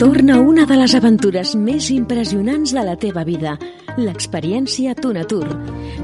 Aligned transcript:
Torna 0.00 0.38
una 0.40 0.62
de 0.64 0.78
les 0.80 0.94
aventures 0.96 1.50
més 1.60 1.90
impressionants 1.92 2.70
de 2.72 2.80
la 2.86 2.94
teva 2.96 3.20
vida, 3.20 3.50
l'experiència 4.00 4.94
Tunatur. 4.96 5.44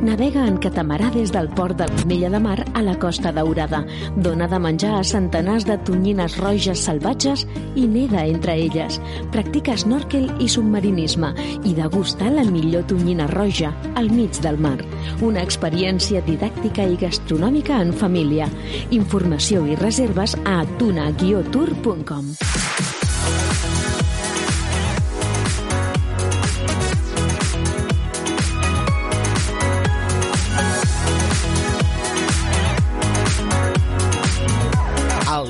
Navega 0.04 0.42
en 0.44 0.58
catamarà 0.60 1.08
des 1.14 1.32
del 1.32 1.48
port 1.56 1.78
de 1.78 1.86
l'Ametlla 1.88 2.28
de 2.34 2.40
Mar 2.44 2.58
a 2.76 2.82
la 2.84 2.98
Costa 3.00 3.32
Daurada. 3.32 3.80
Dona 4.20 4.50
de 4.52 4.58
menjar 4.60 4.98
a 4.98 5.00
centenars 5.00 5.64
de 5.64 5.78
tonyines 5.88 6.36
roges 6.42 6.82
salvatges 6.84 7.46
i 7.72 7.86
neda 7.88 8.26
entre 8.28 8.58
elles. 8.66 9.00
Practica 9.32 9.78
snorkel 9.80 10.28
i 10.44 10.50
submarinisme 10.52 11.32
i 11.64 11.72
degusta 11.80 12.28
la 12.28 12.44
millor 12.44 12.84
tonyina 12.92 13.30
roja 13.32 13.72
al 13.94 14.12
mig 14.12 14.42
del 14.44 14.60
mar. 14.60 14.76
Una 15.24 15.40
experiència 15.40 16.20
didàctica 16.28 16.84
i 16.84 17.00
gastronòmica 17.00 17.80
en 17.80 17.96
família. 17.96 18.52
Informació 18.90 19.64
i 19.64 19.80
reserves 19.80 20.36
a 20.44 20.60
tuna-tour.com. 20.76 22.36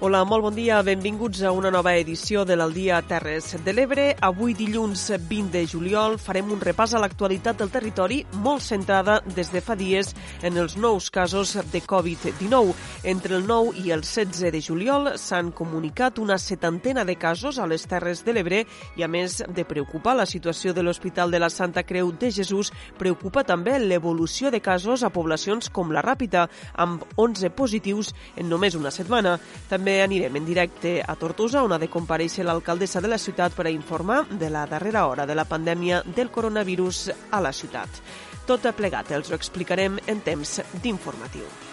Hola, 0.00 0.20
molt 0.22 0.44
bon 0.44 0.54
dia, 0.54 0.76
benvinguts 0.86 1.40
a 1.42 1.50
una 1.50 1.72
nova 1.74 1.96
edició 1.98 2.44
de 2.46 2.54
l'Aldia 2.54 3.00
Terres 3.02 3.48
de 3.66 3.72
l'Ebre. 3.74 4.02
Avui, 4.22 4.52
dilluns 4.54 5.00
20 5.10 5.48
de 5.50 5.64
juliol, 5.66 6.12
farem 6.22 6.52
un 6.54 6.60
repàs 6.62 6.92
a 6.94 7.00
l'actualitat 7.02 7.58
del 7.58 7.72
territori 7.74 8.20
molt 8.44 8.62
centrada 8.62 9.16
des 9.34 9.50
de 9.50 9.58
fa 9.58 9.74
dies 9.74 10.12
en 10.46 10.54
els 10.62 10.76
nous 10.78 11.08
casos 11.10 11.56
de 11.72 11.80
Covid-19. 11.82 12.76
Entre 13.10 13.34
el 13.34 13.48
9 13.48 13.72
i 13.82 13.90
el 13.90 14.04
16 14.06 14.52
de 14.54 14.60
juliol 14.62 15.08
s'han 15.18 15.50
comunicat 15.50 16.22
una 16.22 16.38
setantena 16.38 17.02
de 17.02 17.18
casos 17.18 17.58
a 17.58 17.66
les 17.66 17.82
Terres 17.90 18.22
de 18.22 18.36
l'Ebre 18.38 18.62
i, 18.94 19.02
a 19.02 19.10
més 19.10 19.40
de 19.50 19.66
preocupar 19.66 20.14
la 20.14 20.28
situació 20.30 20.76
de 20.78 20.86
l'Hospital 20.86 21.34
de 21.34 21.42
la 21.42 21.50
Santa 21.50 21.82
Creu 21.82 22.14
de 22.14 22.30
Jesús, 22.30 22.70
preocupa 23.02 23.42
també 23.42 23.80
l'evolució 23.82 24.54
de 24.54 24.62
casos 24.62 25.02
a 25.02 25.10
poblacions 25.10 25.74
com 25.74 25.90
la 25.90 26.06
Ràpita, 26.06 26.46
amb 26.78 27.02
11 27.18 27.50
positius 27.50 28.14
en 28.36 28.46
només 28.46 28.78
una 28.78 28.94
setmana. 28.94 29.40
També 29.66 29.87
també 29.88 30.02
anirem 30.04 30.36
en 30.36 30.44
directe 30.44 30.90
a 31.00 31.14
Tortosa, 31.16 31.62
on 31.64 31.72
ha 31.72 31.78
de 31.80 31.88
compareixer 31.88 32.44
l'alcaldessa 32.44 33.00
de 33.00 33.08
la 33.08 33.16
ciutat 33.16 33.54
per 33.56 33.64
a 33.66 33.72
informar 33.72 34.18
de 34.28 34.50
la 34.52 34.66
darrera 34.68 35.06
hora 35.08 35.24
de 35.24 35.34
la 35.34 35.46
pandèmia 35.48 36.02
del 36.04 36.28
coronavirus 36.28 37.06
a 37.30 37.40
la 37.40 37.54
ciutat. 37.56 38.02
Tot 38.44 38.68
plegat 38.76 39.14
els 39.16 39.32
ho 39.32 39.38
explicarem 39.38 39.96
en 40.04 40.20
temps 40.20 40.60
d'informatiu. 40.84 41.67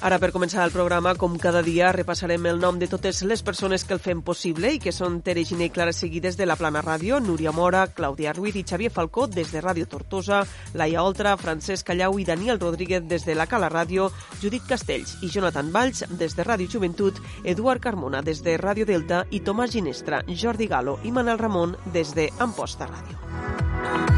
Ara, 0.00 0.16
per 0.16 0.30
començar 0.32 0.62
el 0.64 0.70
programa, 0.72 1.10
com 1.20 1.34
cada 1.36 1.60
dia, 1.60 1.90
repassarem 1.92 2.46
el 2.48 2.56
nom 2.60 2.78
de 2.80 2.86
totes 2.88 3.18
les 3.28 3.42
persones 3.44 3.82
que 3.84 3.92
el 3.92 4.00
fem 4.00 4.22
possible 4.24 4.70
i 4.72 4.78
que 4.80 4.94
són 4.96 5.18
Tere 5.20 5.42
Giné 5.44 5.66
i 5.68 5.72
Clara 5.74 5.92
Seguides 5.92 6.38
de 6.38 6.46
la 6.48 6.56
Plana 6.56 6.80
Ràdio, 6.80 7.18
Núria 7.20 7.52
Mora, 7.52 7.82
Clàudia 7.92 8.32
Ruiz 8.32 8.56
i 8.56 8.62
Xavier 8.64 8.88
Falcó 8.94 9.26
des 9.28 9.52
de 9.52 9.60
Ràdio 9.60 9.84
Tortosa, 9.92 10.38
Laia 10.72 11.02
Oltra, 11.04 11.34
Francesc 11.36 11.90
Callau 11.90 12.16
i 12.16 12.24
Daniel 12.24 12.62
Rodríguez 12.62 13.04
des 13.10 13.26
de 13.28 13.36
la 13.36 13.44
Cala 13.44 13.68
Ràdio, 13.68 14.08
Judit 14.40 14.64
Castells 14.64 15.18
i 15.20 15.28
Jonathan 15.28 15.68
Valls 15.74 16.06
des 16.08 16.32
de 16.32 16.46
Ràdio 16.48 16.72
Joventut, 16.78 17.20
Eduard 17.44 17.84
Carmona 17.84 18.22
des 18.24 18.40
de 18.40 18.56
Ràdio 18.56 18.88
Delta 18.88 19.26
i 19.28 19.42
Tomàs 19.44 19.76
Ginestra, 19.76 20.22
Jordi 20.28 20.70
Galo 20.72 20.96
i 21.04 21.12
Manel 21.12 21.36
Ramon 21.36 21.76
des 21.92 22.16
de 22.16 22.30
Amposta 22.40 22.88
Ràdio. 22.88 24.09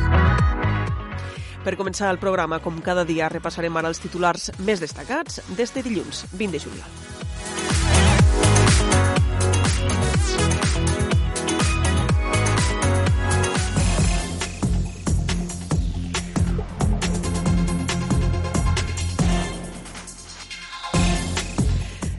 Per 1.63 1.77
començar 1.79 2.11
el 2.11 2.19
programa, 2.19 2.59
com 2.59 2.81
cada 2.83 3.05
dia, 3.07 3.29
repassarem 3.31 3.77
ara 3.79 3.91
els 3.93 4.03
titulars 4.03 4.51
més 4.67 4.83
destacats 4.83 5.39
d'este 5.55 5.83
dilluns, 5.87 6.25
20 6.35 6.59
de 6.59 6.63
juliol. 6.67 7.13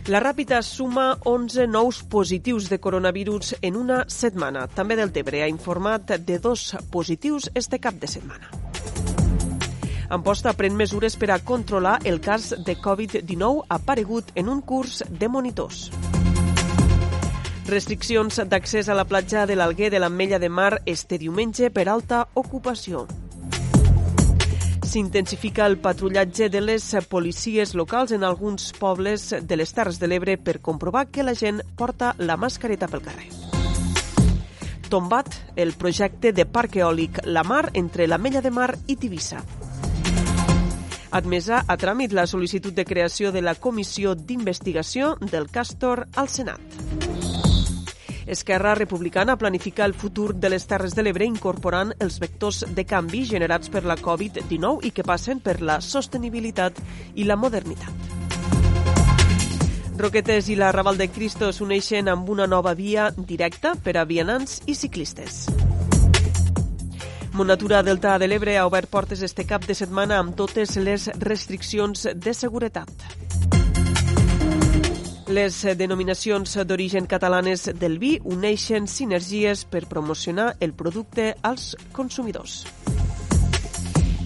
La 0.08 0.20
Ràpita 0.20 0.62
suma 0.64 1.18
11 1.26 1.68
nous 1.68 2.04
positius 2.08 2.70
de 2.72 2.80
coronavirus 2.80 3.56
en 3.62 3.80
una 3.80 4.04
setmana. 4.08 4.68
També 4.68 4.96
del 5.00 5.12
Tebre 5.16 5.44
ha 5.44 5.52
informat 5.52 6.20
de 6.20 6.40
dos 6.40 6.76
positius 6.92 7.50
este 7.56 7.80
cap 7.80 8.00
de 8.00 8.08
setmana. 8.08 8.63
Amposta 10.10 10.54
pren 10.54 10.76
mesures 10.76 11.16
per 11.16 11.32
a 11.32 11.40
controlar 11.40 12.00
el 12.04 12.20
cas 12.22 12.54
de 12.58 12.76
Covid-19 12.78 13.66
aparegut 13.70 14.32
en 14.36 14.50
un 14.50 14.62
curs 14.62 15.04
de 15.10 15.30
monitors. 15.30 15.90
Restriccions 17.66 18.42
d'accés 18.46 18.90
a 18.90 18.96
la 18.96 19.06
platja 19.08 19.46
de 19.48 19.56
l'Alguer 19.56 19.90
de 19.90 20.00
l'Ametlla 20.00 20.40
de 20.40 20.50
Mar 20.50 20.82
este 20.86 21.18
diumenge 21.18 21.72
per 21.72 21.88
alta 21.88 22.28
ocupació. 22.34 23.08
S'intensifica 24.84 25.66
el 25.66 25.80
patrullatge 25.82 26.50
de 26.54 26.62
les 26.62 26.84
policies 27.10 27.74
locals 27.74 28.12
en 28.12 28.24
alguns 28.24 28.74
pobles 28.78 29.32
de 29.42 29.58
les 29.58 29.74
Terres 29.74 29.98
de 29.98 30.12
l'Ebre 30.12 30.38
per 30.38 30.60
comprovar 30.60 31.08
que 31.08 31.24
la 31.24 31.34
gent 31.34 31.64
porta 31.80 32.14
la 32.20 32.38
mascareta 32.38 32.92
pel 32.92 33.02
carrer. 33.02 33.32
Tombat 34.92 35.34
el 35.56 35.74
projecte 35.74 36.34
de 36.34 36.46
parc 36.46 36.76
eòlic 36.78 37.24
La 37.26 37.42
Mar 37.42 37.72
entre 37.74 38.06
l'Ametlla 38.06 38.44
de 38.46 38.52
Mar 38.52 38.74
i 38.86 39.00
Tivissa 39.00 39.42
admesa 41.14 41.62
a 41.68 41.78
tràmit 41.78 42.12
la 42.12 42.26
sol·licitud 42.26 42.74
de 42.74 42.86
creació 42.90 43.32
de 43.32 43.44
la 43.46 43.54
Comissió 43.56 44.16
d'Investigació 44.18 45.14
del 45.22 45.46
Càstor 45.54 46.08
al 46.18 46.30
Senat. 46.30 46.60
Esquerra 48.26 48.74
Republicana 48.76 49.36
planifica 49.38 49.86
el 49.86 49.94
futur 49.94 50.34
de 50.34 50.50
les 50.50 50.66
Terres 50.66 50.96
de 50.96 51.04
l'Ebre 51.04 51.28
incorporant 51.28 51.92
els 52.00 52.18
vectors 52.24 52.64
de 52.74 52.86
canvi 52.88 53.26
generats 53.30 53.70
per 53.70 53.84
la 53.86 53.98
Covid-19 54.00 54.88
i 54.88 54.92
que 54.96 55.06
passen 55.06 55.44
per 55.44 55.60
la 55.62 55.80
sostenibilitat 55.82 56.80
i 57.16 57.28
la 57.30 57.38
modernitat. 57.38 57.94
Roquetes 60.00 60.50
i 60.50 60.58
la 60.58 60.72
Raval 60.74 60.98
de 60.98 61.12
Cristo 61.14 61.52
s'uneixen 61.54 62.10
amb 62.10 62.30
una 62.34 62.48
nova 62.48 62.74
via 62.74 63.12
directa 63.18 63.76
per 63.76 64.00
a 64.00 64.08
vianants 64.10 64.64
i 64.66 64.74
ciclistes. 64.74 65.46
Monatura 67.34 67.82
Delta 67.82 68.20
de 68.20 68.28
l'Ebre 68.28 68.60
ha 68.60 68.68
obert 68.68 68.92
portes 68.94 69.24
este 69.26 69.48
cap 69.50 69.64
de 69.66 69.74
setmana 69.74 70.20
amb 70.22 70.36
totes 70.38 70.76
les 70.78 71.08
restriccions 71.18 72.06
de 72.14 72.34
seguretat. 72.38 72.92
Les 75.34 75.58
denominacions 75.80 76.54
d'origen 76.70 77.10
catalanes 77.10 77.66
del 77.82 77.98
vi 77.98 78.20
uneixen 78.22 78.86
sinergies 78.86 79.66
per 79.66 79.88
promocionar 79.90 80.52
el 80.60 80.78
producte 80.78 81.32
als 81.42 81.72
consumidors. 81.92 82.68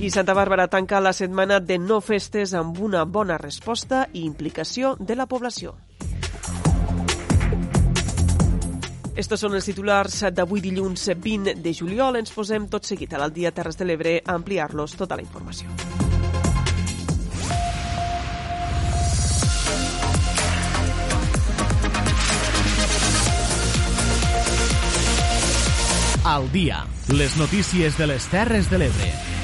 I 0.04 0.12
Santa 0.12 0.36
Bàrbara 0.36 0.68
tanca 0.68 1.00
la 1.00 1.16
setmana 1.16 1.62
de 1.62 1.80
no 1.80 2.02
festes 2.04 2.52
amb 2.54 2.76
una 2.84 3.06
bona 3.06 3.40
resposta 3.40 4.10
i 4.12 4.28
implicació 4.28 4.98
de 5.00 5.16
la 5.16 5.32
població. 5.32 5.78
Estos 9.18 9.42
són 9.42 9.56
els 9.58 9.66
titulars 9.66 10.20
d'avui 10.30 10.62
dilluns 10.62 11.08
20 11.18 11.56
de 11.66 11.72
juliol. 11.74 12.20
Ens 12.20 12.30
posem 12.30 12.68
tot 12.70 12.86
seguit 12.86 13.16
a 13.16 13.22
l'Aldia 13.24 13.50
Terres 13.50 13.80
de 13.80 13.88
l'Ebre 13.90 14.12
a 14.22 14.36
ampliar-los 14.38 14.94
tota 14.94 15.18
la 15.18 15.26
informació. 15.26 15.74
Al 26.28 26.46
dia, 26.52 26.84
les 27.10 27.40
notícies 27.42 27.98
de 27.98 28.12
les 28.14 28.30
Terres 28.30 28.70
de 28.70 28.84
l'Ebre. 28.84 29.37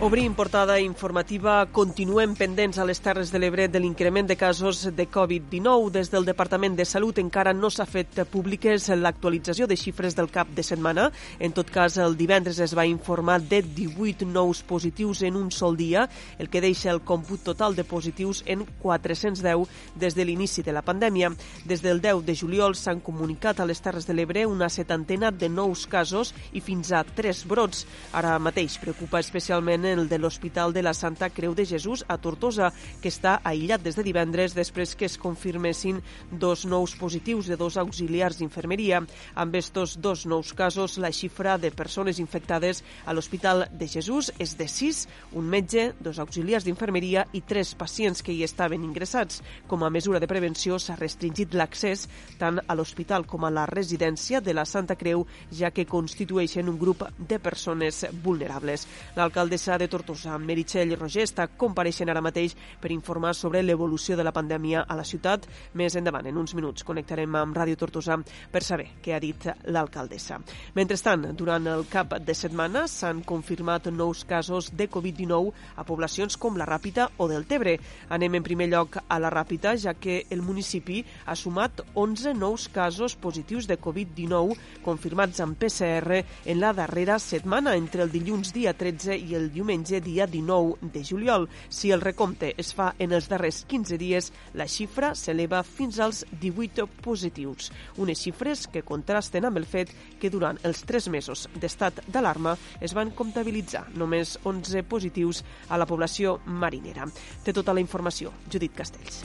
Obrim 0.00 0.32
portada 0.32 0.78
informativa. 0.80 1.66
Continuem 1.68 2.32
pendents 2.32 2.78
a 2.80 2.86
les 2.88 3.02
Terres 3.04 3.28
de 3.28 3.36
l'Ebre 3.36 3.66
de 3.68 3.82
l'increment 3.82 4.24
de 4.24 4.32
casos 4.32 4.86
de 4.96 5.04
Covid-19. 5.04 5.90
Des 5.92 6.08
del 6.08 6.24
Departament 6.24 6.72
de 6.72 6.86
Salut 6.88 7.18
encara 7.20 7.52
no 7.52 7.68
s'ha 7.68 7.84
fet 7.84 8.22
públiques 8.32 8.86
l'actualització 8.96 9.66
de 9.68 9.76
xifres 9.76 10.16
del 10.16 10.30
cap 10.32 10.48
de 10.56 10.64
setmana. 10.64 11.10
En 11.38 11.52
tot 11.52 11.68
cas, 11.68 11.98
el 12.00 12.16
divendres 12.16 12.62
es 12.64 12.72
va 12.72 12.86
informar 12.88 13.42
de 13.42 13.60
18 13.60 14.24
nous 14.24 14.62
positius 14.64 15.20
en 15.28 15.36
un 15.36 15.50
sol 15.52 15.76
dia, 15.76 16.06
el 16.38 16.48
que 16.48 16.64
deixa 16.64 16.88
el 16.94 17.02
còmput 17.04 17.44
total 17.50 17.76
de 17.76 17.84
positius 17.84 18.40
en 18.46 18.64
410 18.80 19.68
des 20.00 20.16
de 20.16 20.24
l'inici 20.24 20.64
de 20.64 20.72
la 20.72 20.80
pandèmia. 20.80 21.28
Des 21.68 21.84
del 21.84 22.00
10 22.00 22.24
de 22.24 22.38
juliol 22.40 22.72
s'han 22.72 23.04
comunicat 23.04 23.60
a 23.60 23.68
les 23.68 23.84
Terres 23.84 24.08
de 24.08 24.16
l'Ebre 24.16 24.48
una 24.48 24.72
setantena 24.72 25.28
de 25.30 25.52
nous 25.52 25.84
casos 25.84 26.32
i 26.56 26.64
fins 26.64 26.88
a 26.88 27.04
tres 27.04 27.44
brots. 27.44 27.84
Ara 28.16 28.38
mateix 28.40 28.80
preocupa 28.80 29.20
especialment 29.20 29.89
el 29.98 30.08
de 30.08 30.18
l'Hospital 30.18 30.72
de 30.72 30.82
la 30.82 30.94
Santa 30.94 31.30
Creu 31.30 31.54
de 31.54 31.66
Jesús 31.66 32.04
a 32.08 32.18
Tortosa, 32.22 32.70
que 33.02 33.10
està 33.10 33.40
aïllat 33.44 33.82
des 33.82 33.96
de 33.98 34.04
divendres 34.06 34.54
després 34.54 34.94
que 34.94 35.08
es 35.08 35.18
confirmessin 35.18 35.98
dos 36.30 36.66
nous 36.68 36.94
positius 37.00 37.50
de 37.50 37.58
dos 37.58 37.76
auxiliars 37.80 38.38
d'infermeria. 38.38 39.02
Amb 39.34 39.56
estos 39.58 39.96
dos 40.00 40.26
nous 40.26 40.52
casos, 40.54 40.98
la 40.98 41.12
xifra 41.12 41.56
de 41.58 41.72
persones 41.74 42.20
infectades 42.22 42.84
a 43.06 43.14
l'Hospital 43.16 43.66
de 43.72 43.88
Jesús 43.88 44.30
és 44.38 44.56
de 44.58 44.68
6, 44.68 45.06
un 45.34 45.48
metge, 45.50 45.90
dos 46.00 46.20
auxiliars 46.22 46.64
d'infermeria 46.64 47.26
i 47.32 47.42
tres 47.42 47.74
pacients 47.74 48.22
que 48.22 48.32
hi 48.32 48.44
estaven 48.46 48.84
ingressats. 48.84 49.42
Com 49.66 49.82
a 49.82 49.90
mesura 49.90 50.20
de 50.20 50.28
prevenció 50.30 50.78
s'ha 50.78 50.98
restringit 51.00 51.56
l'accés 51.58 52.06
tant 52.38 52.60
a 52.60 52.76
l'hospital 52.76 53.26
com 53.26 53.44
a 53.44 53.52
la 53.52 53.66
residència 53.66 54.40
de 54.40 54.54
la 54.54 54.66
Santa 54.68 54.96
Creu, 55.00 55.26
ja 55.50 55.72
que 55.74 55.88
constitueixen 55.88 56.68
un 56.68 56.78
grup 56.78 57.04
de 57.18 57.40
persones 57.42 58.04
vulnerables. 58.22 58.86
L'alcaldessa 59.16 59.79
de 59.80 59.88
Tortosa, 59.88 60.36
Meritxell 60.36 60.92
Roger, 60.98 61.24
està 61.24 61.46
compareixent 61.58 62.10
ara 62.12 62.20
mateix 62.20 62.52
per 62.80 62.90
informar 62.92 63.32
sobre 63.34 63.62
l'evolució 63.64 64.16
de 64.16 64.24
la 64.26 64.32
pandèmia 64.36 64.84
a 64.84 64.96
la 64.98 65.06
ciutat. 65.08 65.46
Més 65.80 65.96
endavant, 65.96 66.26
en 66.28 66.36
uns 66.36 66.52
minuts, 66.54 66.84
connectarem 66.84 67.38
amb 67.40 67.56
Ràdio 67.56 67.78
Tortosa 67.80 68.18
per 68.52 68.60
saber 68.66 68.90
què 69.00 69.14
ha 69.16 69.20
dit 69.22 69.46
l'alcaldessa. 69.72 70.36
Mentrestant, 70.76 71.30
durant 71.36 71.64
el 71.72 71.86
cap 71.88 72.18
de 72.20 72.36
setmana 72.36 72.84
s'han 72.90 73.22
confirmat 73.24 73.88
nous 73.94 74.24
casos 74.28 74.68
de 74.76 74.88
Covid-19 74.92 75.80
a 75.80 75.86
poblacions 75.88 76.36
com 76.36 76.60
la 76.60 76.68
Ràpita 76.68 77.08
o 77.16 77.30
del 77.30 77.48
Tebre. 77.48 77.78
Anem 78.12 78.36
en 78.36 78.44
primer 78.44 78.68
lloc 78.68 79.00
a 79.00 79.20
la 79.22 79.32
Ràpita, 79.32 79.74
ja 79.80 79.96
que 79.96 80.26
el 80.28 80.44
municipi 80.44 81.00
ha 81.24 81.38
sumat 81.38 81.80
11 81.94 82.36
nous 82.36 82.68
casos 82.68 83.16
positius 83.16 83.70
de 83.70 83.80
Covid-19 83.80 84.84
confirmats 84.84 85.40
amb 85.40 85.56
PCR 85.56 86.20
en 86.44 86.60
la 86.60 86.74
darrera 86.76 87.16
setmana, 87.18 87.78
entre 87.80 88.04
el 88.04 88.12
dilluns 88.12 88.52
dia 88.52 88.76
13 88.76 89.16
i 89.16 89.34
el 89.40 89.48
diumenge 89.48 89.69
diumenge, 89.70 90.00
dia 90.00 90.26
19 90.26 90.78
de 90.92 91.04
juliol. 91.04 91.48
Si 91.68 91.92
el 91.92 92.00
recompte 92.00 92.54
es 92.58 92.72
fa 92.74 92.94
en 92.98 93.12
els 93.12 93.28
darrers 93.30 93.62
15 93.70 93.98
dies, 93.98 94.32
la 94.54 94.66
xifra 94.66 95.12
s'eleva 95.14 95.62
fins 95.62 96.00
als 96.00 96.24
18 96.40 96.88
positius. 97.04 97.70
Unes 97.96 98.18
xifres 98.18 98.66
que 98.66 98.82
contrasten 98.82 99.46
amb 99.46 99.60
el 99.60 99.68
fet 99.70 99.92
que 100.18 100.30
durant 100.30 100.58
els 100.66 100.82
3 100.82 101.06
mesos 101.14 101.46
d'estat 101.54 102.02
d'alarma 102.10 102.56
es 102.80 102.94
van 102.98 103.14
comptabilitzar 103.14 103.86
només 103.94 104.38
11 104.42 104.82
positius 104.90 105.44
a 105.68 105.78
la 105.78 105.86
població 105.86 106.40
marinera. 106.46 107.06
Té 107.44 107.54
tota 107.54 107.74
la 107.74 107.84
informació 107.84 108.34
Judit 108.50 108.74
Castells. 108.74 109.22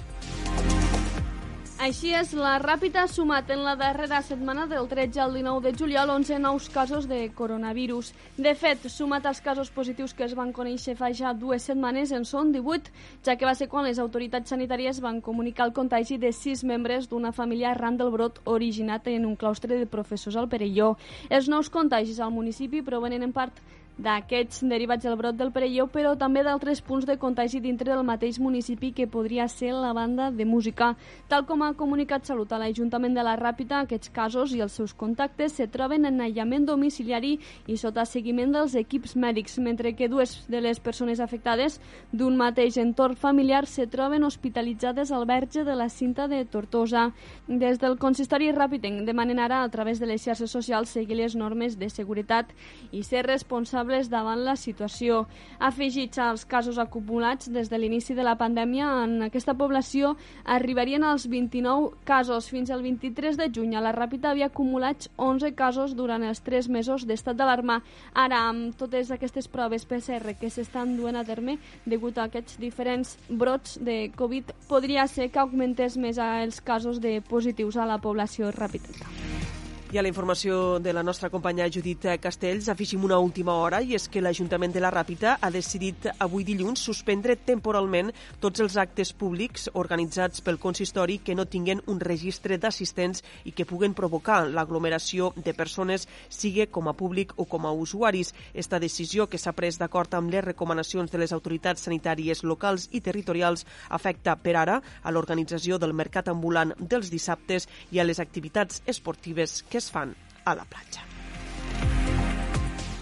Així 1.86 2.16
és, 2.18 2.32
la 2.34 2.56
Ràpita 2.58 3.04
ha 3.06 3.10
sumat 3.12 3.52
en 3.54 3.60
la 3.62 3.76
darrera 3.78 4.18
setmana 4.26 4.64
del 4.66 4.88
13 4.90 5.20
al 5.22 5.36
19 5.36 5.62
de 5.62 5.74
juliol 5.78 6.10
11 6.10 6.40
nous 6.42 6.70
casos 6.74 7.06
de 7.06 7.20
coronavirus. 7.38 8.10
De 8.42 8.56
fet, 8.58 8.88
sumat 8.90 9.28
als 9.30 9.42
casos 9.46 9.70
positius 9.70 10.16
que 10.18 10.26
es 10.26 10.34
van 10.34 10.50
conèixer 10.56 10.96
fa 10.98 11.12
ja 11.14 11.36
dues 11.38 11.68
setmanes, 11.70 12.10
en 12.10 12.26
són 12.26 12.50
18, 12.56 12.90
ja 13.28 13.38
que 13.38 13.46
va 13.46 13.54
ser 13.54 13.70
quan 13.70 13.86
les 13.86 14.02
autoritats 14.02 14.50
sanitàries 14.50 15.04
van 15.04 15.22
comunicar 15.22 15.70
el 15.70 15.76
contagi 15.78 16.18
de 16.18 16.34
sis 16.34 16.66
membres 16.66 17.06
d'una 17.12 17.36
família 17.38 17.76
arran 17.76 18.02
del 18.02 18.10
brot 18.10 18.42
originat 18.50 19.06
en 19.14 19.30
un 19.30 19.38
claustre 19.38 19.78
de 19.78 19.86
professors 19.86 20.42
al 20.42 20.50
Perelló. 20.50 20.96
Els 21.30 21.54
nous 21.54 21.70
contagis 21.70 22.18
al 22.18 22.34
municipi 22.34 22.82
provenen 22.82 23.30
en 23.30 23.38
part 23.38 23.62
d'aquests 23.98 24.66
derivats 24.68 25.06
del 25.06 25.16
brot 25.16 25.38
del 25.40 25.54
Perelló, 25.56 25.86
però 25.88 26.16
també 26.20 26.42
d'altres 26.44 26.82
punts 26.84 27.06
de 27.08 27.16
contagi 27.18 27.62
dintre 27.64 27.94
del 27.94 28.04
mateix 28.04 28.40
municipi 28.44 28.92
que 28.92 29.08
podria 29.08 29.48
ser 29.48 29.72
la 29.72 29.94
banda 29.96 30.32
de 30.32 30.46
música. 30.46 30.96
Tal 31.32 31.46
com 31.48 31.64
ha 31.64 31.72
comunicat 31.80 32.28
Salut 32.28 32.52
a 32.52 32.60
l'Ajuntament 32.60 33.16
de 33.16 33.24
la 33.24 33.38
Ràpita, 33.40 33.80
aquests 33.80 34.12
casos 34.12 34.52
i 34.52 34.60
els 34.62 34.76
seus 34.76 34.94
contactes 34.94 35.56
se 35.56 35.68
troben 35.72 36.06
en 36.06 36.20
aïllament 36.20 36.66
domiciliari 36.68 37.38
i 37.68 37.78
sota 37.80 38.06
seguiment 38.06 38.52
dels 38.52 38.76
equips 38.76 39.16
mèdics, 39.16 39.58
mentre 39.60 39.96
que 39.96 40.10
dues 40.12 40.44
de 40.52 40.60
les 40.60 40.80
persones 40.80 41.24
afectades 41.24 41.80
d'un 42.12 42.36
mateix 42.36 42.78
entorn 42.78 43.16
familiar 43.16 43.64
se 43.66 43.88
troben 43.88 44.28
hospitalitzades 44.28 45.12
al 45.12 45.26
verge 45.26 45.64
de 45.64 45.76
la 45.76 45.88
cinta 45.90 46.28
de 46.28 46.44
Tortosa. 46.44 47.14
Des 47.48 47.80
del 47.80 47.98
consistori 47.98 48.52
Ràpitenc 48.52 49.06
demanen 49.08 49.40
ara, 49.40 49.64
a 49.64 49.70
través 49.70 50.00
de 50.00 50.12
les 50.12 50.22
xarxes 50.22 50.52
socials, 50.52 50.90
seguir 50.90 51.16
les 51.16 51.36
normes 51.36 51.80
de 51.80 51.90
seguretat 51.90 52.52
i 52.92 53.04
ser 53.04 53.24
responsables 53.24 53.85
responsables 53.86 54.10
davant 54.10 54.44
la 54.44 54.56
situació. 54.56 55.26
Afegits 55.60 56.18
als 56.20 56.46
casos 56.46 56.78
acumulats 56.78 57.50
des 57.50 57.70
de 57.70 57.78
l'inici 57.78 58.14
de 58.16 58.24
la 58.24 58.36
pandèmia, 58.36 59.04
en 59.06 59.22
aquesta 59.24 59.54
població 59.54 60.16
arribarien 60.44 61.04
als 61.04 61.28
29 61.28 61.96
casos. 62.04 62.50
Fins 62.50 62.72
al 62.72 62.82
23 62.82 63.38
de 63.38 63.50
juny, 63.54 63.76
a 63.76 63.82
la 63.82 63.94
Ràpita 63.94 64.32
havia 64.32 64.48
acumulat 64.48 65.10
11 65.18 65.54
casos 65.56 65.96
durant 65.96 66.24
els 66.24 66.42
3 66.42 66.70
mesos 66.70 67.06
d'estat 67.06 67.36
d'alarma. 67.36 67.82
Ara, 68.14 68.48
amb 68.50 68.76
totes 68.76 69.12
aquestes 69.12 69.48
proves 69.48 69.86
PCR 69.86 70.36
que 70.40 70.50
s'estan 70.50 70.98
duent 70.98 71.16
a 71.16 71.26
terme 71.26 71.58
degut 71.86 72.18
a 72.18 72.26
aquests 72.30 72.60
diferents 72.60 73.18
brots 73.30 73.80
de 73.82 74.12
Covid, 74.16 74.52
podria 74.68 75.08
ser 75.08 75.30
que 75.30 75.40
augmentés 75.40 75.98
més 75.98 76.18
els 76.18 76.62
casos 76.62 77.00
de 77.02 77.22
positius 77.22 77.78
a 77.78 77.86
la 77.86 78.00
població 78.00 78.52
ràpida. 78.52 79.65
I 79.92 80.00
a 80.00 80.02
la 80.02 80.10
informació 80.10 80.80
de 80.82 80.92
la 80.94 81.04
nostra 81.04 81.30
companya 81.30 81.68
Judit 81.72 82.08
Castells 82.20 82.68
afegim 82.74 83.04
una 83.06 83.20
última 83.22 83.54
hora 83.54 83.84
i 83.86 83.94
és 83.94 84.08
que 84.10 84.20
l'Ajuntament 84.20 84.74
de 84.74 84.82
la 84.82 84.90
Ràpita 84.92 85.36
ha 85.40 85.50
decidit 85.54 86.08
avui 86.20 86.44
dilluns 86.44 86.82
suspendre 86.82 87.36
temporalment 87.38 88.10
tots 88.42 88.64
els 88.66 88.76
actes 88.82 89.14
públics 89.14 89.70
organitzats 89.74 90.42
pel 90.42 90.58
consistori 90.60 91.20
que 91.20 91.36
no 91.38 91.46
tinguen 91.46 91.84
un 91.86 92.02
registre 92.02 92.58
d'assistents 92.58 93.22
i 93.46 93.54
que 93.54 93.68
puguen 93.70 93.94
provocar 93.94 94.40
l'aglomeració 94.50 95.30
de 95.38 95.54
persones, 95.54 96.10
sigui 96.30 96.66
com 96.66 96.90
a 96.90 96.96
públic 96.98 97.36
o 97.38 97.46
com 97.46 97.70
a 97.70 97.72
usuaris. 97.72 98.34
Esta 98.54 98.82
decisió, 98.82 99.30
que 99.30 99.38
s'ha 99.38 99.54
pres 99.54 99.78
d'acord 99.78 100.18
amb 100.18 100.34
les 100.34 100.44
recomanacions 100.44 101.14
de 101.14 101.22
les 101.22 101.32
autoritats 101.32 101.86
sanitàries 101.86 102.44
locals 102.44 102.90
i 102.92 103.04
territorials, 103.06 103.68
afecta 103.90 104.36
per 104.36 104.58
ara 104.66 104.82
a 105.04 105.14
l'organització 105.14 105.78
del 105.78 105.94
mercat 105.94 106.34
ambulant 106.34 106.74
dels 106.80 107.14
dissabtes 107.14 107.70
i 107.92 108.02
a 108.02 108.04
les 108.04 108.20
activitats 108.20 108.82
esportives 108.90 109.62
que 109.70 109.75
que 109.76 109.80
es 109.84 109.92
fan 109.92 110.16
a 110.46 110.56
la 110.56 110.64
platja. 110.64 111.04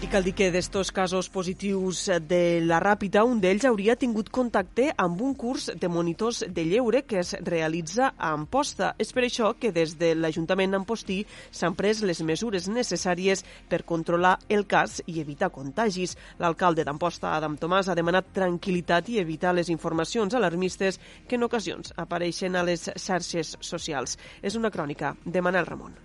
I 0.02 0.08
cal 0.12 0.24
dir 0.26 0.34
que 0.36 0.50
d'estos 0.52 0.90
casos 0.92 1.30
positius 1.32 2.10
de 2.28 2.60
la 2.60 2.80
Ràpita, 2.82 3.22
un 3.24 3.38
d'ells 3.40 3.64
hauria 3.64 3.94
tingut 3.96 4.26
contacte 4.28 4.90
amb 5.00 5.22
un 5.22 5.36
curs 5.38 5.70
de 5.80 5.88
monitors 5.88 6.42
de 6.44 6.64
lleure 6.66 7.04
que 7.08 7.22
es 7.22 7.30
realitza 7.46 8.10
a 8.18 8.32
Amposta. 8.34 8.90
És 8.98 9.14
per 9.14 9.22
això 9.24 9.54
que 9.56 9.70
des 9.72 9.94
de 9.96 10.10
l'Ajuntament 10.18 10.74
d'Ampostí 10.74 11.22
s'han 11.48 11.78
pres 11.78 12.02
les 12.02 12.20
mesures 12.20 12.66
necessàries 12.68 13.46
per 13.70 13.84
controlar 13.88 14.34
el 14.48 14.66
cas 14.66 14.98
i 15.06 15.20
evitar 15.22 15.52
contagis. 15.54 16.18
L'alcalde 16.42 16.84
d'Amposta, 16.84 17.32
Adam 17.32 17.56
Tomàs, 17.56 17.88
ha 17.88 17.96
demanat 17.96 18.34
tranquil·litat 18.34 19.08
i 19.14 19.22
evitar 19.22 19.54
les 19.54 19.70
informacions 19.70 20.34
alarmistes 20.34 20.98
que 21.28 21.38
en 21.38 21.46
ocasions 21.46 21.94
apareixen 21.96 22.58
a 22.58 22.66
les 22.66 22.90
xarxes 22.92 23.56
socials. 23.60 24.18
És 24.42 24.58
una 24.58 24.74
crònica 24.74 25.16
de 25.24 25.40
Manel 25.40 25.70
Ramon. 25.70 25.96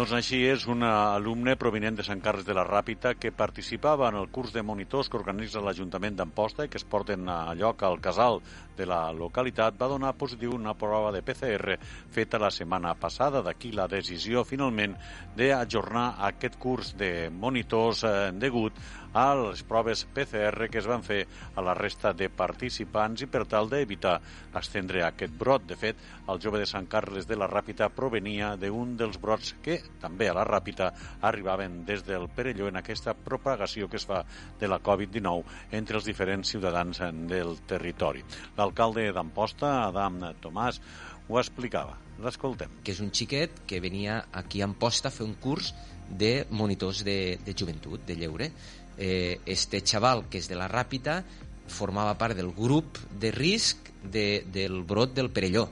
Doncs 0.00 0.14
així 0.16 0.38
és 0.48 0.62
un 0.70 0.80
alumne 0.86 1.52
provinent 1.60 1.96
de 1.98 2.04
Sant 2.06 2.22
Carles 2.24 2.46
de 2.48 2.54
la 2.56 2.62
Ràpita 2.64 3.10
que 3.20 3.32
participava 3.36 4.06
en 4.08 4.16
el 4.16 4.30
curs 4.32 4.54
de 4.54 4.62
monitors 4.64 5.10
que 5.12 5.18
organitza 5.18 5.60
l'Ajuntament 5.60 6.14
d'Amposta 6.16 6.64
i 6.64 6.70
que 6.72 6.78
es 6.80 6.86
porten 6.88 7.28
a 7.28 7.52
lloc 7.58 7.82
al 7.84 7.98
casal 8.00 8.40
de 8.78 8.86
la 8.88 9.00
localitat 9.12 9.76
va 9.76 9.90
donar 9.92 10.14
positiu 10.16 10.54
una 10.56 10.72
prova 10.72 11.10
de 11.12 11.20
PCR 11.26 11.76
feta 12.14 12.40
la 12.40 12.48
setmana 12.54 12.94
passada. 12.94 13.42
D'aquí 13.44 13.74
la 13.76 13.90
decisió 13.92 14.46
finalment 14.48 14.94
d'ajornar 15.36 16.06
aquest 16.30 16.56
curs 16.62 16.94
de 16.96 17.28
monitors 17.28 18.00
eh, 18.08 18.14
degut 18.32 18.80
a 19.12 19.34
les 19.34 19.62
proves 19.66 20.04
PCR 20.14 20.68
que 20.70 20.78
es 20.78 20.86
van 20.86 21.02
fer 21.02 21.24
a 21.56 21.64
la 21.64 21.74
resta 21.74 22.12
de 22.14 22.28
participants 22.30 23.24
i 23.24 23.28
per 23.30 23.44
tal 23.50 23.70
d'evitar 23.70 24.18
estendre 24.60 25.02
aquest 25.06 25.34
brot. 25.38 25.66
De 25.66 25.76
fet, 25.78 25.98
el 26.30 26.40
jove 26.42 26.60
de 26.62 26.68
Sant 26.70 26.86
Carles 26.90 27.26
de 27.26 27.38
la 27.38 27.48
Ràpita 27.50 27.90
provenia 27.94 28.54
d'un 28.60 28.96
dels 29.00 29.18
brots 29.20 29.54
que 29.64 29.80
també 30.02 30.30
a 30.30 30.36
la 30.36 30.46
Ràpita 30.46 30.92
arribaven 31.26 31.84
des 31.86 32.04
del 32.06 32.28
Perelló 32.28 32.68
en 32.70 32.78
aquesta 32.80 33.14
propagació 33.14 33.88
que 33.88 33.98
es 33.98 34.06
fa 34.06 34.22
de 34.60 34.70
la 34.70 34.80
Covid-19 34.82 35.74
entre 35.78 35.98
els 35.98 36.06
diferents 36.06 36.50
ciutadans 36.50 37.02
del 37.30 37.56
territori. 37.66 38.24
L'alcalde 38.58 39.10
d'Amposta, 39.12 39.72
Adam 39.88 40.20
Tomàs, 40.40 40.80
ho 41.30 41.38
explicava. 41.38 41.98
L'escoltem. 42.20 42.72
Que 42.84 42.92
és 42.92 43.00
un 43.00 43.12
xiquet 43.16 43.62
que 43.66 43.80
venia 43.80 44.24
aquí 44.36 44.60
a 44.60 44.68
Amposta 44.68 45.08
a 45.08 45.14
fer 45.14 45.24
un 45.24 45.36
curs 45.40 45.72
de 46.10 46.44
monitors 46.50 47.04
de, 47.06 47.38
de 47.46 47.54
joventut, 47.56 48.02
de 48.06 48.16
lleure. 48.18 48.50
Eh, 49.00 49.40
este 49.48 49.80
xaval, 49.80 50.26
que 50.28 50.36
és 50.36 50.48
de 50.50 50.58
la 50.60 50.68
Ràpita, 50.68 51.22
formava 51.72 52.18
part 52.20 52.36
del 52.36 52.50
grup 52.52 52.98
de 53.16 53.30
risc 53.32 53.88
de, 54.04 54.44
del 54.52 54.82
brot 54.84 55.14
del 55.16 55.30
Perelló, 55.32 55.70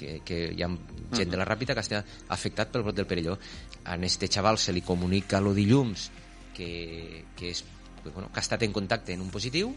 que, 0.00 0.22
que 0.24 0.46
hi 0.56 0.64
ha 0.64 0.70
gent 1.12 1.28
de 1.28 1.36
la 1.36 1.44
Ràpita 1.44 1.76
que 1.76 1.84
està 1.84 2.00
afectat 2.32 2.72
pel 2.72 2.86
brot 2.86 2.96
del 2.96 3.08
Perelló. 3.10 3.36
A 3.84 3.98
este 4.08 4.30
xaval 4.32 4.56
se 4.56 4.72
li 4.72 4.80
comunica 4.80 5.40
lo 5.40 5.52
dilluns 5.52 6.08
que, 6.56 7.26
que, 7.36 7.50
és, 7.50 7.64
que, 8.02 8.08
bueno, 8.08 8.30
que 8.32 8.40
ha 8.40 8.46
estat 8.46 8.62
en 8.64 8.72
contacte 8.72 9.12
en 9.12 9.20
un 9.20 9.28
positiu, 9.34 9.74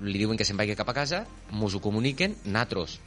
li 0.00 0.18
diuen 0.18 0.36
que 0.36 0.44
se'n 0.44 0.60
vagi 0.60 0.76
cap 0.76 0.88
a 0.92 0.96
casa, 0.96 1.24
mos 1.52 1.74
ho 1.76 1.80
comuniquen, 1.80 2.36
natros 2.44 2.98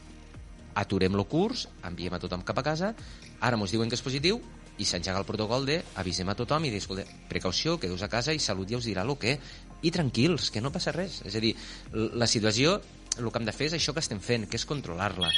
aturem 0.74 1.13
el 1.13 1.25
curs, 1.30 1.68
enviem 1.86 2.13
a 2.13 2.22
tothom 2.22 2.42
cap 2.46 2.58
a 2.58 2.65
casa, 2.65 2.94
ara 3.42 3.58
mos 3.58 3.74
diuen 3.74 3.89
que 3.89 3.98
és 3.98 4.06
positiu 4.06 4.42
i 4.77 4.86
s'engega 4.86 5.20
el 5.22 5.27
protocol 5.27 5.68
de 5.70 5.82
avisem 6.01 6.30
a 6.30 6.36
tothom 6.38 6.65
i 6.65 6.72
dir, 6.74 6.82
escolta, 6.82 7.06
precaució, 7.30 7.77
quedeu 7.80 7.98
a 8.01 8.10
casa 8.10 8.34
i 8.34 8.42
Salut 8.42 8.72
ja 8.72 8.80
us 8.82 8.89
dirà 8.89 9.06
el 9.06 9.13
que 9.22 9.38
i 9.84 9.92
tranquils, 9.92 10.50
que 10.50 10.62
no 10.63 10.72
passa 10.72 10.94
res. 10.96 11.22
És 11.27 11.36
a 11.36 11.42
dir, 11.44 11.53
la 11.92 12.27
situació 12.27 12.80
el 13.20 13.30
que 13.30 13.39
hem 13.39 13.46
de 13.46 13.53
fer 13.53 13.68
és 13.70 13.75
això 13.77 13.94
que 13.94 14.01
estem 14.01 14.22
fent, 14.24 14.48
que 14.50 14.58
és 14.58 14.65
controlar-la. 14.65 15.30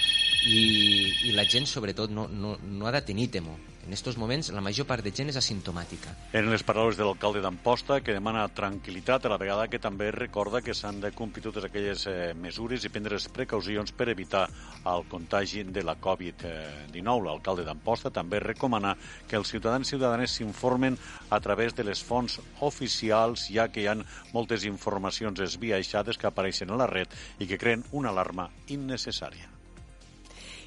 I, 0.47 0.59
I 1.27 1.33
la 1.35 1.43
gent, 1.49 1.67
sobretot, 1.67 2.13
no, 2.13 2.27
no, 2.31 2.55
no 2.63 2.87
ha 2.87 2.93
de 2.95 3.01
tenir 3.03 3.27
temor. 3.33 3.57
En 3.85 3.93
aquests 3.93 4.17
moments, 4.17 4.47
la 4.49 4.63
major 4.65 4.87
part 4.89 5.05
de 5.05 5.11
gent 5.13 5.29
és 5.29 5.37
asimptomàtica. 5.37 6.15
En 6.33 6.47
les 6.49 6.63
paraules 6.65 6.97
de 6.97 7.05
l'alcalde 7.05 7.43
d'Amposta, 7.43 7.99
que 8.01 8.15
demana 8.15 8.47
tranquil·litat 8.49 9.27
a 9.27 9.29
la 9.29 9.37
vegada 9.37 9.67
que 9.69 9.79
també 9.81 10.07
recorda 10.15 10.63
que 10.65 10.73
s'han 10.73 10.97
de 11.03 11.11
complir 11.13 11.43
totes 11.45 11.67
aquelles 11.67 12.07
eh, 12.09 12.33
mesures 12.33 12.81
i 12.81 12.89
prendre 12.89 13.13
les 13.13 13.29
precaucions 13.29 13.93
per 13.93 14.09
evitar 14.09 14.47
el 14.89 15.05
contagi 15.11 15.67
de 15.69 15.85
la 15.85 15.97
Covid-19. 16.01 17.25
L'alcalde 17.29 17.67
d'Amposta 17.67 18.09
també 18.09 18.41
recomana 18.41 18.95
que 19.29 19.37
els 19.37 19.53
ciutadans 19.53 19.85
i 19.85 19.93
ciutadanes 19.93 20.33
s'informen 20.33 20.97
a 21.29 21.39
través 21.39 21.77
de 21.77 21.85
les 21.85 22.01
fonts 22.01 22.39
oficials, 22.65 23.51
ja 23.53 23.69
que 23.69 23.85
hi 23.85 23.91
ha 23.91 23.99
moltes 24.33 24.65
informacions 24.65 25.45
esbiaixades 25.45 26.17
que 26.17 26.31
apareixen 26.31 26.73
a 26.73 26.81
la 26.81 26.89
red 26.89 27.13
i 27.37 27.45
que 27.45 27.61
creen 27.61 27.85
una 27.93 28.09
alarma 28.09 28.49
innecessària. 28.65 29.54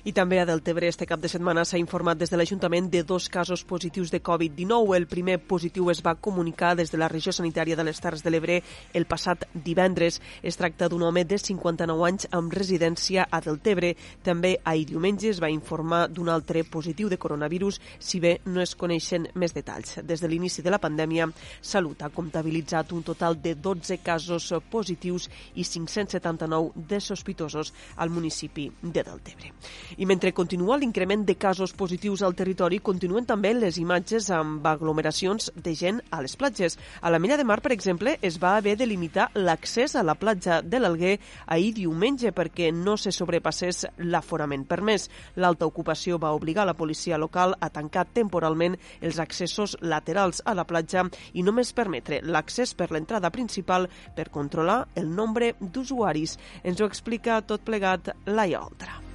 I 0.05 0.13
també 0.15 0.39
a 0.39 0.47
Deltebre 0.47 0.87
este 0.87 1.07
cap 1.11 1.19
de 1.19 1.29
setmana 1.29 1.65
s'ha 1.67 1.79
informat 1.81 2.19
des 2.19 2.31
de 2.31 2.39
l'Ajuntament 2.39 2.87
de 2.91 3.03
dos 3.03 3.29
casos 3.29 3.65
positius 3.65 4.13
de 4.13 4.23
Covid-19. 4.23 4.95
El 4.95 5.09
primer 5.11 5.39
positiu 5.43 5.91
es 5.91 6.03
va 6.07 6.15
comunicar 6.15 6.77
des 6.77 6.93
de 6.93 6.99
la 6.99 7.09
regió 7.09 7.33
sanitària 7.33 7.77
de 7.77 7.85
les 7.85 7.99
Terres 8.01 8.23
de 8.23 8.31
l'Ebre 8.31 8.61
el 8.95 9.07
passat 9.11 9.49
divendres. 9.53 10.21
Es 10.43 10.57
tracta 10.57 10.89
d'un 10.89 11.03
home 11.03 11.25
de 11.25 11.39
59 11.39 12.07
anys 12.07 12.29
amb 12.31 12.55
residència 12.55 13.27
a 13.31 13.41
Deltebre. 13.43 13.95
També 14.23 14.55
ahir 14.65 14.87
diumenge 14.93 15.33
es 15.33 15.43
va 15.43 15.51
informar 15.51 16.07
d'un 16.09 16.31
altre 16.31 16.63
positiu 16.63 17.09
de 17.09 17.19
coronavirus, 17.19 17.81
si 17.99 18.21
bé 18.21 18.39
no 18.47 18.63
es 18.63 18.77
coneixen 18.79 19.27
més 19.35 19.55
detalls. 19.55 19.99
Des 20.05 20.23
de 20.23 20.29
l'inici 20.31 20.63
de 20.63 20.71
la 20.71 20.79
pandèmia, 20.79 21.27
Salut 21.61 22.03
ha 22.03 22.13
comptabilitzat 22.15 22.93
un 22.93 23.03
total 23.03 23.41
de 23.43 23.57
12 23.57 23.99
casos 23.99 24.53
positius 24.71 25.29
i 25.57 25.65
579 25.65 26.87
de 26.89 27.01
sospitosos 27.01 27.75
al 27.97 28.11
municipi 28.11 28.71
de 28.83 29.03
Deltebre. 29.03 29.53
I 29.97 30.07
mentre 30.07 30.35
continua 30.35 30.77
l'increment 30.77 31.25
de 31.25 31.37
casos 31.37 31.73
positius 31.73 32.23
al 32.23 32.35
territori, 32.37 32.81
continuen 32.85 33.25
també 33.27 33.55
les 33.55 33.79
imatges 33.81 34.29
amb 34.35 34.67
aglomeracions 34.67 35.51
de 35.57 35.75
gent 35.75 36.03
a 36.11 36.21
les 36.23 36.37
platges. 36.37 36.77
A 37.01 37.11
la 37.11 37.19
Mella 37.19 37.39
de 37.39 37.47
Mar, 37.49 37.61
per 37.65 37.73
exemple, 37.73 38.19
es 38.23 38.37
va 38.43 38.57
haver 38.57 38.77
de 38.77 38.87
limitar 38.87 39.31
l'accés 39.35 39.97
a 39.97 40.05
la 40.05 40.15
platja 40.15 40.61
de 40.63 40.81
l'Alguer 40.81 41.17
ahir 41.47 41.73
diumenge 41.75 42.33
perquè 42.37 42.71
no 42.75 42.97
se 42.97 43.13
sobrepassés 43.15 43.87
l'aforament 43.99 44.67
permès. 44.69 45.09
L'alta 45.37 45.67
ocupació 45.67 46.19
va 46.19 46.35
obligar 46.37 46.67
la 46.69 46.77
policia 46.77 47.19
local 47.19 47.57
a 47.61 47.71
tancar 47.71 48.05
temporalment 48.13 48.77
els 49.01 49.19
accessos 49.19 49.79
laterals 49.81 50.43
a 50.45 50.55
la 50.55 50.67
platja 50.69 51.07
i 51.33 51.43
només 51.43 51.73
permetre 51.73 52.21
l'accés 52.23 52.75
per 52.75 52.91
l'entrada 52.93 53.31
principal 53.31 53.89
per 54.15 54.31
controlar 54.31 54.83
el 54.95 55.09
nombre 55.09 55.55
d'usuaris. 55.61 56.39
Ens 56.63 56.81
ho 56.81 56.89
explica 56.89 57.41
tot 57.43 57.65
plegat 57.65 58.13
Laia 58.27 58.65
Oltra. 58.65 59.08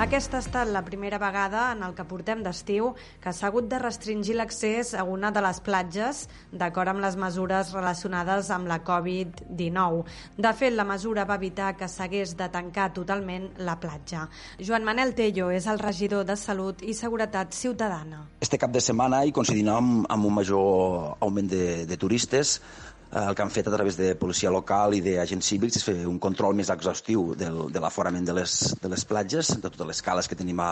Aquesta 0.00 0.38
ha 0.38 0.40
estat 0.40 0.70
la 0.72 0.80
primera 0.80 1.18
vegada 1.20 1.66
en 1.74 1.82
el 1.84 1.92
que 1.92 2.06
portem 2.08 2.40
d'estiu 2.40 2.86
que 3.20 3.34
s'ha 3.36 3.50
hagut 3.50 3.66
de 3.68 3.76
restringir 3.82 4.32
l'accés 4.38 4.94
a 4.96 5.02
una 5.04 5.28
de 5.28 5.42
les 5.44 5.58
platges 5.60 6.22
d'acord 6.56 6.88
amb 6.88 7.02
les 7.04 7.18
mesures 7.20 7.74
relacionades 7.76 8.48
amb 8.48 8.70
la 8.70 8.78
Covid-19. 8.80 10.00
De 10.40 10.54
fet, 10.56 10.72
la 10.72 10.86
mesura 10.88 11.26
va 11.28 11.36
evitar 11.36 11.74
que 11.76 11.84
s'hagués 11.84 12.32
de 12.38 12.48
tancar 12.48 12.94
totalment 12.96 13.50
la 13.60 13.76
platja. 13.76 14.24
Joan 14.56 14.88
Manel 14.88 15.12
Tello 15.18 15.50
és 15.52 15.68
el 15.68 15.82
regidor 15.84 16.24
de 16.24 16.38
Salut 16.40 16.80
i 16.80 16.96
Seguretat 16.96 17.52
Ciutadana. 17.52 18.22
Este 18.40 18.56
cap 18.56 18.72
de 18.72 18.80
setmana, 18.80 19.26
i 19.28 19.36
coincidint 19.36 19.68
amb, 19.68 20.08
amb 20.08 20.30
un 20.30 20.38
major 20.40 21.18
augment 21.20 21.52
de, 21.52 21.84
de 21.84 22.00
turistes, 22.00 22.56
el 23.10 23.34
que 23.34 23.42
han 23.42 23.50
fet 23.50 23.66
a 23.66 23.72
través 23.74 23.96
de 23.98 24.12
policia 24.14 24.52
local 24.54 24.94
i 24.94 25.00
d'agents 25.02 25.48
cívics 25.52 25.80
és 25.80 25.86
fer 25.86 25.96
un 26.06 26.20
control 26.22 26.54
més 26.54 26.70
exhaustiu 26.70 27.32
del, 27.38 27.64
de 27.74 27.80
l'aforament 27.82 28.26
de, 28.26 28.36
les, 28.38 28.52
de 28.78 28.90
les 28.92 29.04
platges, 29.04 29.50
de 29.56 29.66
totes 29.66 29.88
les 29.88 30.02
cales 30.06 30.30
que 30.30 30.38
tenim 30.38 30.60
a, 30.62 30.70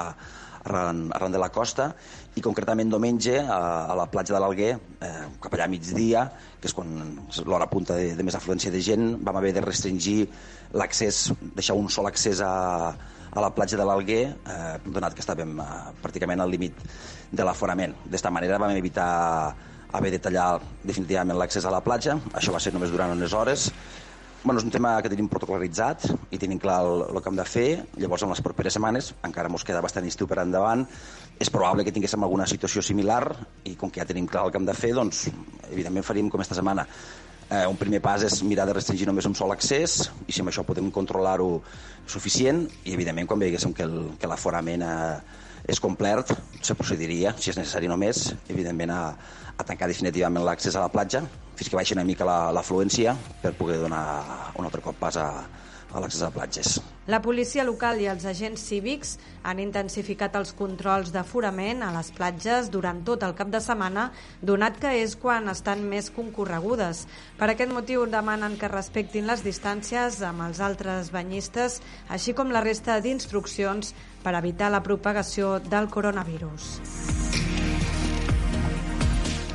arran, 0.62 1.08
arran 1.14 1.34
de 1.34 1.40
la 1.42 1.48
costa, 1.50 1.88
i 2.38 2.44
concretament 2.44 2.92
diumenge 2.92 3.40
a, 3.42 3.58
a 3.90 3.96
la 3.98 4.06
platja 4.12 4.36
de 4.36 4.42
l'Alguer, 4.44 4.72
eh, 4.78 5.26
cap 5.42 5.54
allà 5.56 5.66
a 5.66 5.72
migdia, 5.72 6.24
que 6.60 6.70
és 6.70 6.76
quan 6.76 6.94
l'hora 7.44 7.66
punta 7.70 7.98
de, 7.98 8.12
de 8.14 8.26
més 8.26 8.38
afluència 8.38 8.70
de 8.70 8.82
gent, 8.86 9.16
vam 9.26 9.40
haver 9.40 9.54
de 9.56 9.64
restringir 9.64 10.18
l'accés, 10.78 11.32
deixar 11.58 11.74
un 11.78 11.90
sol 11.90 12.06
accés 12.06 12.42
a, 12.44 12.52
a 13.28 13.42
la 13.42 13.50
platja 13.54 13.80
de 13.80 13.86
l'Alguer, 13.88 14.24
eh, 14.30 14.76
donat 14.86 15.16
que 15.16 15.26
estàvem 15.26 15.58
eh, 15.58 15.72
pràcticament 16.04 16.44
al 16.44 16.54
límit 16.54 16.86
de 17.32 17.44
l'aforament. 17.46 17.98
D'esta 18.06 18.30
manera 18.30 18.62
vam 18.62 18.76
evitar 18.78 19.08
haver 19.92 20.12
de 20.12 20.20
tallar 20.22 20.58
definitivament 20.82 21.38
l'accés 21.38 21.64
a 21.64 21.72
la 21.72 21.80
platja. 21.84 22.18
Això 22.36 22.52
va 22.52 22.60
ser 22.60 22.74
només 22.74 22.92
durant 22.92 23.14
unes 23.14 23.32
hores. 23.32 23.70
Bueno, 24.44 24.60
és 24.60 24.64
un 24.64 24.70
tema 24.70 24.92
que 25.02 25.10
tenim 25.10 25.26
protocolitzat 25.26 26.04
i 26.30 26.38
tenim 26.38 26.60
clar 26.62 26.78
el, 26.86 27.00
el 27.08 27.22
que 27.22 27.30
hem 27.30 27.38
de 27.38 27.46
fer. 27.48 27.68
Llavors, 27.98 28.22
en 28.22 28.30
les 28.30 28.42
properes 28.44 28.76
setmanes, 28.76 29.10
encara 29.26 29.50
ens 29.50 29.64
queda 29.66 29.82
bastant 29.82 30.06
estiu 30.06 30.28
per 30.30 30.38
endavant, 30.44 30.84
és 31.42 31.50
probable 31.50 31.84
que 31.84 31.94
tinguéssim 31.94 32.22
alguna 32.22 32.46
situació 32.46 32.84
similar 32.84 33.22
i 33.66 33.74
com 33.80 33.90
que 33.90 34.00
ja 34.00 34.06
tenim 34.06 34.28
clar 34.30 34.44
el 34.46 34.52
que 34.54 34.60
hem 34.60 34.68
de 34.68 34.76
fer, 34.78 34.92
doncs, 34.94 35.26
evidentment 35.72 36.06
faríem 36.06 36.30
com 36.30 36.44
esta 36.44 36.54
setmana. 36.54 36.86
Eh, 37.48 37.64
un 37.66 37.78
primer 37.80 38.02
pas 38.04 38.22
és 38.22 38.42
mirar 38.44 38.68
de 38.68 38.76
restringir 38.76 39.08
només 39.08 39.26
un 39.26 39.34
sol 39.34 39.50
accés 39.54 40.02
i 40.28 40.34
si 40.36 40.42
amb 40.44 40.52
això 40.52 40.62
podem 40.68 40.90
controlar-ho 40.92 41.62
suficient 42.06 42.66
i 42.84 42.92
evidentment 42.92 43.26
quan 43.26 43.40
veiguéssim 43.40 43.72
que 43.74 44.28
l'aforament 44.28 44.84
eh, 44.84 45.18
és 45.68 45.80
complert 45.80 46.30
se 46.62 46.76
procediria, 46.76 47.34
si 47.40 47.50
és 47.50 47.58
necessari 47.58 47.88
només, 47.90 48.28
evidentment 48.52 48.92
a, 48.92 49.02
a 49.58 49.66
tancar 49.66 49.90
definitivament 49.90 50.46
l'accés 50.46 50.76
a 50.78 50.86
la 50.86 50.92
platja 50.92 51.24
fins 51.58 51.68
que 51.68 51.76
baixi 51.76 51.96
una 51.96 52.06
mica 52.06 52.26
l'afluència 52.54 53.16
per 53.42 53.56
poder 53.58 53.80
donar 53.82 54.04
un 54.54 54.68
altre 54.68 54.80
cop 54.80 54.96
pas 55.00 55.16
a, 55.18 55.26
a 55.90 56.00
l'accés 56.00 56.22
a 56.22 56.30
platges. 56.30 56.78
La 57.08 57.18
policia 57.24 57.64
local 57.64 57.98
i 58.02 58.06
els 58.06 58.26
agents 58.28 58.62
cívics 58.68 59.14
han 59.48 59.58
intensificat 59.62 60.36
els 60.38 60.52
controls 60.54 61.10
d'aforament 61.14 61.82
a 61.82 61.90
les 61.94 62.10
platges 62.14 62.68
durant 62.70 63.00
tot 63.04 63.24
el 63.26 63.34
cap 63.34 63.50
de 63.50 63.60
setmana, 63.64 64.10
donat 64.42 64.76
que 64.78 64.92
és 65.00 65.16
quan 65.16 65.48
estan 65.50 65.82
més 65.88 66.12
concorregudes. 66.14 67.06
Per 67.40 67.48
aquest 67.48 67.72
motiu 67.72 68.04
demanen 68.06 68.58
que 68.60 68.70
respectin 68.70 69.26
les 69.26 69.42
distàncies 69.46 70.20
amb 70.22 70.44
els 70.46 70.60
altres 70.60 71.10
banyistes, 71.14 71.80
així 72.08 72.36
com 72.36 72.52
la 72.52 72.62
resta 72.62 73.00
d'instruccions 73.00 73.94
per 74.22 74.36
evitar 74.36 74.70
la 74.70 74.84
propagació 74.84 75.56
del 75.64 75.88
coronavirus. 75.88 77.27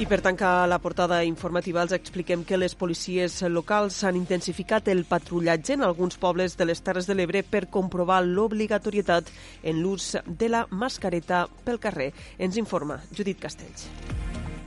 I 0.01 0.07
per 0.09 0.23
tancar 0.25 0.65
la 0.65 0.79
portada 0.81 1.19
informativa 1.21 1.83
els 1.85 1.93
expliquem 1.93 2.41
que 2.49 2.57
les 2.57 2.73
policies 2.73 3.35
locals 3.45 3.99
han 4.03 4.17
intensificat 4.17 4.89
el 4.89 5.03
patrullatge 5.05 5.77
en 5.77 5.85
alguns 5.85 6.17
pobles 6.17 6.57
de 6.57 6.65
les 6.65 6.81
Terres 6.81 7.05
de 7.05 7.13
l'Ebre 7.13 7.43
per 7.45 7.67
comprovar 7.69 8.23
l'obligatorietat 8.25 9.29
en 9.61 9.85
l'ús 9.85 10.15
de 10.25 10.49
la 10.49 10.65
mascareta 10.71 11.45
pel 11.63 11.77
carrer. 11.79 12.09
Ens 12.39 12.57
informa 12.57 13.03
Judit 13.13 13.37
Castells. 13.45 13.85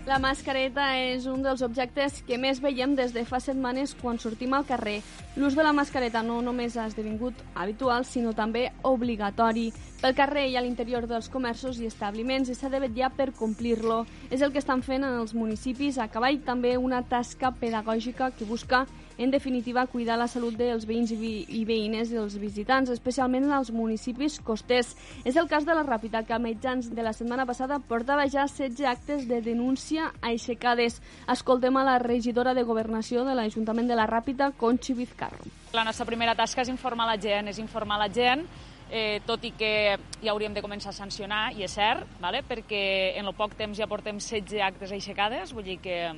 La 0.06 0.20
mascareta 0.22 0.84
és 1.02 1.24
un 1.26 1.40
dels 1.42 1.64
objectes 1.66 2.20
que 2.22 2.36
més 2.38 2.60
veiem 2.62 2.92
des 2.94 3.10
de 3.10 3.24
fa 3.26 3.40
setmanes 3.42 3.90
quan 3.98 4.20
sortim 4.22 4.52
al 4.54 4.62
carrer. 4.68 5.00
L'ús 5.34 5.56
de 5.58 5.64
la 5.66 5.72
mascareta 5.74 6.20
no 6.22 6.36
només 6.46 6.76
ha 6.78 6.84
esdevingut 6.86 7.40
habitual, 7.58 8.06
sinó 8.06 8.30
també 8.30 8.68
obligatori. 8.86 9.72
Pel 9.98 10.14
carrer 10.14 10.44
i 10.52 10.54
a 10.54 10.62
l'interior 10.62 11.08
dels 11.10 11.26
comerços 11.26 11.80
i 11.82 11.90
establiments 11.90 12.52
i 12.52 12.54
s'ha 12.54 12.70
de 12.70 12.84
vetllar 12.84 13.10
per 13.18 13.32
complir-lo. 13.34 14.04
És 14.30 14.46
el 14.46 14.54
que 14.54 14.62
estan 14.62 14.86
fent 14.86 15.02
en 15.02 15.18
els 15.24 15.34
municipis. 15.34 15.98
A 15.98 16.06
cavall 16.06 16.38
també 16.46 16.76
una 16.78 17.02
tasca 17.02 17.50
pedagògica 17.50 18.30
que 18.38 18.46
busca 18.46 18.84
en 19.18 19.30
definitiva, 19.30 19.86
cuidar 19.86 20.18
la 20.18 20.28
salut 20.28 20.56
dels 20.58 20.86
veïns 20.86 21.12
i, 21.14 21.16
vi 21.16 21.32
i 21.58 21.64
veïnes 21.68 22.10
dels 22.12 22.36
visitants, 22.40 22.90
especialment 22.92 23.46
en 23.48 23.54
els 23.56 23.72
municipis 23.72 24.38
costers. 24.44 24.94
És 25.24 25.36
el 25.36 25.48
cas 25.48 25.66
de 25.66 25.74
la 25.74 25.86
Ràpita, 25.86 26.24
que 26.26 26.36
a 26.36 26.42
mitjans 26.42 26.90
de 26.94 27.02
la 27.06 27.14
setmana 27.16 27.46
passada 27.48 27.80
portava 27.80 28.28
ja 28.28 28.46
16 28.46 28.84
actes 28.86 29.26
de 29.28 29.40
denúncia 29.40 30.12
aixecades. 30.20 31.00
Escoltem 31.32 31.76
a 31.76 31.84
la 31.86 31.98
regidora 32.02 32.54
de 32.54 32.64
Governació 32.64 33.24
de 33.24 33.34
l'Ajuntament 33.34 33.88
de 33.88 33.98
la 33.98 34.06
Ràpita, 34.10 34.52
Conchi 34.56 34.94
Vizcarro. 34.94 35.44
La 35.72 35.84
nostra 35.84 36.06
primera 36.06 36.36
tasca 36.36 36.62
és 36.62 36.72
informar 36.72 37.08
la 37.08 37.20
gent, 37.20 37.48
és 37.48 37.60
informar 37.60 37.98
la 38.00 38.12
gent 38.12 38.46
eh, 38.90 39.20
tot 39.26 39.44
i 39.44 39.52
que 39.56 39.96
ja 40.22 40.32
hauríem 40.32 40.54
de 40.54 40.62
començar 40.64 40.92
a 40.92 40.96
sancionar, 40.96 41.50
i 41.56 41.64
és 41.66 41.74
cert, 41.74 42.06
vale? 42.22 42.42
perquè 42.46 43.14
en 43.18 43.26
el 43.26 43.34
poc 43.34 43.56
temps 43.58 43.78
ja 43.78 43.88
portem 43.90 44.20
16 44.20 44.62
actes 44.62 44.92
aixecades, 44.92 45.52
vull 45.54 45.66
dir 45.66 45.80
que 45.82 46.12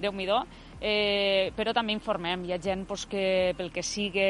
déu 0.00 0.12
nhi 0.12 0.28
eh, 0.80 1.52
però 1.56 1.72
també 1.74 1.94
informem. 1.94 2.44
Hi 2.46 2.54
ha 2.54 2.60
gent 2.62 2.84
pues, 2.88 3.06
que 3.10 3.54
pel 3.56 3.70
que 3.72 3.84
sigui 3.84 4.22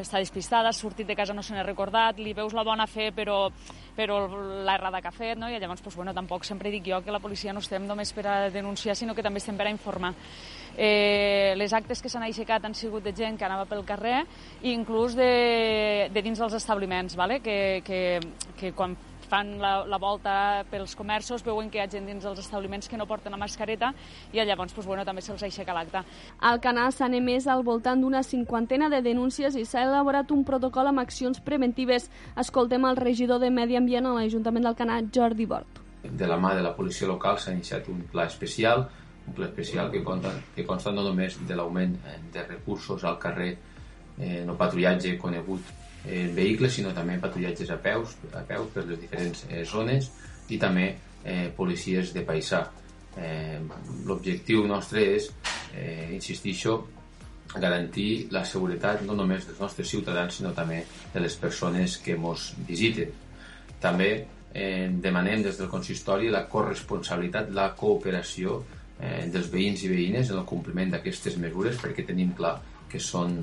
està 0.00 0.20
despistada, 0.20 0.70
ha 0.70 0.76
sortit 0.76 1.08
de 1.08 1.16
casa 1.16 1.34
no 1.34 1.42
se 1.42 1.54
n'ha 1.54 1.64
recordat, 1.66 2.18
li 2.18 2.34
veus 2.36 2.54
la 2.56 2.64
bona 2.66 2.86
fe 2.90 3.10
però, 3.16 3.48
però 3.96 4.20
l'errada 4.66 5.00
que 5.00 5.08
ha 5.08 5.14
fet, 5.14 5.38
no? 5.38 5.48
i 5.48 5.58
llavors 5.58 5.82
pues, 5.82 5.96
bueno, 5.96 6.14
tampoc 6.14 6.44
sempre 6.44 6.70
dic 6.70 6.86
jo 6.88 7.00
que 7.04 7.12
la 7.12 7.22
policia 7.22 7.52
no 7.52 7.64
estem 7.64 7.86
només 7.86 8.12
per 8.12 8.26
a 8.26 8.38
denunciar, 8.50 8.96
sinó 8.96 9.14
que 9.14 9.24
també 9.24 9.40
estem 9.42 9.56
per 9.56 9.68
a 9.68 9.74
informar. 9.74 10.14
Eh, 10.76 11.54
les 11.56 11.72
actes 11.74 12.00
que 12.00 12.08
s'han 12.08 12.24
aixecat 12.24 12.64
han 12.64 12.74
sigut 12.78 13.04
de 13.04 13.12
gent 13.16 13.36
que 13.36 13.44
anava 13.44 13.66
pel 13.68 13.84
carrer 13.84 14.22
i 14.62 14.72
inclús 14.72 15.16
de, 15.18 16.08
de 16.12 16.22
dins 16.22 16.38
dels 16.38 16.54
establiments, 16.56 17.16
vale? 17.16 17.40
que, 17.40 17.82
que, 17.84 18.20
que 18.56 18.72
quan 18.72 18.96
fan 19.30 19.54
la, 19.62 19.84
la 19.86 19.98
volta 20.02 20.34
pels 20.70 20.96
comerços, 20.98 21.44
veuen 21.46 21.70
que 21.70 21.78
hi 21.78 21.84
ha 21.84 21.88
gent 21.90 22.08
dins 22.08 22.24
dels 22.26 22.42
establiments 22.42 22.90
que 22.90 22.98
no 22.98 23.06
porten 23.06 23.32
la 23.32 23.40
mascareta 23.40 23.92
i 24.32 24.42
llavors 24.42 24.74
pues, 24.74 24.86
bueno, 24.88 25.04
també 25.06 25.22
se'ls 25.22 25.44
aixeca 25.46 25.76
l'acte. 25.76 26.02
Al 26.40 26.60
Canà 26.64 26.88
s'han 26.90 27.14
emès 27.18 27.46
al 27.46 27.62
voltant 27.66 28.02
d'una 28.02 28.24
cinquantena 28.26 28.90
de 28.90 29.02
denúncies 29.06 29.56
i 29.56 29.64
s'ha 29.64 29.84
elaborat 29.86 30.32
un 30.34 30.44
protocol 30.44 30.90
amb 30.90 31.02
accions 31.02 31.40
preventives. 31.46 32.10
Escoltem 32.36 32.84
el 32.88 32.98
regidor 32.98 33.40
de 33.40 33.52
Medi 33.54 33.78
Ambient 33.78 34.10
a 34.10 34.16
l'Ajuntament 34.18 34.66
del 34.66 34.78
Canà, 34.78 35.00
Jordi 35.14 35.46
Bort. 35.46 35.80
De 36.02 36.26
la 36.26 36.38
mà 36.40 36.54
de 36.56 36.64
la 36.64 36.72
policia 36.74 37.06
local 37.08 37.38
s'ha 37.38 37.52
iniciat 37.52 37.88
un 37.92 38.02
pla 38.10 38.24
especial, 38.26 38.86
un 39.28 39.36
pla 39.36 39.46
especial 39.50 39.90
que 39.92 40.02
consta, 40.02 40.32
que 40.56 40.64
consta 40.66 40.92
no 40.92 41.04
només 41.04 41.36
de 41.46 41.56
l'augment 41.56 41.98
de 42.32 42.46
recursos 42.46 43.04
al 43.04 43.18
carrer, 43.20 43.52
eh, 44.18 44.42
no 44.46 44.56
patrullatge 44.58 45.16
conegut 45.20 45.76
eh, 46.06 46.26
vehicles, 46.34 46.74
sinó 46.78 46.94
també 46.96 47.18
patrullatges 47.20 47.70
a 47.70 47.78
peus, 47.82 48.16
a 48.32 48.44
peu 48.46 48.68
per 48.74 48.86
les 48.88 49.00
diferents 49.00 49.44
eh, 49.48 49.64
zones 49.68 50.10
i 50.50 50.58
també 50.58 50.86
eh, 51.24 51.50
policies 51.56 52.14
de 52.16 52.24
paisà. 52.26 52.64
Eh, 53.16 53.58
L'objectiu 54.06 54.64
nostre 54.66 55.04
és, 55.16 55.30
eh, 55.74 56.10
insistisco, 56.14 56.80
garantir 57.54 58.28
la 58.30 58.44
seguretat 58.46 59.02
no 59.02 59.16
només 59.18 59.46
dels 59.46 59.58
nostres 59.58 59.88
ciutadans, 59.90 60.36
sinó 60.36 60.52
també 60.54 60.84
de 61.12 61.20
les 61.20 61.34
persones 61.36 61.96
que 61.98 62.14
ens 62.14 62.52
visiten. 62.66 63.10
També 63.82 64.10
eh, 64.52 64.88
demanem 65.02 65.42
des 65.42 65.58
del 65.58 65.70
consistori 65.70 66.30
la 66.30 66.46
corresponsabilitat, 66.48 67.50
la 67.50 67.72
cooperació 67.74 68.60
eh, 69.00 69.26
dels 69.32 69.50
veïns 69.50 69.82
i 69.84 69.90
veïnes 69.90 70.30
en 70.30 70.38
el 70.38 70.46
compliment 70.46 70.94
d'aquestes 70.94 71.38
mesures 71.42 71.80
perquè 71.80 72.06
tenim 72.06 72.34
clar 72.36 72.58
que 72.90 73.00
són 73.00 73.40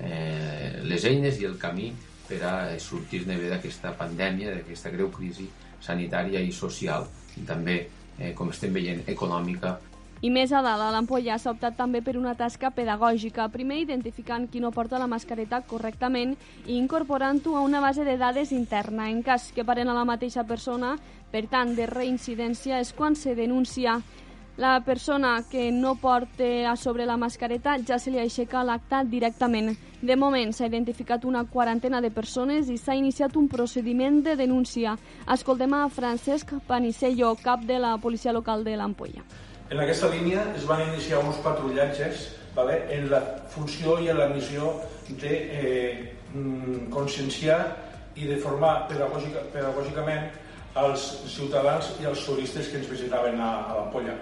eh, 0.00 0.80
les 0.84 1.04
eines 1.04 1.40
i 1.40 1.46
el 1.48 1.58
camí 1.58 1.92
per 2.28 2.42
a 2.44 2.54
sortir-ne 2.80 3.38
bé 3.40 3.48
d'aquesta 3.50 3.94
pandèmia, 3.96 4.52
d'aquesta 4.54 4.92
greu 4.94 5.10
crisi 5.10 5.48
sanitària 5.80 6.40
i 6.44 6.52
social 6.52 7.06
i 7.36 7.44
també, 7.48 7.78
eh, 8.18 8.32
com 8.34 8.50
estem 8.50 8.72
veient, 8.72 9.04
econòmica. 9.08 9.78
I 10.20 10.32
més 10.34 10.50
a 10.50 10.60
dalt, 10.66 10.82
a 10.82 10.90
l'Ampolla 10.90 11.36
s'ha 11.38 11.52
optat 11.54 11.76
també 11.78 12.00
per 12.02 12.16
una 12.18 12.34
tasca 12.34 12.72
pedagògica. 12.74 13.46
Primer, 13.54 13.78
identificant 13.84 14.48
qui 14.50 14.58
no 14.58 14.72
porta 14.74 14.98
la 14.98 15.06
mascareta 15.06 15.60
correctament 15.62 16.34
i 16.66 16.74
incorporant-ho 16.74 17.54
a 17.54 17.62
una 17.62 17.80
base 17.80 18.02
de 18.04 18.16
dades 18.18 18.50
interna. 18.50 19.08
En 19.10 19.22
cas 19.22 19.52
que 19.54 19.64
paren 19.64 19.88
a 19.88 19.94
la 19.94 20.04
mateixa 20.04 20.42
persona, 20.42 20.96
per 21.30 21.46
tant, 21.46 21.76
de 21.76 21.86
reincidència, 21.86 22.80
és 22.80 22.90
quan 22.92 23.14
se 23.14 23.36
denuncia 23.38 24.00
la 24.58 24.80
persona 24.80 25.44
que 25.48 25.70
no 25.70 25.94
porta 25.94 26.72
a 26.72 26.76
sobre 26.76 27.06
la 27.06 27.16
mascareta 27.16 27.76
ja 27.86 27.96
se 28.02 28.10
li 28.10 28.18
aixeca 28.18 28.64
l'acte 28.66 29.04
directament. 29.06 29.76
De 30.02 30.16
moment 30.18 30.50
s'ha 30.52 30.66
identificat 30.66 31.24
una 31.24 31.44
quarantena 31.46 32.00
de 32.02 32.10
persones 32.10 32.66
i 32.68 32.76
s'ha 32.76 32.96
iniciat 32.98 33.36
un 33.38 33.46
procediment 33.48 34.18
de 34.24 34.34
denúncia. 34.34 34.96
Escoltem 35.30 35.76
a 35.78 35.84
Francesc 35.88 36.56
Panicello, 36.66 37.36
cap 37.42 37.62
de 37.68 37.78
la 37.78 37.92
policia 38.02 38.32
local 38.34 38.64
de 38.64 38.74
l'Ampolla. 38.76 39.22
En 39.70 39.78
aquesta 39.78 40.10
línia 40.10 40.42
es 40.56 40.66
van 40.66 40.82
iniciar 40.88 41.20
uns 41.22 41.38
patrullatges 41.44 42.26
vale, 42.56 42.80
en 42.90 43.06
la 43.12 43.20
funció 43.54 44.00
i 44.02 44.08
en 44.10 44.18
la 44.18 44.26
missió 44.32 44.72
de 45.08 45.36
eh, 45.52 46.16
mm, 46.34 46.90
conscienciar 46.90 47.60
i 48.16 48.26
de 48.26 48.40
formar 48.42 48.88
pedagògica, 48.90 49.44
pedagògicament 49.54 50.32
als 50.74 51.06
ciutadans 51.30 51.92
i 52.02 52.10
als 52.10 52.26
turistes 52.26 52.72
que 52.72 52.82
ens 52.82 52.90
visitaven 52.90 53.38
a, 53.38 53.52
a 53.70 53.78
l'Ampolla 53.78 54.18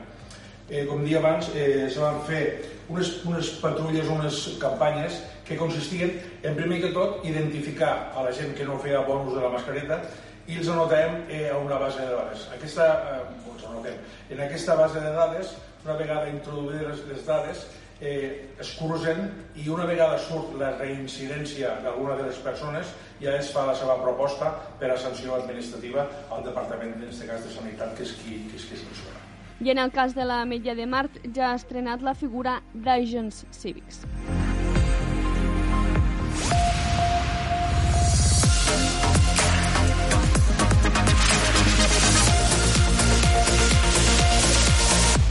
eh, 0.71 0.85
com 0.87 1.05
dia 1.05 1.19
abans, 1.19 1.51
eh, 1.55 1.89
se 1.91 2.01
van 2.01 2.21
fer 2.27 2.43
unes, 2.89 3.25
unes 3.25 3.51
patrulles, 3.63 4.07
unes 4.09 4.59
campanyes 4.61 5.23
que 5.47 5.57
consistien, 5.57 6.13
en 6.43 6.57
primer 6.59 6.81
que 6.83 6.93
tot, 6.95 7.25
identificar 7.25 8.13
a 8.15 8.27
la 8.27 8.33
gent 8.35 8.55
que 8.57 8.67
no 8.67 8.79
feia 8.83 9.05
bon 9.07 9.31
de 9.33 9.41
la 9.41 9.53
mascareta 9.53 10.01
i 10.47 10.59
els 10.59 10.69
anotem 10.71 11.25
eh, 11.29 11.49
a 11.51 11.57
una 11.59 11.79
base 11.79 12.03
de 12.03 12.13
dades. 12.13 12.47
Aquesta, 12.55 12.87
eh, 13.15 13.51
els 13.55 13.65
anotem. 13.67 13.99
En 14.31 14.43
aquesta 14.43 14.77
base 14.79 15.03
de 15.03 15.11
dades, 15.15 15.57
una 15.85 15.99
vegada 15.99 16.31
introduïdes 16.31 17.03
les 17.11 17.27
dades, 17.27 17.67
eh, 18.01 18.53
es 18.61 18.73
cruzen 18.77 19.31
i 19.57 19.69
una 19.73 19.87
vegada 19.89 20.19
surt 20.21 20.55
la 20.61 20.75
reincidència 20.77 21.77
d'alguna 21.85 22.17
de 22.19 22.29
les 22.29 22.41
persones 22.45 22.93
ja 23.23 23.37
es 23.39 23.53
fa 23.55 23.65
la 23.67 23.77
seva 23.79 23.97
proposta 24.03 24.53
per 24.81 24.91
a 24.93 24.99
sanció 25.01 25.39
administrativa 25.39 26.09
al 26.31 26.45
Departament, 26.45 26.99
en 26.99 27.07
aquest 27.09 27.25
cas 27.31 27.47
de 27.47 27.55
Sanitat, 27.55 27.97
que 27.97 28.05
és 28.05 28.19
qui, 28.21 28.43
que 28.51 28.61
és 28.61 28.69
qui 28.69 28.83
sanciona. 28.83 29.16
I 29.61 29.71
en 29.71 29.79
el 29.79 29.91
cas 29.91 30.15
de 30.15 30.25
la 30.25 30.45
Metlla 30.45 30.75
de 30.75 30.87
Mart 30.87 31.17
ja 31.35 31.51
ha 31.51 31.57
estrenat 31.57 32.03
la 32.05 32.15
figura 32.15 32.61
d'agents 32.75 33.47
cívics. 33.51 34.05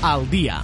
Al 0.01 0.29
dia. 0.29 0.63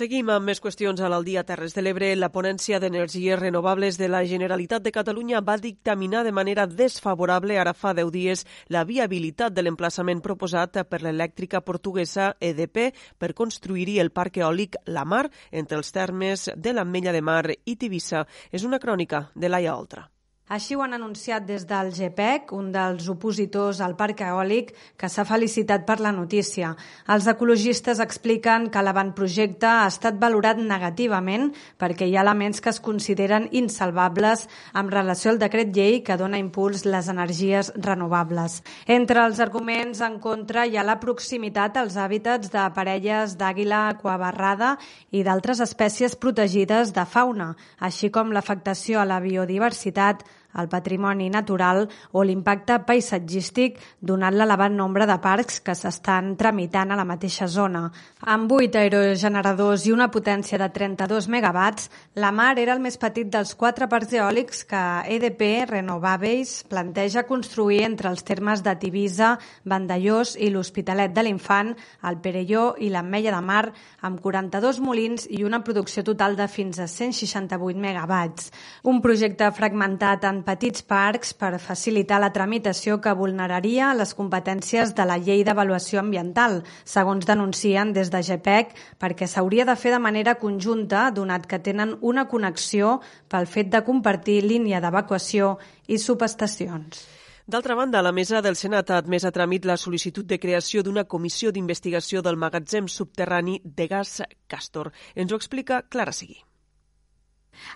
Seguim 0.00 0.30
amb 0.32 0.48
més 0.48 0.62
qüestions 0.64 1.00
a 1.04 1.08
l'Aldia 1.12 1.42
Terres 1.44 1.74
de 1.76 1.82
l'Ebre. 1.82 2.06
La 2.16 2.30
ponència 2.32 2.78
d'energies 2.80 3.36
renovables 3.36 3.98
de 4.00 4.06
la 4.08 4.22
Generalitat 4.24 4.80
de 4.80 4.92
Catalunya 4.94 5.42
va 5.44 5.58
dictaminar 5.60 6.22
de 6.24 6.30
manera 6.32 6.64
desfavorable 6.64 7.58
ara 7.60 7.74
fa 7.76 7.92
10 7.98 8.08
dies 8.14 8.46
la 8.72 8.86
viabilitat 8.88 9.52
de 9.52 9.64
l'emplaçament 9.66 10.22
proposat 10.24 10.78
per 10.88 11.02
l'elèctrica 11.04 11.60
portuguesa 11.66 12.30
EDP 12.40 12.80
per 13.18 13.34
construir-hi 13.36 13.98
el 14.00 14.08
parc 14.08 14.38
eòlic 14.40 14.78
La 14.86 15.04
Mar 15.04 15.26
entre 15.50 15.76
els 15.82 15.92
termes 15.92 16.46
de 16.56 16.72
l'Ametlla 16.72 17.12
de 17.12 17.20
Mar 17.20 17.44
i 17.52 17.76
Tivissa. 17.76 18.24
És 18.50 18.64
una 18.64 18.80
crònica 18.80 19.26
de 19.36 19.52
Laia 19.52 19.76
Oltra. 19.76 20.06
Així 20.50 20.74
ho 20.74 20.80
han 20.82 20.96
anunciat 20.96 21.44
des 21.46 21.62
del 21.62 21.92
GPEC, 21.94 22.48
un 22.58 22.72
dels 22.74 23.04
opositors 23.12 23.78
al 23.86 23.92
parc 23.94 24.24
eòlic, 24.26 24.72
que 24.98 25.06
s'ha 25.06 25.22
felicitat 25.22 25.84
per 25.86 26.00
la 26.02 26.10
notícia. 26.10 26.72
Els 27.06 27.28
ecologistes 27.30 28.00
expliquen 28.02 28.66
que 28.74 28.82
l'avantprojecte 28.82 29.68
ha 29.70 29.84
estat 29.86 30.18
valorat 30.18 30.58
negativament 30.58 31.52
perquè 31.78 32.08
hi 32.08 32.16
ha 32.16 32.24
elements 32.24 32.58
que 32.58 32.72
es 32.74 32.80
consideren 32.82 33.46
insalvables 33.60 34.48
amb 34.74 34.90
relació 34.90 35.30
al 35.30 35.38
decret 35.38 35.70
llei 35.76 36.00
que 36.02 36.16
dona 36.18 36.42
impuls 36.42 36.82
les 36.82 37.12
energies 37.14 37.70
renovables. 37.76 38.58
Entre 38.90 39.22
els 39.22 39.38
arguments 39.38 40.02
en 40.02 40.18
contra 40.18 40.66
hi 40.66 40.74
ha 40.74 40.82
la 40.82 40.98
proximitat 40.98 41.78
als 41.78 41.94
hàbitats 41.94 42.50
de 42.50 42.66
parelles 42.74 43.38
d'àguila 43.38 43.84
aquabarrada 43.92 44.74
i 45.14 45.22
d'altres 45.22 45.62
espècies 45.62 46.18
protegides 46.18 46.90
de 46.90 47.06
fauna, 47.06 47.52
així 47.78 48.10
com 48.10 48.34
l'afectació 48.34 48.98
a 48.98 49.06
la 49.06 49.22
biodiversitat 49.22 50.26
el 50.58 50.68
patrimoni 50.68 51.28
natural 51.30 51.86
o 52.12 52.24
l'impacte 52.24 52.80
paisatgístic 52.86 53.78
donat 54.00 54.34
l'elevat 54.34 54.72
nombre 54.72 55.06
de 55.06 55.16
parcs 55.22 55.60
que 55.60 55.74
s'estan 55.78 56.34
tramitant 56.40 56.90
a 56.90 56.98
la 56.98 57.06
mateixa 57.06 57.46
zona. 57.46 57.86
Amb 58.26 58.52
8 58.52 58.80
aerogeneradors 58.80 59.86
i 59.86 59.94
una 59.94 60.10
potència 60.10 60.58
de 60.58 60.68
32 60.74 61.28
megawatts, 61.28 61.90
la 62.14 62.32
Mar 62.32 62.58
era 62.58 62.74
el 62.74 62.82
més 62.82 62.98
petit 63.00 63.28
dels 63.30 63.54
quatre 63.54 63.88
parcs 63.88 64.12
eòlics 64.16 64.64
que 64.68 64.82
EDP 65.16 65.70
Renovables 65.70 66.64
planteja 66.70 67.26
construir 67.28 67.82
entre 67.86 68.10
els 68.10 68.24
termes 68.26 68.64
de 68.66 68.74
Tivisa, 68.80 69.36
Vandellós 69.64 70.36
i 70.38 70.50
l'Hospitalet 70.50 71.14
de 71.14 71.24
l'Infant, 71.26 71.74
el 72.08 72.18
Perelló 72.22 72.74
i 72.78 72.90
l'Ametlla 72.90 73.36
de 73.36 73.42
Mar, 73.44 73.64
amb 74.02 74.20
42 74.20 74.80
molins 74.84 75.26
i 75.30 75.44
una 75.44 75.62
producció 75.64 76.04
total 76.04 76.36
de 76.36 76.48
fins 76.48 76.80
a 76.80 76.88
168 76.88 77.80
megawatts. 77.80 78.50
Un 78.90 79.00
projecte 79.04 79.50
fragmentat 79.56 80.24
en 80.28 80.39
petits 80.46 80.82
parcs 80.82 81.32
per 81.34 81.58
facilitar 81.62 82.20
la 82.22 82.32
tramitació 82.32 82.98
que 83.02 83.14
vulneraria 83.16 83.92
les 83.94 84.14
competències 84.18 84.94
de 84.96 85.06
la 85.08 85.18
llei 85.18 85.44
d'avaluació 85.44 86.00
ambiental, 86.00 86.60
segons 86.84 87.28
denuncien 87.28 87.94
des 87.96 88.10
de 88.10 88.22
GPEC, 88.26 88.74
perquè 88.98 89.28
s'hauria 89.30 89.64
de 89.68 89.76
fer 89.76 89.94
de 89.94 90.02
manera 90.02 90.36
conjunta, 90.42 91.08
donat 91.10 91.46
que 91.46 91.58
tenen 91.58 91.96
una 92.00 92.26
connexió 92.28 92.98
pel 93.28 93.46
fet 93.46 93.70
de 93.72 93.84
compartir 93.86 94.42
línia 94.44 94.80
d'evacuació 94.80 95.56
i 95.88 95.98
subestacions. 95.98 97.06
D'altra 97.50 97.74
banda, 97.74 98.02
la 98.02 98.12
mesa 98.12 98.38
del 98.42 98.54
Senat 98.54 98.92
ha 98.92 99.00
admès 99.02 99.24
a 99.26 99.32
tràmit 99.34 99.64
la 99.66 99.74
sol·licitud 99.80 100.28
de 100.28 100.38
creació 100.38 100.84
d'una 100.86 101.04
comissió 101.04 101.50
d'investigació 101.50 102.22
del 102.22 102.38
magatzem 102.38 102.86
subterrani 102.86 103.58
de 103.64 103.88
gas 103.90 104.20
Castor. 104.46 104.92
Ens 105.16 105.32
ho 105.32 105.40
explica 105.40 105.82
Clara 105.88 106.14
Seguí. 106.14 106.38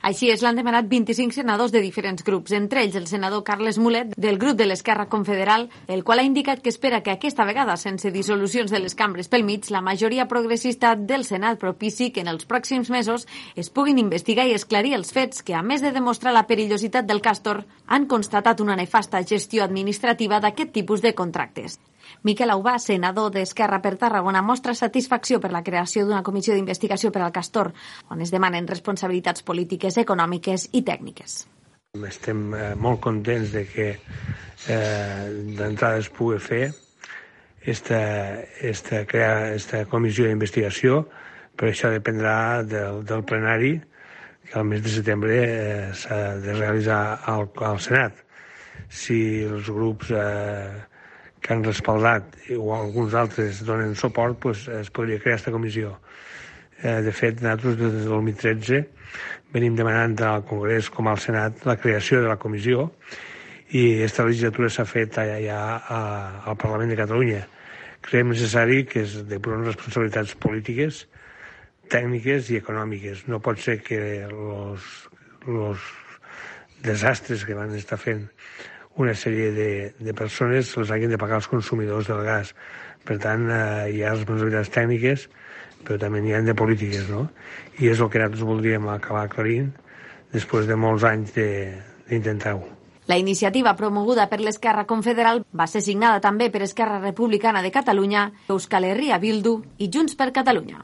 Així 0.03 0.31
és, 0.33 0.43
l'han 0.43 0.59
demanat 0.59 0.89
25 0.91 1.35
senadors 1.37 1.73
de 1.73 1.83
diferents 1.85 2.25
grups, 2.25 2.53
entre 2.53 2.83
ells 2.85 2.97
el 2.99 3.07
senador 3.11 3.45
Carles 3.45 3.79
Mulet 3.79 4.15
del 4.17 4.39
grup 4.39 4.59
de 4.59 4.67
l'Esquerra 4.67 5.09
Confederal, 5.13 5.69
el 5.89 6.05
qual 6.05 6.21
ha 6.21 6.27
indicat 6.27 6.63
que 6.63 6.73
espera 6.73 7.03
que 7.03 7.15
aquesta 7.15 7.47
vegada, 7.49 7.77
sense 7.77 8.13
dissolucions 8.15 8.71
de 8.71 8.81
les 8.83 8.95
cambres 8.95 9.31
pel 9.33 9.45
mig, 9.45 9.71
la 9.71 9.83
majoria 9.85 10.29
progressista 10.29 10.95
del 10.97 11.25
Senat 11.25 11.59
propici 11.63 12.11
que 12.11 12.25
en 12.25 12.29
els 12.33 12.49
pròxims 12.49 12.91
mesos 12.91 13.27
es 13.55 13.71
puguin 13.71 13.99
investigar 14.03 14.47
i 14.49 14.55
esclarir 14.59 14.95
els 14.99 15.13
fets 15.13 15.43
que, 15.43 15.55
a 15.55 15.63
més 15.63 15.83
de 15.83 15.93
demostrar 15.93 16.35
la 16.35 16.47
perillositat 16.47 17.09
del 17.09 17.23
Castor, 17.25 17.65
han 17.87 18.07
constatat 18.07 18.61
una 18.61 18.77
nefasta 18.77 19.23
gestió 19.25 19.65
administrativa 19.65 20.41
d'aquest 20.41 20.73
tipus 20.73 21.03
de 21.03 21.15
contractes. 21.15 21.81
Miquel 22.25 22.49
Aubà, 22.55 22.79
senador 22.81 23.29
d'Esquerra 23.35 23.83
per 23.85 23.99
Tarragona, 24.01 24.41
mostra 24.41 24.73
satisfacció 24.73 25.43
per 25.45 25.51
la 25.53 25.61
creació 25.63 26.07
d'una 26.07 26.23
comissió 26.25 26.55
d'investigació 26.57 27.11
per 27.13 27.21
al 27.21 27.35
Castor, 27.37 27.75
on 28.09 28.23
es 28.25 28.33
demanen 28.33 28.69
responsabilitats 28.71 29.45
polítiques, 29.45 29.99
econòmiques 30.01 30.71
i 30.73 30.81
tècniques. 30.87 31.43
Estem 32.09 32.47
eh, 32.57 32.71
molt 32.81 33.03
contents 33.05 33.53
de 33.53 33.67
que 33.69 33.91
eh, 33.93 35.27
d'entrada 35.59 36.01
es 36.01 36.09
pugui 36.09 36.41
fer 36.41 36.63
esta, 37.61 38.01
esta, 38.73 39.05
crear 39.05 39.53
esta 39.59 39.85
comissió 39.93 40.25
d'investigació, 40.25 41.03
però 41.55 41.71
això 41.75 41.93
dependrà 41.93 42.65
del, 42.65 43.05
del 43.05 43.27
plenari 43.29 43.75
que 44.49 44.59
al 44.59 44.65
mes 44.73 44.81
de 44.81 44.97
setembre 44.97 45.37
eh, 45.45 45.93
s'ha 45.93 46.23
de 46.41 46.57
realitzar 46.57 47.03
al, 47.29 47.51
al 47.69 47.85
Senat. 47.85 48.17
Si 48.89 49.21
els 49.45 49.69
grups 49.69 50.09
eh, 50.17 50.89
que 51.45 51.53
han 51.53 51.65
respaldat 51.65 52.39
o 52.57 52.71
alguns 52.73 53.13
altres 53.21 53.61
donen 53.69 53.93
suport, 54.01 54.39
pues, 54.41 54.65
es 54.73 54.89
podria 54.89 55.21
crear 55.21 55.37
aquesta 55.37 55.53
comissió. 55.53 55.99
Eh, 56.81 57.03
de 57.05 57.13
fet, 57.13 57.43
nosaltres 57.45 57.77
des 57.77 57.93
del 57.93 58.09
2013 58.09 58.81
venim 59.53 59.77
demanant 59.77 60.17
al 60.25 60.47
Congrés 60.49 60.89
com 60.91 61.07
al 61.09 61.21
Senat 61.21 61.67
la 61.69 61.77
creació 61.77 62.23
de 62.25 62.31
la 62.33 62.39
comissió 62.41 62.89
i 63.77 63.85
aquesta 63.99 64.25
legislatura 64.25 64.71
s'ha 64.73 64.87
fet 64.89 65.19
allà, 65.21 65.37
allà 65.37 65.61
a, 65.77 66.01
al 66.49 66.57
Parlament 66.57 66.91
de 66.95 66.99
Catalunya. 66.99 67.43
Creiem 68.05 68.33
necessari 68.33 68.83
que 68.89 69.05
es 69.05 69.19
depuren 69.29 69.69
responsabilitats 69.69 70.35
polítiques, 70.41 71.05
tècniques 71.93 72.51
i 72.53 72.61
econòmiques. 72.61 73.27
No 73.29 73.41
pot 73.45 73.61
ser 73.61 73.79
que 73.85 74.01
els 74.25 75.85
desastres 76.85 77.45
que 77.45 77.57
van 77.57 77.77
estar 77.77 78.01
fent 78.01 78.27
una 78.97 79.15
sèrie 79.19 79.51
de, 79.55 79.71
de 79.99 80.15
persones 80.15 80.75
les 80.79 80.91
hagin 80.95 81.11
de 81.11 81.19
pagar 81.19 81.41
els 81.41 81.49
consumidors 81.51 82.11
del 82.11 82.23
gas. 82.27 82.55
Per 83.05 83.19
tant, 83.21 83.49
eh, 83.51 83.91
hi 83.93 84.03
ha 84.03 84.15
responsabilitats 84.15 84.73
tècniques, 84.75 85.27
però 85.85 85.99
també 86.01 86.23
n'hi 86.23 86.35
ha 86.35 86.43
de 86.45 86.55
polítiques, 86.57 87.09
no? 87.11 87.27
I 87.81 87.91
és 87.93 88.01
el 88.01 88.11
que 88.11 88.23
nosaltres 88.23 88.47
voldríem 88.47 88.89
acabar 88.89 89.27
aclarint 89.29 89.73
després 90.33 90.71
de 90.71 90.79
molts 90.79 91.05
anys 91.07 91.35
d'intentar-ho. 91.35 92.65
La 93.07 93.19
iniciativa 93.21 93.75
promoguda 93.77 94.31
per 94.31 94.39
l'Esquerra 94.41 94.87
Confederal 94.89 95.43
va 95.53 95.67
ser 95.69 95.83
signada 95.85 96.23
també 96.25 96.49
per 96.51 96.63
Esquerra 96.65 97.03
Republicana 97.03 97.61
de 97.61 97.71
Catalunya, 97.75 98.31
Euskal 98.49 98.87
Herria 98.89 99.19
Bildu 99.21 99.59
i 99.77 99.91
Junts 99.93 100.17
per 100.17 100.31
Catalunya. 100.33 100.81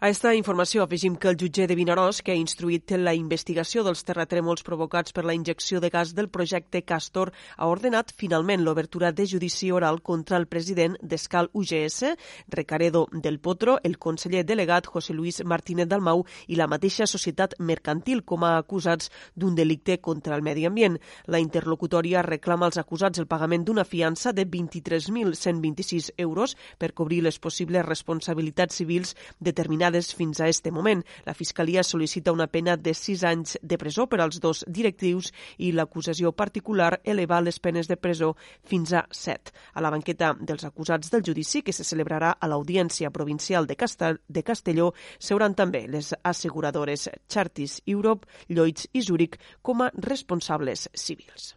A 0.00 0.08
esta 0.08 0.30
informació 0.32 0.80
afegim 0.80 1.18
que 1.20 1.28
el 1.28 1.36
jutge 1.36 1.66
de 1.68 1.74
Vinaròs, 1.76 2.22
que 2.24 2.32
ha 2.32 2.40
instruït 2.40 2.94
la 2.96 3.12
investigació 3.12 3.82
dels 3.84 4.00
terratrèmols 4.08 4.62
provocats 4.64 5.12
per 5.12 5.26
la 5.28 5.34
injecció 5.36 5.76
de 5.76 5.90
gas 5.92 6.14
del 6.16 6.30
projecte 6.32 6.80
Castor, 6.88 7.34
ha 7.58 7.66
ordenat 7.68 8.14
finalment 8.16 8.64
l'obertura 8.64 9.10
de 9.12 9.26
judici 9.28 9.68
oral 9.70 10.00
contra 10.00 10.38
el 10.40 10.46
president 10.48 10.96
d'Escal 11.02 11.50
UGS, 11.52 12.14
Recaredo 12.48 13.02
del 13.12 13.36
Potro, 13.40 13.74
el 13.84 13.98
conseller 13.98 14.46
delegat 14.48 14.88
José 14.88 15.12
Luis 15.12 15.42
Martínez 15.44 15.90
Dalmau 15.92 16.24
i 16.48 16.56
la 16.56 16.64
mateixa 16.66 17.04
societat 17.04 17.58
mercantil 17.60 18.24
com 18.24 18.48
a 18.48 18.54
acusats 18.56 19.12
d'un 19.36 19.54
delicte 19.54 19.98
contra 20.00 20.34
el 20.34 20.40
medi 20.40 20.64
ambient. 20.64 20.96
La 21.26 21.42
interlocutòria 21.44 22.24
reclama 22.24 22.70
als 22.70 22.80
acusats 22.80 23.20
el 23.20 23.28
pagament 23.28 23.68
d'una 23.68 23.84
fiança 23.84 24.32
de 24.32 24.48
23.126 24.48 26.14
euros 26.16 26.56
per 26.78 26.94
cobrir 26.94 27.20
les 27.28 27.38
possibles 27.38 27.84
responsabilitats 27.84 28.80
civils 28.80 29.14
determinades 29.38 29.89
denunciades 29.90 30.14
fins 30.14 30.40
a 30.40 30.48
este 30.48 30.70
moment. 30.70 31.04
La 31.24 31.34
Fiscalia 31.34 31.82
sol·licita 31.82 32.32
una 32.32 32.46
pena 32.46 32.76
de 32.76 32.94
6 32.94 33.24
anys 33.24 33.58
de 33.62 33.78
presó 33.78 34.06
per 34.08 34.20
als 34.20 34.40
dos 34.40 34.64
directius 34.66 35.32
i 35.58 35.72
l'acusació 35.72 36.32
particular 36.32 37.00
eleva 37.04 37.40
les 37.40 37.58
penes 37.60 37.88
de 37.88 37.96
presó 37.96 38.36
fins 38.64 38.92
a 38.92 39.06
7. 39.10 39.52
A 39.74 39.80
la 39.80 39.90
banqueta 39.90 40.34
dels 40.38 40.64
acusats 40.64 41.10
del 41.10 41.24
judici, 41.26 41.62
que 41.62 41.72
se 41.72 41.84
celebrarà 41.84 42.36
a 42.38 42.48
l'Audiència 42.48 43.10
Provincial 43.10 43.66
de, 43.66 43.76
Castel 43.76 44.20
de 44.28 44.42
Castelló, 44.42 44.92
seuran 45.18 45.54
també 45.54 45.86
les 45.88 46.14
asseguradores 46.22 47.08
Chartis 47.28 47.80
Europe, 47.86 48.28
Lloyds 48.48 48.88
i 48.92 49.02
Zurich 49.02 49.38
com 49.62 49.82
a 49.82 49.90
responsables 49.94 50.88
civils. 50.94 51.54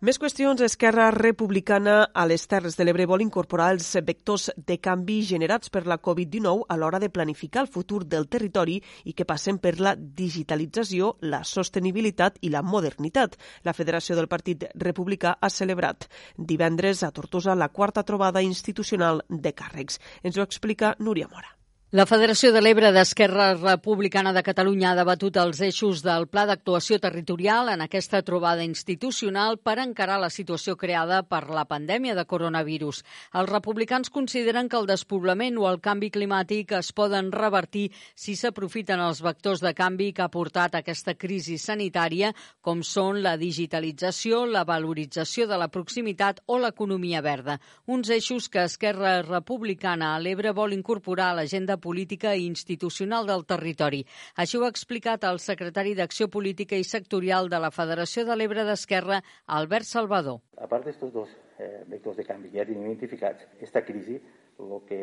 Més 0.00 0.16
qüestions. 0.16 0.62
Esquerra 0.64 1.10
Republicana 1.12 2.06
a 2.16 2.22
les 2.24 2.46
Terres 2.48 2.78
de 2.78 2.86
l'Ebre 2.86 3.04
vol 3.04 3.20
incorporar 3.20 3.66
els 3.74 3.90
vectors 4.06 4.46
de 4.56 4.78
canvi 4.80 5.18
generats 5.28 5.68
per 5.68 5.82
la 5.84 5.98
Covid-19 6.00 6.64
a 6.72 6.78
l'hora 6.80 7.02
de 7.02 7.10
planificar 7.12 7.66
el 7.66 7.68
futur 7.68 8.06
del 8.08 8.24
territori 8.32 8.78
i 9.04 9.12
que 9.12 9.28
passen 9.28 9.60
per 9.60 9.74
la 9.76 9.92
digitalització, 10.00 11.12
la 11.20 11.42
sostenibilitat 11.44 12.40
i 12.40 12.48
la 12.48 12.64
modernitat. 12.64 13.36
La 13.68 13.76
Federació 13.76 14.16
del 14.16 14.32
Partit 14.32 14.70
Republicà 14.88 15.36
ha 15.36 15.52
celebrat 15.52 16.08
divendres 16.34 17.04
a 17.04 17.12
Tortosa 17.12 17.52
la 17.52 17.68
quarta 17.68 18.00
trobada 18.00 18.40
institucional 18.40 19.26
de 19.28 19.52
càrrecs. 19.52 20.00
Ens 20.24 20.40
ho 20.40 20.48
explica 20.48 20.96
Núria 20.98 21.28
Mora. 21.28 21.59
La 21.90 22.04
Federació 22.06 22.52
de 22.54 22.60
l'Ebre 22.62 22.92
d'Esquerra 22.94 23.48
Republicana 23.56 24.30
de 24.30 24.44
Catalunya 24.46 24.92
ha 24.92 24.94
debatut 24.94 25.34
els 25.42 25.58
eixos 25.66 26.04
del 26.04 26.28
Pla 26.30 26.44
d'Actuació 26.46 27.00
Territorial 27.02 27.66
en 27.72 27.80
aquesta 27.82 28.20
trobada 28.22 28.62
institucional 28.62 29.56
per 29.58 29.74
encarar 29.82 30.20
la 30.22 30.28
situació 30.30 30.76
creada 30.78 31.24
per 31.26 31.40
la 31.50 31.64
pandèmia 31.66 32.14
de 32.14 32.24
coronavirus. 32.30 33.00
Els 33.34 33.50
republicans 33.50 34.12
consideren 34.14 34.68
que 34.70 34.78
el 34.78 34.86
despoblament 34.86 35.58
o 35.58 35.66
el 35.66 35.80
canvi 35.82 36.12
climàtic 36.14 36.76
es 36.78 36.92
poden 36.94 37.32
revertir 37.34 37.88
si 38.14 38.36
s'aprofiten 38.38 39.02
els 39.02 39.24
vectors 39.26 39.58
de 39.58 39.74
canvi 39.74 40.12
que 40.12 40.22
ha 40.22 40.30
portat 40.30 40.78
aquesta 40.78 41.16
crisi 41.18 41.58
sanitària, 41.58 42.30
com 42.62 42.86
són 42.86 43.18
la 43.26 43.34
digitalització, 43.34 44.44
la 44.46 44.62
valorització 44.62 45.48
de 45.50 45.58
la 45.58 45.66
proximitat 45.66 46.38
o 46.46 46.62
l'economia 46.62 47.18
verda. 47.18 47.58
Uns 47.90 48.14
eixos 48.14 48.46
que 48.46 48.62
Esquerra 48.70 49.18
Republicana 49.26 50.14
a 50.14 50.22
l'Ebre 50.22 50.54
vol 50.54 50.78
incorporar 50.78 51.32
a 51.32 51.40
l'agenda 51.42 51.79
política 51.80 52.34
i 52.36 52.46
institucional 52.46 53.26
del 53.26 53.44
territori. 53.48 54.04
Així 54.36 54.58
ho 54.58 54.64
ha 54.64 54.72
explicat 54.72 55.24
el 55.28 55.40
secretari 55.42 55.94
d'Acció 55.98 56.28
Política 56.28 56.76
i 56.76 56.86
Sectorial 56.86 57.50
de 57.50 57.60
la 57.60 57.72
Federació 57.74 58.24
de 58.28 58.36
l'Ebre 58.36 58.64
d'Esquerra, 58.68 59.20
Albert 59.46 59.88
Salvador. 59.88 60.40
A 60.60 60.68
part 60.70 60.84
d'estos 60.86 61.12
dos 61.12 61.32
eh, 61.58 61.84
vectors 61.88 62.20
de 62.20 62.26
canvi 62.28 62.52
ja 62.54 62.66
identificats, 62.68 63.46
esta 63.60 63.84
crisi 63.84 64.20
el 64.60 64.82
que 64.88 65.00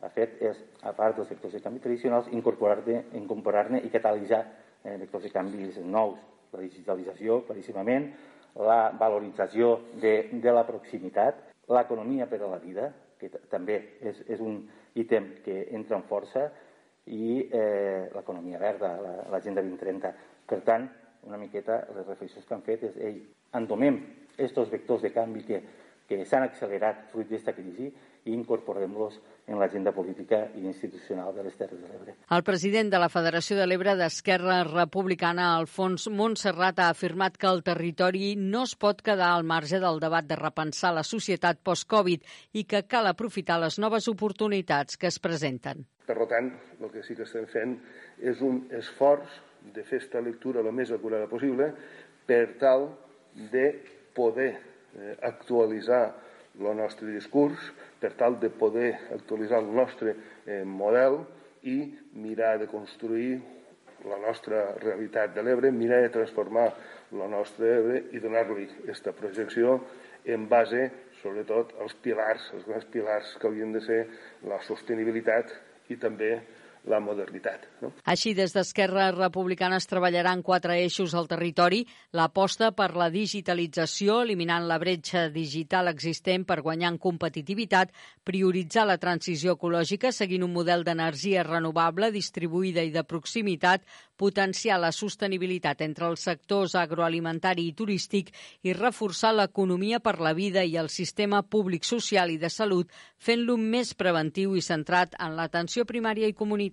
ha 0.00 0.10
fet 0.14 0.40
és, 0.44 0.58
a 0.86 0.92
part 0.96 1.16
dels 1.18 1.28
vectors 1.32 1.54
de 1.56 1.62
canvi 1.62 1.82
tradicionals, 1.82 2.30
incorporar-ne 2.32 3.02
incorporar 3.18 3.66
i 3.82 3.90
catalitzar 3.92 4.42
eh, 4.84 4.96
vectors 4.96 5.26
de 5.26 5.32
canvis 5.34 5.78
nous. 5.84 6.18
La 6.52 6.62
digitalització, 6.62 7.42
claríssimament, 7.44 8.06
la 8.56 8.90
valorització 8.96 9.74
de, 10.00 10.14
de 10.32 10.54
la 10.54 10.64
proximitat, 10.64 11.42
l'economia 11.68 12.26
per 12.30 12.40
a 12.40 12.52
la 12.54 12.60
vida, 12.62 12.88
que 13.18 13.30
també 13.50 13.78
és, 14.00 14.22
és 14.28 14.40
un 14.40 14.62
ítem 14.98 15.34
que 15.44 15.60
entra 15.76 15.98
en 15.98 16.06
força, 16.08 16.48
i 17.08 17.48
eh, 17.50 18.08
l'economia 18.14 18.58
verda, 18.60 18.92
l'agenda 19.32 19.62
la, 19.62 19.68
2030. 19.70 20.12
Per 20.48 20.60
tant, 20.66 20.86
una 21.28 21.40
miqueta 21.40 21.82
les 21.94 22.06
reflexions 22.06 22.46
que 22.46 22.56
han 22.56 22.64
fet 22.66 22.84
és, 22.88 22.96
ei, 23.04 23.20
entomem 23.58 23.98
aquests 24.34 24.70
vectors 24.70 25.04
de 25.04 25.12
canvi 25.14 25.44
que, 25.48 25.62
que 26.08 26.20
s'han 26.28 26.46
accelerat 26.46 27.08
fruit 27.12 27.28
d'aquesta 27.28 27.56
crisi 27.56 27.88
i 28.28 28.34
incorporem-los 28.36 29.18
en 29.48 29.56
l'agenda 29.58 29.94
política 29.96 30.42
i 30.60 30.66
institucional 30.68 31.32
de 31.34 31.46
les 31.46 31.56
Terres 31.56 31.80
de 31.80 31.88
l'Ebre. 31.88 32.14
El 32.36 32.44
president 32.44 32.92
de 32.92 33.00
la 33.00 33.08
Federació 33.08 33.56
de 33.56 33.66
l'Ebre 33.66 33.94
d'Esquerra 33.96 34.60
Republicana, 34.68 35.54
Alfons 35.56 36.08
Montserrat, 36.12 36.82
ha 36.84 36.90
afirmat 36.92 37.38
que 37.40 37.48
el 37.48 37.64
territori 37.64 38.34
no 38.36 38.66
es 38.68 38.76
pot 38.76 39.00
quedar 39.02 39.32
al 39.32 39.48
marge 39.48 39.80
del 39.80 40.00
debat 40.04 40.28
de 40.28 40.36
repensar 40.36 40.92
la 40.94 41.06
societat 41.06 41.62
post-Covid 41.64 42.28
i 42.60 42.66
que 42.68 42.84
cal 42.84 43.08
aprofitar 43.08 43.58
les 43.62 43.80
noves 43.80 44.08
oportunitats 44.12 45.00
que 45.00 45.08
es 45.08 45.18
presenten. 45.18 45.86
Per 46.08 46.16
tant, 46.28 46.52
el 46.80 46.92
que 46.92 47.02
sí 47.04 47.16
que 47.16 47.24
estem 47.24 47.48
fent 47.48 47.76
és 48.20 48.40
un 48.44 48.66
esforç 48.76 49.40
de 49.74 49.84
fer 49.84 49.98
aquesta 49.98 50.22
lectura 50.24 50.60
el 50.60 50.72
més 50.72 50.92
acurada 50.94 51.28
possible 51.28 51.72
per 52.28 52.44
tal 52.60 52.90
de 53.52 53.66
poder 54.16 54.52
eh, 54.52 55.16
actualitzar 55.22 56.27
el 56.58 56.76
nostre 56.76 57.10
discurs, 57.12 57.58
per 58.00 58.12
tal 58.18 58.38
de 58.40 58.50
poder 58.50 58.92
actualitzar 59.14 59.62
el 59.62 59.70
nostre 59.74 60.14
eh, 60.46 60.64
model 60.64 61.22
i 61.62 61.78
mirar 62.18 62.56
de 62.58 62.68
construir 62.70 63.38
la 64.06 64.18
nostra 64.22 64.74
realitat 64.78 65.34
de 65.34 65.42
l'Ebre, 65.42 65.72
mirar 65.74 66.02
de 66.04 66.12
transformar 66.14 66.68
la 67.18 67.26
nostra 67.30 67.66
Ebre 67.78 68.02
i 68.14 68.22
donar-li 68.22 68.68
aquesta 68.84 69.14
projecció 69.16 69.80
en 70.28 70.46
base, 70.48 70.84
sobretot, 71.22 71.74
als 71.82 71.96
pilars, 72.02 72.50
els 72.54 72.66
grans 72.68 72.86
pilars 72.92 73.34
que 73.40 73.48
haurien 73.48 73.72
de 73.74 73.82
ser 73.82 74.00
la 74.46 74.60
sostenibilitat 74.66 75.50
i 75.90 75.96
també 75.96 76.36
la 76.86 77.00
modernitat. 77.00 77.66
No? 77.82 77.90
Així, 78.08 78.34
des 78.34 78.54
d'Esquerra 78.54 79.10
Republicana 79.14 79.78
es 79.80 79.88
treballaran 79.90 80.42
quatre 80.42 80.78
eixos 80.82 81.14
al 81.18 81.28
territori. 81.28 81.82
L'aposta 82.16 82.70
per 82.72 82.94
la 82.96 83.08
digitalització, 83.12 84.22
eliminant 84.22 84.68
la 84.68 84.78
bretxa 84.78 85.26
digital 85.32 85.90
existent 85.90 86.46
per 86.48 86.60
guanyar 86.62 86.92
en 86.94 86.98
competitivitat, 87.02 87.92
prioritzar 88.24 88.86
la 88.88 88.98
transició 88.98 89.56
ecològica 89.58 90.12
seguint 90.12 90.46
un 90.46 90.54
model 90.54 90.84
d'energia 90.86 91.44
renovable, 91.46 92.12
distribuïda 92.14 92.84
i 92.86 92.92
de 92.94 93.04
proximitat, 93.04 93.84
potenciar 94.18 94.80
la 94.82 94.90
sostenibilitat 94.92 95.80
entre 95.86 96.08
els 96.10 96.24
sectors 96.26 96.74
agroalimentari 96.74 97.68
i 97.68 97.74
turístic 97.78 98.32
i 98.66 98.74
reforçar 98.74 99.30
l'economia 99.36 100.00
per 100.02 100.18
la 100.20 100.34
vida 100.34 100.64
i 100.66 100.76
el 100.76 100.90
sistema 100.90 101.42
públic 101.42 101.86
social 101.86 102.32
i 102.34 102.38
de 102.38 102.50
salut, 102.50 102.90
fent-lo 103.16 103.56
més 103.56 103.94
preventiu 103.94 104.56
i 104.58 104.64
centrat 104.64 105.14
en 105.22 105.38
l'atenció 105.38 105.86
primària 105.86 106.26
i 106.26 106.34
comunitària. 106.34 106.67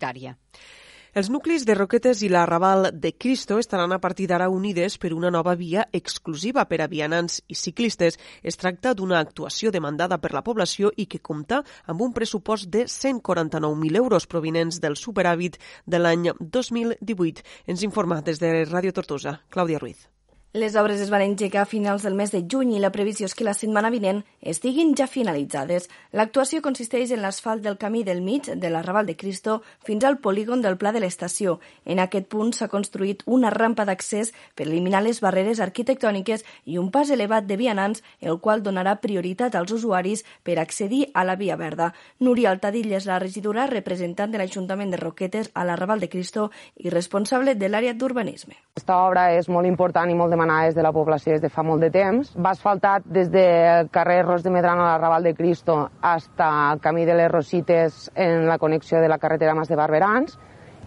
Els 1.15 1.29
nuclis 1.31 1.63
de 1.63 1.77
Roquetes 1.77 2.19
i 2.25 2.27
la 2.27 2.41
Raval 2.43 2.89
de 2.91 3.13
Cristo 3.15 3.55
estaran 3.61 3.93
a 3.95 3.99
partir 4.03 4.25
d'ara 4.27 4.49
unides 4.51 4.97
per 4.99 5.13
una 5.15 5.29
nova 5.31 5.53
via 5.55 5.85
exclusiva 5.95 6.65
per 6.67 6.81
a 6.83 6.87
vianants 6.91 7.37
i 7.47 7.55
ciclistes. 7.55 8.17
Es 8.43 8.59
tracta 8.59 8.91
d'una 8.93 9.21
actuació 9.23 9.71
demandada 9.71 10.17
per 10.19 10.33
la 10.35 10.43
població 10.43 10.91
i 10.97 11.05
que 11.07 11.21
compta 11.29 11.61
amb 11.87 12.03
un 12.03 12.11
pressupost 12.11 12.67
de 12.67 12.83
149.000 12.91 13.95
euros 14.01 14.27
provinents 14.27 14.81
del 14.83 14.99
superàvit 14.99 15.55
de 15.85 16.03
l'any 16.03 16.33
2018. 16.41 17.47
Ens 17.65 17.87
informa 17.87 18.19
des 18.19 18.43
de 18.43 18.51
Ràdio 18.65 18.91
Tortosa, 18.91 19.37
Clàudia 19.47 19.79
Ruiz. 19.79 20.09
Les 20.55 20.73
obres 20.77 21.01
es 21.01 21.09
van 21.11 21.19
engegar 21.19 21.63
a 21.63 21.67
finals 21.67 22.03
del 22.05 22.13
mes 22.15 22.31
de 22.31 22.39
juny 22.47 22.69
i 22.77 22.79
la 22.79 22.87
previsió 22.95 23.27
és 23.27 23.33
que 23.35 23.43
la 23.43 23.53
setmana 23.53 23.89
vinent 23.91 24.21
estiguin 24.39 24.93
ja 24.95 25.03
finalitzades. 25.03 25.89
L'actuació 26.15 26.61
consisteix 26.63 27.09
en 27.11 27.19
l'asfalt 27.19 27.59
del 27.65 27.75
camí 27.75 28.05
del 28.07 28.21
mig 28.23 28.47
de 28.47 28.69
la 28.71 28.79
Raval 28.81 29.03
de 29.05 29.17
Cristo 29.19 29.57
fins 29.83 30.05
al 30.07 30.15
polígon 30.23 30.61
del 30.63 30.77
Pla 30.79 30.93
de 30.95 31.01
l'Estació. 31.03 31.57
En 31.83 31.99
aquest 31.99 32.29
punt 32.31 32.53
s'ha 32.55 32.69
construït 32.71 33.25
una 33.25 33.51
rampa 33.51 33.83
d'accés 33.83 34.31
per 34.55 34.69
eliminar 34.69 35.01
les 35.03 35.19
barreres 35.19 35.59
arquitectòniques 35.59 36.45
i 36.63 36.79
un 36.79 36.87
pas 36.89 37.11
elevat 37.11 37.51
de 37.51 37.59
vianants, 37.59 37.99
el 38.21 38.39
qual 38.39 38.63
donarà 38.63 38.95
prioritat 39.03 39.59
als 39.59 39.75
usuaris 39.75 40.23
per 40.41 40.55
accedir 40.63 41.09
a 41.13 41.25
la 41.27 41.35
Via 41.35 41.59
Verda. 41.59 41.91
Núria 42.21 42.55
Altadilla 42.55 42.95
és 42.95 43.09
la 43.11 43.19
regidora 43.19 43.67
representant 43.67 44.31
de 44.31 44.39
l'Ajuntament 44.39 44.95
de 44.95 45.03
Roquetes 45.03 45.51
a 45.53 45.67
la 45.67 45.75
Raval 45.75 45.99
de 45.99 46.07
Cristo 46.15 46.47
i 46.79 46.95
responsable 46.95 47.59
de 47.59 47.67
l'àrea 47.67 47.91
d'urbanisme. 47.91 48.55
Aquesta 48.71 49.03
obra 49.03 49.33
és 49.35 49.51
molt 49.51 49.67
important 49.67 50.07
i 50.07 50.15
molt 50.15 50.31
demandada 50.31 50.44
demanades 50.45 50.75
de 50.75 50.83
la 50.83 50.93
població 50.93 51.33
des 51.33 51.41
de 51.41 51.49
fa 51.49 51.63
molt 51.63 51.81
de 51.81 51.89
temps. 51.89 52.31
Va 52.37 52.53
asfaltat 52.53 53.05
des 53.05 53.31
del 53.33 53.89
carrer 53.89 54.23
Ros 54.25 54.43
de 54.43 54.51
Medrano 54.53 54.83
a 54.85 54.93
la 54.93 54.97
Raval 54.97 55.23
de 55.23 55.33
Cristo 55.33 55.89
hasta 56.01 56.71
el 56.73 56.79
camí 56.79 57.05
de 57.05 57.15
les 57.15 57.31
Rosites 57.31 58.11
en 58.15 58.47
la 58.47 58.57
connexió 58.57 58.99
de 58.99 59.09
la 59.09 59.17
carretera 59.17 59.55
Mas 59.55 59.69
de 59.69 59.75
Barberans 59.75 60.37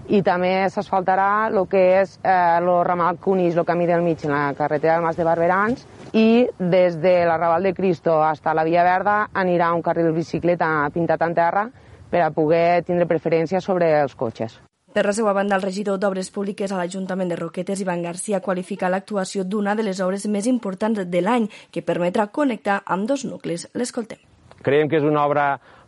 i 0.09 0.23
també 0.23 0.69
s'asfaltarà 0.71 1.49
el 1.51 1.67
que 1.69 1.83
és 2.01 2.15
eh, 2.23 2.31
el 2.31 2.71
ramal 2.87 3.19
Cunix, 3.19 3.57
el 3.57 3.67
camí 3.67 3.87
del 3.87 4.03
mig 4.03 4.25
en 4.25 4.33
la 4.33 4.55
carretera 4.57 4.95
del 4.95 5.05
Mas 5.05 5.19
de 5.19 5.27
Barberans 5.27 5.85
i 6.15 6.47
des 6.59 7.01
de 7.03 7.27
la 7.27 7.37
Raval 7.37 7.69
de 7.69 7.75
Cristo 7.75 8.23
hasta 8.23 8.55
la 8.55 8.65
Via 8.65 8.87
Verda 8.87 9.19
anirà 9.35 9.75
un 9.75 9.83
carril 9.83 10.15
bicicleta 10.17 10.89
pintat 10.95 11.27
en 11.27 11.35
terra 11.35 11.69
per 12.09 12.25
a 12.25 12.31
poder 12.31 12.85
tindre 12.87 13.11
preferència 13.11 13.61
sobre 13.61 13.91
els 14.01 14.15
cotxes. 14.15 14.57
Per 14.99 15.05
la 15.07 15.13
seva 15.15 15.31
banda, 15.31 15.55
el 15.55 15.63
regidor 15.63 16.01
d'Obres 16.03 16.27
Públiques 16.35 16.73
a 16.75 16.79
l'Ajuntament 16.81 17.29
de 17.31 17.37
Roquetes, 17.39 17.79
Ivan 17.85 18.01
Garcia, 18.03 18.41
qualifica 18.43 18.89
l'actuació 18.91 19.45
d'una 19.47 19.77
de 19.79 19.85
les 19.87 20.01
obres 20.03 20.25
més 20.27 20.49
importants 20.51 21.05
de 21.07 21.21
l'any 21.23 21.47
que 21.71 21.85
permetrà 21.87 22.25
connectar 22.35 22.81
amb 22.83 23.07
dos 23.07 23.23
nuclis. 23.23 23.69
L'escoltem. 23.79 24.19
Creiem 24.67 24.91
que 24.91 24.99
és 24.99 25.07
una 25.07 25.23
obra 25.23 25.45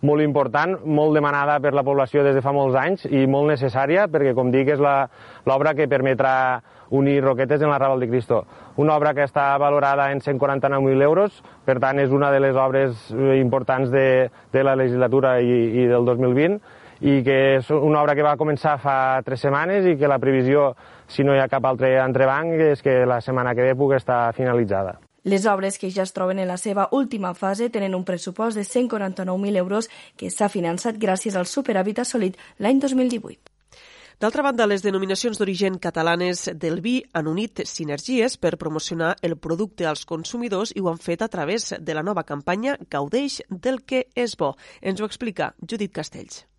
molt 0.06 0.22
important, 0.22 0.76
molt 0.86 1.18
demanada 1.18 1.58
per 1.58 1.74
la 1.74 1.82
població 1.82 2.22
des 2.22 2.38
de 2.38 2.44
fa 2.44 2.54
molts 2.54 2.78
anys 2.78 3.02
i 3.10 3.26
molt 3.26 3.50
necessària 3.50 4.06
perquè, 4.06 4.30
com 4.38 4.54
dic, 4.54 4.70
és 4.76 4.78
l'obra 4.78 5.74
que 5.74 5.90
permetrà 5.90 6.34
unir 6.94 7.18
Roquetes 7.24 7.66
en 7.66 7.74
la 7.74 7.82
Raval 7.82 7.98
de 7.98 8.12
Cristo. 8.12 8.44
Una 8.78 8.94
obra 8.94 9.10
que 9.10 9.26
està 9.26 9.56
valorada 9.58 10.12
en 10.14 10.22
149.000 10.22 11.02
euros, 11.02 11.42
per 11.66 11.80
tant 11.82 11.98
és 11.98 12.14
una 12.14 12.30
de 12.30 12.46
les 12.46 12.54
obres 12.54 13.10
importants 13.42 13.90
de, 13.90 14.30
de 14.54 14.62
la 14.62 14.78
legislatura 14.78 15.40
i, 15.42 15.82
i 15.82 15.90
del 15.90 16.06
2020 16.06 16.78
i 17.00 17.20
que 17.24 17.36
és 17.58 17.70
una 17.72 18.02
obra 18.02 18.14
que 18.14 18.24
va 18.24 18.36
començar 18.40 18.76
fa 18.80 19.20
tres 19.24 19.40
setmanes 19.46 19.86
i 19.88 19.96
que 19.96 20.08
la 20.08 20.20
previsió, 20.20 20.74
si 21.08 21.24
no 21.24 21.34
hi 21.34 21.40
ha 21.40 21.48
cap 21.48 21.64
altre 21.64 21.94
entrebanc, 22.02 22.58
és 22.74 22.82
que 22.84 23.04
la 23.08 23.20
setmana 23.24 23.54
que 23.54 23.64
ve 23.64 23.76
pugui 23.76 23.96
estar 23.96 24.28
finalitzada. 24.36 24.98
Les 25.24 25.44
obres 25.44 25.76
que 25.76 25.90
ja 25.92 26.02
es 26.06 26.14
troben 26.16 26.38
en 26.38 26.48
la 26.48 26.56
seva 26.56 26.88
última 26.96 27.34
fase 27.34 27.68
tenen 27.68 27.94
un 27.94 28.06
pressupost 28.08 28.56
de 28.56 28.64
149.000 28.64 29.56
euros 29.60 29.90
que 30.16 30.30
s'ha 30.30 30.48
finançat 30.48 30.96
gràcies 30.96 31.36
al 31.36 31.44
superàvit 31.44 32.00
assolit 32.00 32.38
l'any 32.58 32.80
2018. 32.80 33.50
D'altra 34.20 34.42
banda, 34.44 34.66
les 34.68 34.82
denominacions 34.84 35.38
d'origen 35.40 35.78
catalanes 35.80 36.50
del 36.60 36.82
vi 36.84 36.98
han 37.16 37.28
unit 37.28 37.62
sinergies 37.64 38.36
per 38.36 38.58
promocionar 38.60 39.14
el 39.22 39.38
producte 39.38 39.86
als 39.88 40.04
consumidors 40.04 40.74
i 40.76 40.84
ho 40.84 40.90
han 40.92 41.00
fet 41.00 41.24
a 41.24 41.28
través 41.32 41.72
de 41.80 41.96
la 41.96 42.04
nova 42.04 42.24
campanya 42.28 42.76
Gaudeix 42.90 43.40
del 43.48 43.80
que 43.80 44.06
és 44.14 44.36
bo. 44.36 44.54
Ens 44.82 45.00
ho 45.00 45.08
explica 45.08 45.54
Judit 45.64 45.96
Castells. 45.96 46.49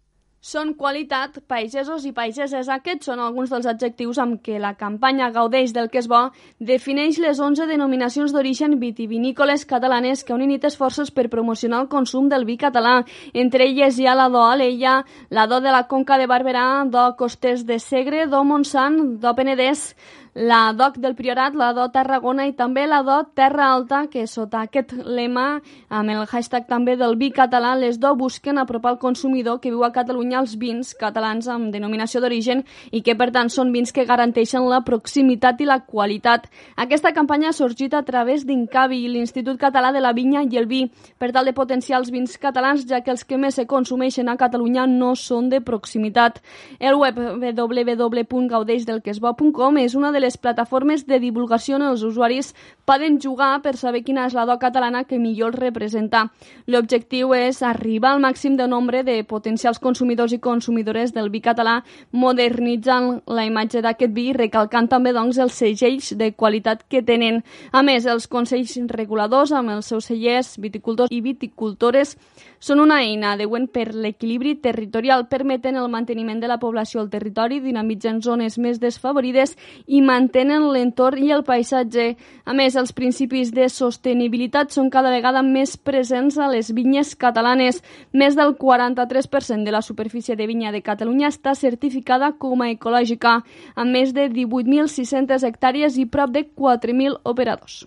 Són 0.42 0.72
qualitat, 0.74 1.36
pagesos 1.46 2.02
i 2.10 2.12
pageses. 2.18 2.66
Aquests 2.74 3.12
són 3.12 3.20
alguns 3.22 3.52
dels 3.54 3.68
adjectius 3.70 4.18
amb 4.18 4.40
què 4.42 4.56
la 4.58 4.72
campanya 4.74 5.28
Gaudeix 5.30 5.70
del 5.76 5.90
que 5.94 6.00
és 6.02 6.08
bo 6.10 6.22
defineix 6.58 7.20
les 7.22 7.38
11 7.38 7.68
denominacions 7.70 8.34
d'origen 8.34 8.74
vitivinícoles 8.82 9.68
catalanes 9.70 10.24
que 10.26 10.34
han 10.34 10.42
unit 10.42 10.66
esforços 10.66 11.12
per 11.14 11.28
promocionar 11.30 11.84
el 11.84 11.92
consum 11.92 12.26
del 12.32 12.48
vi 12.50 12.56
català. 12.58 12.96
Entre 13.38 13.68
elles 13.70 14.00
hi 14.00 14.08
ha 14.10 14.16
la 14.18 14.32
do 14.34 14.42
Aleia, 14.42 14.96
la 15.30 15.46
do 15.46 15.62
de 15.62 15.76
la 15.78 15.84
Conca 15.86 16.18
de 16.18 16.26
Barberà, 16.26 16.66
do 16.90 17.06
Costés 17.22 17.62
de 17.70 17.78
Segre, 17.78 18.26
do 18.26 18.42
Montsant, 18.42 18.98
do 19.22 19.36
Penedès, 19.38 19.92
la 20.34 20.72
DOC 20.72 20.98
del 20.98 21.16
Priorat, 21.16 21.56
la 21.56 21.74
DO 21.76 21.90
Tarragona 21.92 22.46
i 22.48 22.54
també 22.56 22.86
la 22.88 23.02
DO 23.04 23.34
Terra 23.36 23.74
Alta, 23.74 24.08
que 24.08 24.28
sota 24.28 24.62
aquest 24.64 24.94
lema, 25.04 25.62
amb 25.90 26.10
el 26.14 26.26
hashtag 26.26 26.68
també 26.70 26.96
del 26.96 27.18
vi 27.20 27.32
català, 27.36 27.76
les 27.76 28.00
DO 28.00 28.16
busquen 28.16 28.58
apropar 28.58 28.92
al 28.94 29.00
consumidor 29.00 29.60
que 29.60 29.70
viu 29.70 29.84
a 29.84 29.92
Catalunya 29.92 30.40
els 30.40 30.56
vins 30.56 30.94
catalans 30.96 31.48
amb 31.52 31.74
denominació 31.74 32.22
d'origen 32.24 32.64
i 32.92 33.02
que, 33.04 33.16
per 33.20 33.32
tant, 33.36 33.50
són 33.52 33.72
vins 33.76 33.92
que 33.92 34.06
garanteixen 34.08 34.70
la 34.72 34.82
proximitat 34.88 35.62
i 35.62 35.66
la 35.68 35.80
qualitat. 35.84 36.48
Aquesta 36.78 37.12
campanya 37.12 37.50
ha 37.50 37.54
sorgit 37.54 37.94
a 37.94 38.04
través 38.08 38.46
d'Incavi, 38.48 39.08
l'Institut 39.12 39.60
Català 39.60 39.92
de 39.92 40.00
la 40.00 40.14
Vinya 40.16 40.44
i 40.48 40.58
el 40.58 40.66
Vi, 40.72 40.88
per 41.20 41.32
tal 41.36 41.46
de 41.46 41.54
potenciar 41.54 42.00
els 42.00 42.12
vins 42.12 42.38
catalans, 42.40 42.88
ja 42.88 43.02
que 43.04 43.12
els 43.12 43.24
que 43.28 43.38
més 43.38 43.56
se 43.60 43.66
consumeixen 43.68 44.30
a 44.32 44.38
Catalunya 44.40 44.88
no 44.88 45.16
són 45.20 45.50
de 45.52 45.60
proximitat. 45.60 46.40
El 46.80 46.96
web 46.96 47.20
www.gaudeixdelquesbo.com 47.20 49.78
és 49.84 49.96
una 49.96 50.12
de 50.12 50.21
les 50.22 50.38
plataformes 50.38 51.08
de 51.10 51.20
divulgació 51.20 51.76
on 51.80 51.86
els 51.90 52.04
usuaris 52.08 52.54
poden 52.86 53.20
jugar 53.22 53.62
per 53.64 53.76
saber 53.78 54.04
quina 54.06 54.26
és 54.30 54.36
la 54.38 54.46
do 54.46 54.58
catalana 54.62 55.04
que 55.10 55.20
millor 55.20 55.56
representa. 55.60 56.28
L'objectiu 56.68 57.34
és 57.38 57.62
arribar 57.66 58.14
al 58.14 58.24
màxim 58.24 58.58
de 58.60 58.68
nombre 58.68 59.04
de 59.08 59.18
potencials 59.28 59.80
consumidors 59.80 60.34
i 60.34 60.40
consumidores 60.40 61.14
del 61.16 61.30
vi 61.34 61.42
català, 61.42 61.82
modernitzant 62.12 63.22
la 63.28 63.46
imatge 63.48 63.82
d'aquest 63.82 64.14
vi 64.16 64.30
i 64.32 64.38
recalcant 64.38 64.90
també 64.92 65.14
doncs, 65.16 65.40
els 65.42 65.58
segells 65.58 66.14
de 66.18 66.32
qualitat 66.34 66.86
que 66.90 67.02
tenen. 67.02 67.42
A 67.72 67.82
més, 67.82 68.06
els 68.06 68.28
consells 68.28 68.78
reguladors 68.92 69.52
amb 69.52 69.74
els 69.76 69.90
seus 69.92 70.10
cellers, 70.12 70.56
viticultors 70.62 71.12
i 71.12 71.22
viticultores 71.22 72.18
són 72.62 72.80
una 72.80 73.00
eina 73.02 73.32
adeuen 73.34 73.66
per 73.74 73.88
l'equilibri 73.96 74.54
territorial, 74.62 75.26
permeten 75.32 75.80
el 75.82 75.90
manteniment 75.90 76.44
de 76.44 76.50
la 76.52 76.60
població 76.62 77.02
al 77.02 77.10
territori, 77.10 77.58
dinamitzen 77.60 78.22
zones 78.22 78.60
més 78.62 78.78
desfavorides 78.80 79.56
i 79.88 80.02
mantenen 80.12 80.68
l'entorn 80.74 81.24
i 81.24 81.32
el 81.36 81.46
paisatge. 81.48 82.08
A 82.46 82.56
més, 82.58 82.76
els 82.80 82.92
principis 82.98 83.54
de 83.56 83.70
sostenibilitat 83.72 84.76
són 84.76 84.92
cada 84.94 85.14
vegada 85.14 85.44
més 85.46 85.78
presents 85.78 86.38
a 86.38 86.50
les 86.52 86.74
vinyes 86.76 87.16
catalanes. 87.16 87.82
Més 88.12 88.36
del 88.40 88.56
43% 88.60 89.64
de 89.68 89.76
la 89.76 89.84
superfície 89.86 90.36
de 90.36 90.50
vinya 90.50 90.74
de 90.76 90.84
Catalunya 90.84 91.32
està 91.32 91.56
certificada 91.56 92.34
com 92.38 92.62
a 92.62 92.72
ecològica, 92.74 93.40
amb 93.76 93.98
més 93.98 94.14
de 94.18 94.28
18.600 94.30 95.48
hectàrees 95.48 95.98
i 95.98 96.06
prop 96.06 96.36
de 96.36 96.46
4.000 96.46 97.22
operadors. 97.24 97.86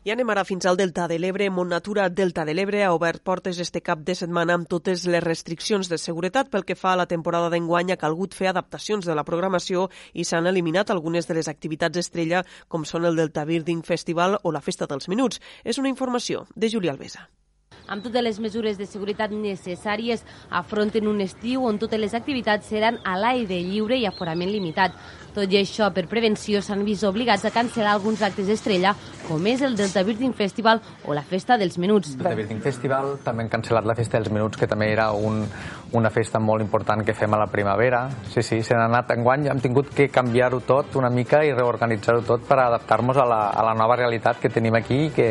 I 0.00 0.14
anem 0.14 0.30
ara 0.32 0.46
fins 0.48 0.64
al 0.64 0.78
Delta 0.80 1.04
de 1.10 1.18
l'Ebre. 1.20 1.50
Montnatura 1.52 2.06
Delta 2.08 2.46
de 2.48 2.54
l'Ebre 2.54 2.78
ha 2.86 2.94
obert 2.96 3.20
portes 3.20 3.58
este 3.60 3.82
cap 3.84 4.00
de 4.00 4.14
setmana 4.16 4.54
amb 4.56 4.64
totes 4.64 5.02
les 5.04 5.20
restriccions 5.20 5.90
de 5.92 5.98
seguretat. 6.00 6.48
Pel 6.48 6.64
que 6.64 6.72
fa 6.74 6.94
a 6.94 6.96
la 6.96 7.04
temporada 7.04 7.50
d'enguany, 7.52 7.92
ha 7.92 7.98
calgut 8.00 8.32
fer 8.32 8.48
adaptacions 8.48 9.04
de 9.04 9.12
la 9.14 9.26
programació 9.28 9.90
i 10.14 10.24
s'han 10.24 10.48
eliminat 10.48 10.88
algunes 10.88 11.28
de 11.28 11.36
les 11.36 11.52
activitats 11.52 12.00
estrella, 12.00 12.40
com 12.68 12.88
són 12.88 13.04
el 13.04 13.20
Delta 13.20 13.44
Birding 13.44 13.84
Festival 13.84 14.38
o 14.42 14.54
la 14.56 14.64
Festa 14.64 14.88
dels 14.88 15.12
Minuts. 15.12 15.36
És 15.64 15.76
una 15.76 15.92
informació 15.92 16.46
de 16.56 16.72
Júlia 16.72 16.96
Alvesa. 16.96 17.28
amb 17.90 18.04
totes 18.04 18.22
les 18.22 18.38
mesures 18.38 18.78
de 18.78 18.86
seguretat 18.86 19.32
necessàries, 19.34 20.22
afronten 20.48 21.08
un 21.10 21.20
estiu 21.20 21.64
on 21.66 21.78
totes 21.78 21.98
les 21.98 22.14
activitats 22.14 22.68
seran 22.70 23.00
a 23.04 23.16
l'aire 23.18 23.58
lliure 23.66 23.96
i 23.98 24.06
aforament 24.06 24.50
limitat. 24.50 24.94
Tot 25.34 25.52
i 25.52 25.60
això, 25.60 25.90
per 25.94 26.06
prevenció, 26.10 26.58
s'han 26.64 26.82
vist 26.86 27.06
obligats 27.06 27.44
a 27.46 27.52
cancel·lar 27.54 27.92
alguns 27.94 28.22
actes 28.26 28.48
estrella, 28.50 28.94
com 29.28 29.46
és 29.46 29.62
el 29.62 29.76
Delta 29.78 30.02
Birthing 30.06 30.34
Festival 30.34 30.80
o 31.06 31.14
la 31.14 31.22
Festa 31.22 31.58
dels 31.60 31.78
Menuts. 31.78 32.16
Delta 32.16 32.34
Birthing 32.34 32.62
Festival, 32.64 33.12
també 33.24 33.46
han 33.46 33.52
cancel·lat 33.52 33.86
la 33.86 33.94
Festa 33.98 34.18
dels 34.18 34.32
Menuts, 34.34 34.58
que 34.58 34.66
també 34.70 34.90
era 34.90 35.10
un, 35.14 35.44
una 35.92 36.10
festa 36.10 36.40
molt 36.42 36.62
important 36.64 37.04
que 37.06 37.14
fem 37.14 37.34
a 37.34 37.40
la 37.44 37.46
primavera. 37.50 38.04
Sí, 38.30 38.42
sí, 38.42 38.62
se 38.66 38.74
n'ha 38.74 38.86
anat 38.90 39.14
enguany, 39.14 39.46
hem 39.50 39.62
tingut 39.62 39.94
que 39.94 40.08
canviar-ho 40.10 40.62
tot 40.66 40.98
una 40.98 41.10
mica 41.14 41.44
i 41.46 41.54
reorganitzar-ho 41.54 42.24
tot 42.26 42.46
per 42.48 42.58
adaptar-nos 42.64 43.18
a, 43.18 43.26
la, 43.26 43.42
a 43.50 43.66
la 43.70 43.76
nova 43.78 43.98
realitat 43.98 44.42
que 44.42 44.50
tenim 44.50 44.74
aquí 44.78 45.04
i 45.06 45.12
que 45.14 45.30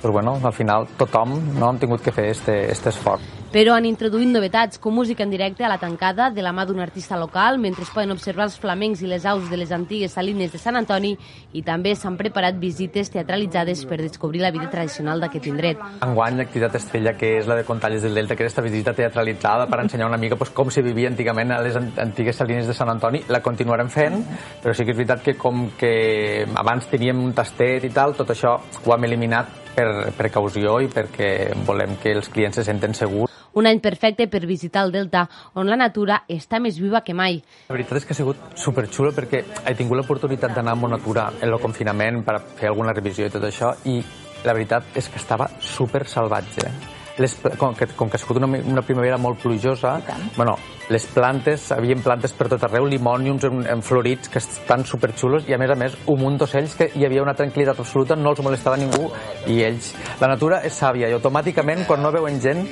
pues 0.00 0.12
bueno, 0.12 0.38
al 0.42 0.52
final 0.52 0.88
tothom 0.96 1.36
no 1.58 1.70
hem 1.70 1.78
tingut 1.78 2.02
que 2.02 2.12
fer 2.12 2.30
este, 2.30 2.70
este 2.70 2.88
esforç 2.90 3.40
però 3.50 3.74
han 3.74 3.86
introduït 3.88 4.30
novetats 4.30 4.78
com 4.78 4.94
música 4.94 5.24
en 5.24 5.30
directe 5.32 5.64
a 5.66 5.68
la 5.68 5.78
tancada 5.82 6.28
de 6.30 6.42
la 6.42 6.52
mà 6.54 6.62
d'un 6.66 6.78
artista 6.78 7.16
local 7.18 7.58
mentre 7.58 7.82
es 7.82 7.90
poden 7.90 8.12
observar 8.14 8.44
els 8.46 8.58
flamencs 8.62 9.02
i 9.02 9.08
les 9.10 9.24
aus 9.26 9.48
de 9.50 9.56
les 9.58 9.72
antigues 9.74 10.12
salines 10.14 10.52
de 10.52 10.58
Sant 10.62 10.78
Antoni 10.78 11.16
i 11.58 11.62
també 11.66 11.96
s'han 11.98 12.14
preparat 12.16 12.60
visites 12.62 13.10
teatralitzades 13.10 13.82
per 13.90 13.98
descobrir 13.98 14.44
la 14.44 14.52
vida 14.54 14.70
tradicional 14.70 15.18
d'aquest 15.18 15.48
indret. 15.50 15.82
Enguany 16.06 16.38
l'activitat 16.38 16.78
estrella 16.78 17.16
que 17.18 17.32
és 17.40 17.50
la 17.50 17.56
de 17.58 17.64
Contalles 17.66 18.06
del 18.06 18.14
Delta, 18.14 18.36
que 18.36 18.46
és 18.46 18.52
aquesta 18.52 18.62
visita 18.62 18.94
teatralitzada 18.94 19.66
per 19.66 19.80
ensenyar 19.82 20.06
una 20.06 20.20
mica 20.20 20.38
pues, 20.38 20.54
com 20.54 20.70
se 20.70 20.86
vivia 20.86 21.10
antigament 21.10 21.50
a 21.50 21.58
les 21.60 21.74
antigues 21.74 22.38
salines 22.38 22.70
de 22.70 22.76
Sant 22.78 22.94
Antoni, 22.94 23.24
la 23.26 23.42
continuarem 23.42 23.90
fent, 23.90 24.22
però 24.62 24.76
sí 24.76 24.86
que 24.86 24.94
és 24.94 25.00
veritat 25.00 25.26
que 25.26 25.34
com 25.34 25.72
que 25.74 26.46
abans 26.54 26.86
teníem 26.86 27.18
un 27.18 27.34
tastet 27.34 27.90
i 27.90 27.90
tal, 27.90 28.14
tot 28.14 28.30
això 28.30 28.60
ho 28.84 28.94
hem 28.94 29.10
eliminat 29.10 29.59
per 29.74 30.12
precaució 30.18 30.78
i 30.84 30.88
perquè 30.92 31.52
volem 31.66 31.96
que 32.02 32.14
els 32.16 32.30
clients 32.32 32.60
se 32.60 32.64
senten 32.66 32.94
segurs. 32.94 33.32
Un 33.58 33.66
any 33.66 33.80
perfecte 33.82 34.28
per 34.30 34.44
visitar 34.46 34.84
el 34.86 34.92
Delta, 34.94 35.24
on 35.58 35.66
la 35.66 35.78
natura 35.78 36.20
està 36.30 36.60
més 36.62 36.78
viva 36.78 37.02
que 37.02 37.16
mai. 37.16 37.40
La 37.68 37.74
veritat 37.74 37.98
és 37.98 38.06
que 38.06 38.14
ha 38.14 38.20
sigut 38.20 38.54
superxulo 38.54 39.10
perquè 39.16 39.42
he 39.66 39.74
tingut 39.74 39.98
l'oportunitat 39.98 40.54
d'anar 40.54 40.76
amb 40.76 40.90
natura 40.90 41.30
en 41.40 41.48
el 41.48 41.58
confinament 41.62 42.22
per 42.26 42.38
fer 42.60 42.70
alguna 42.70 42.94
revisió 42.94 43.26
i 43.26 43.34
tot 43.34 43.44
això 43.48 43.74
i 43.90 43.98
la 44.44 44.54
veritat 44.54 44.96
és 44.96 45.10
que 45.10 45.20
estava 45.20 45.50
super 45.60 46.06
salvatge 46.08 46.99
les, 47.20 47.34
com, 47.60 47.74
que, 47.76 47.86
com 47.96 48.10
que 48.10 48.18
ha 48.18 48.22
sigut 48.22 48.40
una, 48.40 48.48
una 48.48 48.82
primavera 48.86 49.18
molt 49.20 49.40
plujosa, 49.42 49.98
bueno, 50.36 50.56
les 50.90 51.06
plantes, 51.12 51.68
havien 51.76 52.02
plantes 52.02 52.32
per 52.36 52.48
tot 52.50 52.64
arreu, 52.66 52.88
limòniums 52.88 53.46
en, 53.46 53.62
en 53.70 53.84
florits 53.84 54.32
que 54.32 54.40
estan 54.42 54.86
superxulos 54.88 55.46
i 55.48 55.54
a 55.54 55.60
més 55.60 55.70
a 55.70 55.78
més 55.78 55.96
un 56.10 56.20
munt 56.24 56.40
d'ocells 56.40 56.76
que 56.78 56.90
hi 56.96 57.06
havia 57.06 57.22
una 57.22 57.36
tranquil·litat 57.38 57.78
absoluta, 57.78 58.18
no 58.18 58.32
els 58.34 58.42
molestava 58.44 58.80
ningú 58.80 59.10
i 59.46 59.60
ells, 59.66 59.92
la 60.22 60.32
natura 60.32 60.64
és 60.66 60.80
sàvia 60.80 61.10
i 61.10 61.16
automàticament 61.18 61.86
quan 61.88 62.02
no 62.02 62.14
veuen 62.14 62.40
gent 62.42 62.66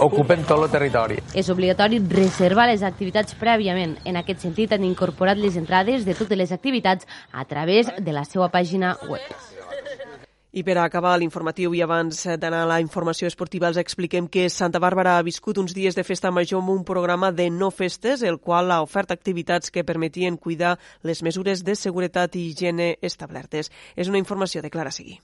ocupen 0.00 0.42
tot 0.44 0.64
el 0.64 0.70
territori. 0.70 1.18
És 1.34 1.50
obligatori 1.52 2.00
reservar 2.10 2.66
les 2.70 2.82
activitats 2.86 3.36
prèviament. 3.38 3.96
En 4.04 4.18
aquest 4.18 4.42
sentit, 4.42 4.72
han 4.74 4.84
incorporat 4.84 5.38
les 5.38 5.58
entrades 5.60 6.06
de 6.06 6.16
totes 6.18 6.38
les 6.38 6.52
activitats 6.52 7.06
a 7.32 7.44
través 7.44 7.92
de 7.98 8.16
la 8.16 8.24
seva 8.26 8.50
pàgina 8.50 8.96
web. 9.08 9.55
I 10.56 10.62
per 10.64 10.78
acabar 10.80 11.18
l'informatiu 11.20 11.74
i 11.76 11.82
abans 11.84 12.22
d'anar 12.40 12.62
a 12.64 12.68
la 12.70 12.78
informació 12.80 13.28
esportiva 13.28 13.68
els 13.68 13.76
expliquem 13.82 14.24
que 14.32 14.46
Santa 14.54 14.80
Bàrbara 14.80 15.18
ha 15.18 15.26
viscut 15.26 15.60
uns 15.60 15.76
dies 15.76 15.98
de 15.98 16.04
festa 16.08 16.32
major 16.32 16.62
amb 16.62 16.72
un 16.72 16.80
programa 16.92 17.28
de 17.28 17.50
no 17.52 17.68
festes, 17.68 18.24
el 18.24 18.40
qual 18.40 18.72
ha 18.72 18.80
ofert 18.86 19.12
activitats 19.12 19.68
que 19.70 19.84
permetien 19.84 20.40
cuidar 20.40 20.78
les 21.04 21.20
mesures 21.20 21.60
de 21.60 21.76
seguretat 21.76 22.40
i 22.40 22.48
higiene 22.48 22.94
establertes. 23.02 23.68
És 23.96 24.08
una 24.08 24.22
informació 24.24 24.64
de 24.64 24.72
Clara 24.72 24.96
Seguí. 24.96 25.20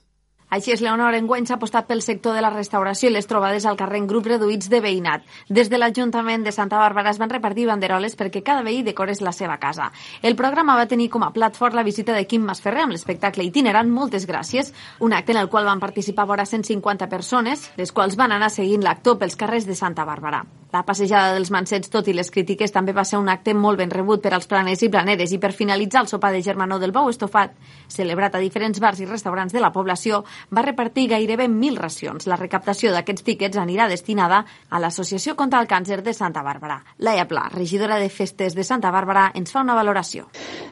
Així 0.53 0.69
és, 0.69 0.81
Leonor, 0.85 1.15
enguany 1.17 1.47
s'ha 1.49 1.55
apostat 1.57 1.87
pel 1.89 2.03
sector 2.05 2.35
de 2.37 2.41
la 2.45 2.51
restauració 2.53 3.09
i 3.09 3.13
les 3.15 3.25
trobades 3.25 3.65
al 3.65 3.77
carrer 3.79 4.03
en 4.03 4.09
grups 4.11 4.29
reduïts 4.29 4.69
de 4.69 4.83
veïnat. 4.85 5.25
Des 5.49 5.71
de 5.71 5.79
l'Ajuntament 5.79 6.45
de 6.45 6.53
Santa 6.53 6.77
Bàrbara 6.77 7.09
es 7.09 7.17
van 7.17 7.33
repartir 7.33 7.65
banderoles 7.71 8.13
perquè 8.19 8.43
cada 8.45 8.61
veí 8.61 8.83
decorés 8.85 9.23
la 9.25 9.33
seva 9.33 9.57
casa. 9.57 9.89
El 10.21 10.37
programa 10.37 10.77
va 10.77 10.85
tenir 10.85 11.09
com 11.09 11.25
a 11.25 11.33
plat 11.33 11.57
fort 11.57 11.73
la 11.73 11.87
visita 11.89 12.13
de 12.13 12.27
Quim 12.29 12.45
Masferrer 12.45 12.85
amb 12.85 12.93
l'espectacle 12.93 13.49
itinerant 13.49 13.89
Moltes 13.89 14.29
Gràcies, 14.29 14.75
un 14.99 15.17
acte 15.17 15.33
en 15.33 15.41
el 15.41 15.49
qual 15.49 15.65
van 15.65 15.81
participar 15.81 16.29
vora 16.29 16.45
150 16.45 17.09
persones, 17.09 17.71
les 17.75 17.91
quals 17.91 18.13
van 18.15 18.37
anar 18.37 18.53
seguint 18.53 18.85
l'actor 18.85 19.17
pels 19.17 19.39
carrers 19.39 19.65
de 19.65 19.73
Santa 19.73 20.05
Bàrbara. 20.05 20.45
La 20.73 20.81
passejada 20.81 21.35
dels 21.35 21.51
mancets, 21.53 21.91
tot 21.93 22.07
i 22.09 22.15
les 22.17 22.31
crítiques, 22.33 22.71
també 22.73 22.95
va 22.97 23.03
ser 23.05 23.19
un 23.21 23.27
acte 23.29 23.53
molt 23.53 23.77
ben 23.77 23.91
rebut 23.93 24.23
per 24.23 24.31
als 24.33 24.47
planers 24.49 24.81
i 24.81 24.87
planeres 24.89 25.29
i 25.29 25.37
per 25.37 25.51
finalitzar 25.53 26.01
el 26.01 26.07
sopar 26.09 26.31
de 26.33 26.41
germanor 26.41 26.79
del 26.81 26.95
bou 26.95 27.11
estofat, 27.11 27.53
celebrat 27.93 28.33
a 28.33 28.41
diferents 28.41 28.81
bars 28.81 29.03
i 29.03 29.05
restaurants 29.05 29.53
de 29.53 29.61
la 29.61 29.69
població, 29.75 30.23
va 30.51 30.63
repartir 30.65 31.07
gairebé 31.11 31.47
mil 31.47 31.77
racions. 31.77 32.27
La 32.27 32.39
recaptació 32.39 32.91
d'aquests 32.93 33.25
tíquets 33.27 33.59
anirà 33.61 33.87
destinada 33.91 34.43
a 34.69 34.81
l'Associació 34.81 35.35
contra 35.35 35.61
el 35.61 35.69
Càncer 35.71 36.01
de 36.03 36.13
Santa 36.13 36.43
Bàrbara. 36.43 36.81
Laia 36.99 37.27
Pla, 37.27 37.47
regidora 37.53 37.99
de 38.01 38.09
Festes 38.09 38.55
de 38.55 38.63
Santa 38.63 38.91
Bàrbara, 38.91 39.29
ens 39.35 39.51
fa 39.51 39.61
una 39.61 39.77
valoració. 39.77 40.27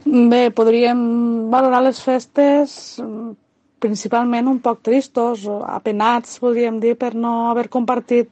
Bé, 0.06 0.50
podríem 0.56 1.50
valorar 1.52 1.84
les 1.86 2.02
festes 2.02 2.98
mm, 3.02 3.32
principalment 3.82 4.50
un 4.50 4.60
poc 4.62 4.82
tristos, 4.86 5.48
apenats, 5.50 6.38
podríem 6.42 6.80
dir, 6.80 6.96
per 7.00 7.16
no 7.16 7.52
haver 7.52 7.68
compartit 7.74 8.30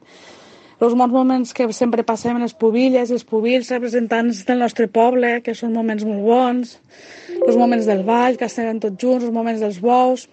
els 0.80 0.94
bons 0.96 1.12
moments 1.12 1.52
que 1.52 1.66
sempre 1.76 2.04
passem 2.08 2.38
en 2.38 2.44
les 2.46 2.54
pubilles, 2.56 3.10
els 3.12 3.26
pubils 3.28 3.68
representants 3.72 4.44
del 4.48 4.62
nostre 4.64 4.86
poble, 4.88 5.40
que 5.44 5.54
són 5.54 5.74
moments 5.76 6.06
molt 6.08 6.24
bons, 6.24 6.72
els 7.40 7.58
moments 7.60 7.88
del 7.88 8.00
ball, 8.06 8.38
que 8.40 8.48
estem 8.48 8.80
tots 8.80 8.96
junts, 9.02 9.26
els 9.26 9.34
moments 9.34 9.60
dels 9.60 9.80
bous, 9.84 10.26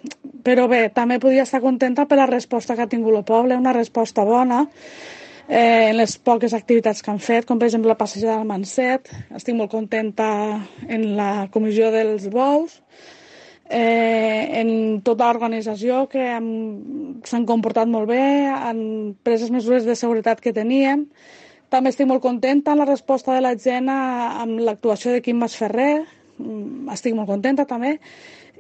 però 0.47 0.69
bé, 0.71 0.88
també 0.95 1.19
podia 1.19 1.43
estar 1.43 1.60
contenta 1.63 2.07
per 2.07 2.21
la 2.21 2.29
resposta 2.31 2.75
que 2.75 2.86
ha 2.86 2.91
tingut 2.91 3.15
el 3.19 3.27
poble, 3.27 3.60
una 3.60 3.75
resposta 3.75 4.23
bona, 4.27 4.63
eh, 5.49 5.89
en 5.89 5.97
les 5.99 6.17
poques 6.17 6.55
activitats 6.55 7.03
que 7.03 7.12
han 7.12 7.19
fet, 7.19 7.47
com 7.47 7.60
per 7.60 7.67
exemple 7.67 7.91
la 7.91 7.99
passejada 7.99 8.39
del 8.39 8.47
Manset. 8.47 9.12
Estic 9.36 9.55
molt 9.55 9.71
contenta 9.71 10.29
en 10.88 11.10
la 11.19 11.47
comissió 11.51 11.91
dels 11.91 12.29
bous, 12.31 12.79
eh, 13.69 14.62
en 14.62 15.01
tota 15.03 15.27
l'organització 15.27 16.06
que 16.12 16.23
s'han 17.27 17.47
comportat 17.49 17.89
molt 17.91 18.10
bé, 18.10 18.23
han 18.47 18.80
pres 19.23 19.43
les 19.45 19.53
mesures 19.53 19.86
de 19.88 19.95
seguretat 19.95 20.41
que 20.41 20.56
teníem. 20.56 21.08
També 21.69 21.91
estic 21.91 22.08
molt 22.08 22.23
contenta 22.23 22.71
amb 22.71 22.84
la 22.84 22.89
resposta 22.89 23.36
de 23.36 23.43
la 23.43 23.56
gent 23.60 23.89
amb 23.91 24.62
l'actuació 24.63 25.12
de 25.12 25.21
Quim 25.21 25.39
Masferrer, 25.43 26.06
mm, 26.39 26.88
estic 26.95 27.15
molt 27.15 27.27
contenta 27.27 27.65
també, 27.67 27.97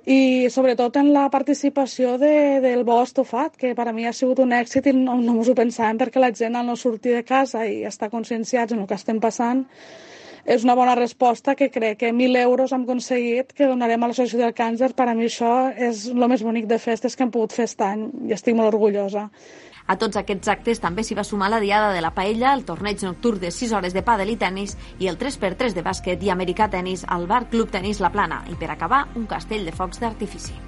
i 0.07 0.47
sobretot 0.49 0.95
en 0.99 1.11
la 1.11 1.25
participació 1.29 2.17
de, 2.17 2.59
del 2.63 2.83
bo 2.87 3.01
estofat, 3.03 3.57
que 3.59 3.73
per 3.75 3.89
a 3.89 3.93
mi 3.93 4.05
ha 4.07 4.13
sigut 4.15 4.39
un 4.39 4.53
èxit 4.55 4.87
i 4.87 4.93
no, 4.95 5.17
no 5.19 5.35
m'ho 5.35 5.55
pensàvem 5.55 5.99
perquè 5.99 6.23
la 6.23 6.31
gent 6.31 6.55
al 6.55 6.67
no 6.67 6.77
sortir 6.79 7.15
de 7.15 7.23
casa 7.27 7.65
i 7.67 7.83
estar 7.83 8.09
conscienciats 8.09 8.71
en 8.71 8.83
el 8.83 8.87
que 8.87 8.95
estem 8.95 9.19
passant 9.19 9.65
és 10.47 10.63
una 10.63 10.77
bona 10.79 10.95
resposta 10.95 11.57
que 11.59 11.67
crec 11.69 11.97
que 11.99 12.11
1.000 12.13 12.39
euros 12.39 12.71
hem 12.71 12.85
aconseguit 12.87 13.51
que 13.53 13.67
donarem 13.67 14.03
a 14.03 14.07
l'Associació 14.07 14.45
del 14.45 14.55
Càncer. 14.55 14.93
Per 14.95 15.07
a 15.11 15.13
mi 15.13 15.27
això 15.27 15.51
és 15.75 16.05
el 16.13 16.27
més 16.31 16.43
bonic 16.47 16.69
de 16.71 16.79
festes 16.79 17.17
que 17.17 17.25
hem 17.27 17.33
pogut 17.35 17.51
fer 17.51 17.65
aquest 17.65 17.83
any 17.83 18.05
i 18.29 18.35
estic 18.37 18.55
molt 18.55 18.71
orgullosa. 18.71 19.27
A 19.87 19.97
tots 19.99 20.19
aquests 20.19 20.47
actes 20.51 20.79
també 20.83 21.03
s'hi 21.03 21.15
va 21.19 21.27
sumar 21.27 21.51
la 21.51 21.59
Diada 21.63 21.91
de 21.95 22.01
la 22.03 22.13
Paella, 22.15 22.53
el 22.53 22.63
torneig 22.67 23.03
nocturn 23.03 23.43
de 23.43 23.51
6 23.51 23.75
hores 23.75 23.95
de 23.95 24.03
pàdel 24.07 24.31
i 24.31 24.39
tennis 24.39 24.77
i 24.99 25.11
el 25.11 25.19
3x3 25.19 25.75
de 25.75 25.83
bàsquet 25.83 26.23
i 26.23 26.31
americà 26.31 26.71
tennis 26.71 27.03
al 27.07 27.27
Bar 27.27 27.45
Club 27.51 27.71
Tenis 27.75 27.99
La 28.03 28.11
Plana 28.15 28.43
i 28.47 28.55
per 28.55 28.71
acabar 28.71 29.05
un 29.15 29.27
castell 29.27 29.67
de 29.67 29.75
focs 29.75 30.03
d'artifici. 30.03 30.66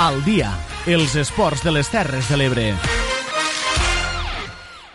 Al 0.00 0.22
dia, 0.24 0.48
els 0.88 1.12
esports 1.20 1.60
de 1.60 1.74
les 1.74 1.88
Terres 1.92 2.24
de 2.30 2.36
l'Ebre. 2.40 2.62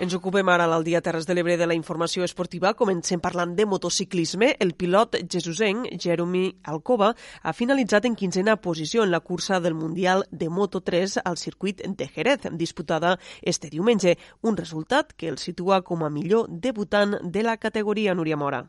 Ens 0.01 0.15
ocupem 0.17 0.49
ara 0.49 0.65
al 0.65 0.83
dia 0.83 0.97
Terres 1.05 1.27
de 1.29 1.35
l'Ebre 1.37 1.59
de 1.61 1.67
la 1.69 1.75
informació 1.77 2.25
esportiva. 2.25 2.71
Comencem 2.73 3.21
parlant 3.21 3.53
de 3.53 3.67
motociclisme. 3.69 4.55
El 4.57 4.73
pilot 4.73 5.19
jesusenc 5.29 5.91
Jeremy 6.01 6.47
Alcoba 6.73 7.11
ha 7.43 7.53
finalitzat 7.53 8.09
en 8.09 8.17
quinzena 8.17 8.57
posició 8.57 9.05
en 9.05 9.13
la 9.13 9.21
cursa 9.21 9.59
del 9.61 9.77
Mundial 9.77 10.25
de 10.31 10.49
Moto3 10.49 11.21
al 11.23 11.37
circuit 11.37 11.85
de 11.85 12.07
Jerez, 12.07 12.49
disputada 12.57 13.19
este 13.43 13.69
diumenge. 13.69 14.17
Un 14.41 14.57
resultat 14.57 15.13
que 15.13 15.29
el 15.29 15.37
situa 15.37 15.83
com 15.83 16.01
a 16.01 16.09
millor 16.09 16.49
debutant 16.49 17.19
de 17.21 17.43
la 17.43 17.57
categoria 17.57 18.15
Núria 18.15 18.37
Mora. 18.37 18.65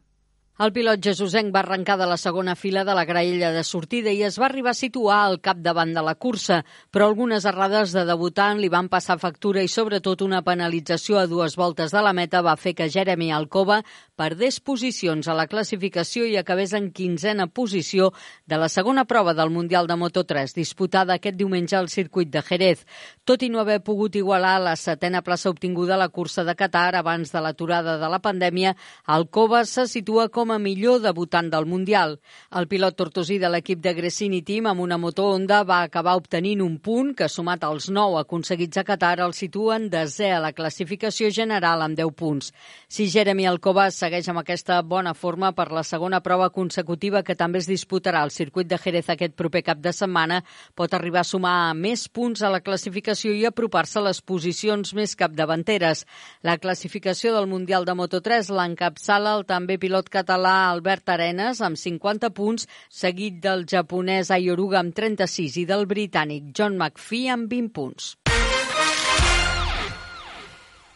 El 0.57 0.71
pilot 0.73 1.03
Jesusenc 1.05 1.51
va 1.53 1.61
arrencar 1.61 1.99
de 2.01 2.07
la 2.09 2.17
segona 2.17 2.55
fila 2.57 2.81
de 2.89 2.95
la 2.97 3.03
graella 3.05 3.51
de 3.53 3.61
sortida 3.61 4.09
i 4.09 4.23
es 4.25 4.39
va 4.41 4.47
arribar 4.47 4.71
a 4.73 4.79
situar 4.79 5.19
al 5.21 5.35
capdavant 5.45 5.91
de 5.93 6.01
la 6.01 6.15
cursa, 6.17 6.63
però 6.89 7.11
algunes 7.11 7.45
errades 7.45 7.93
de 7.93 8.07
debutant 8.09 8.57
li 8.57 8.71
van 8.73 8.89
passar 8.89 9.19
factura 9.21 9.61
i 9.61 9.69
sobretot 9.69 10.25
una 10.25 10.41
penalització 10.47 11.19
a 11.21 11.27
dues 11.29 11.59
voltes 11.61 11.93
de 11.93 12.01
la 12.01 12.15
meta 12.17 12.41
va 12.41 12.55
fer 12.57 12.73
que 12.73 12.89
Jeremy 12.89 13.29
Alcoba 13.37 13.83
perdés 14.17 14.57
posicions 14.65 15.29
a 15.29 15.35
la 15.37 15.45
classificació 15.47 16.25
i 16.25 16.39
acabés 16.41 16.73
en 16.73 16.89
quinzena 16.89 17.49
posició 17.53 18.15
de 18.47 18.57
la 18.57 18.71
segona 18.73 19.05
prova 19.05 19.37
del 19.37 19.53
Mundial 19.53 19.85
de 19.87 20.01
Moto3, 20.01 20.57
disputada 20.57 21.19
aquest 21.21 21.37
diumenge 21.37 21.77
al 21.77 21.91
circuit 21.93 22.33
de 22.33 22.41
Jerez. 22.41 22.87
Tot 23.29 23.45
i 23.45 23.53
no 23.53 23.61
haver 23.61 23.83
pogut 23.85 24.17
igualar 24.17 24.57
la 24.65 24.75
setena 24.81 25.21
plaça 25.21 25.53
obtinguda 25.53 25.99
a 25.99 26.03
la 26.07 26.09
cursa 26.09 26.49
de 26.49 26.57
Qatar 26.57 26.95
abans 26.97 27.29
de 27.37 27.45
l'aturada 27.45 27.99
de 28.01 28.09
la 28.09 28.25
pandèmia, 28.25 28.73
Alcoba 29.05 29.67
se 29.69 29.85
situa 29.85 30.31
com 30.31 30.46
com 30.47 30.55
a 30.55 30.63
millor 30.63 31.01
debutant 31.03 31.49
del 31.51 31.67
Mundial. 31.67 32.21
El 32.55 32.69
pilot 32.71 32.95
tortosí 32.95 33.41
de 33.43 33.49
l'equip 33.51 33.81
de 33.83 33.93
Gresini 33.97 34.45
Team 34.47 34.69
amb 34.71 34.85
una 34.85 34.95
moto 34.97 35.25
Honda 35.33 35.65
va 35.67 35.81
acabar 35.83 36.15
obtenint 36.15 36.61
un 36.63 36.77
punt 36.79 37.17
que, 37.19 37.27
sumat 37.27 37.65
als 37.67 37.89
9 37.91 38.21
aconseguits 38.21 38.79
a 38.79 38.85
Qatar, 38.87 39.19
el 39.25 39.35
situen 39.35 39.89
desè 39.91 40.31
a 40.37 40.39
la 40.45 40.53
classificació 40.55 41.33
general 41.35 41.83
amb 41.83 41.99
10 41.99 42.13
punts. 42.15 42.53
Si 42.87 43.09
Jeremy 43.11 43.49
Alcoba 43.51 43.89
segueix 43.91 44.29
amb 44.31 44.45
aquesta 44.45 44.79
bona 44.87 45.17
forma 45.19 45.51
per 45.51 45.73
la 45.75 45.83
segona 45.83 46.21
prova 46.23 46.53
consecutiva 46.55 47.25
que 47.27 47.35
també 47.35 47.59
es 47.59 47.67
disputarà 47.67 48.23
al 48.23 48.31
circuit 48.31 48.71
de 48.71 48.79
Jerez 48.79 49.11
aquest 49.11 49.35
proper 49.35 49.65
cap 49.67 49.83
de 49.83 49.91
setmana, 49.91 50.45
pot 50.79 50.95
arribar 50.95 51.25
a 51.25 51.31
sumar 51.33 51.75
més 51.75 52.07
punts 52.07 52.45
a 52.47 52.53
la 52.55 52.63
classificació 52.63 53.35
i 53.35 53.49
apropar-se 53.51 53.99
a 53.99 54.07
les 54.07 54.23
posicions 54.23 54.95
més 54.95 55.17
capdavanteres. 55.19 56.07
La 56.47 56.59
classificació 56.63 57.35
del 57.35 57.51
Mundial 57.51 57.85
de 57.85 57.99
Moto3 57.99 58.55
l'encapçala 58.55 59.35
el 59.41 59.47
també 59.51 59.81
pilot 59.83 60.07
català 60.07 60.36
català 60.37 60.71
Albert 60.71 61.09
Arenas 61.09 61.63
amb 61.65 61.79
50 61.81 62.29
punts, 62.37 62.67
seguit 62.93 63.39
del 63.41 63.65
japonès 63.65 64.31
Ayoruga 64.31 64.83
amb 64.83 64.93
36 64.93 65.57
i 65.63 65.65
del 65.65 65.87
britànic 65.89 66.51
John 66.53 66.77
McPhee 66.77 67.31
amb 67.33 67.49
20 67.49 67.73
punts. 67.73 68.11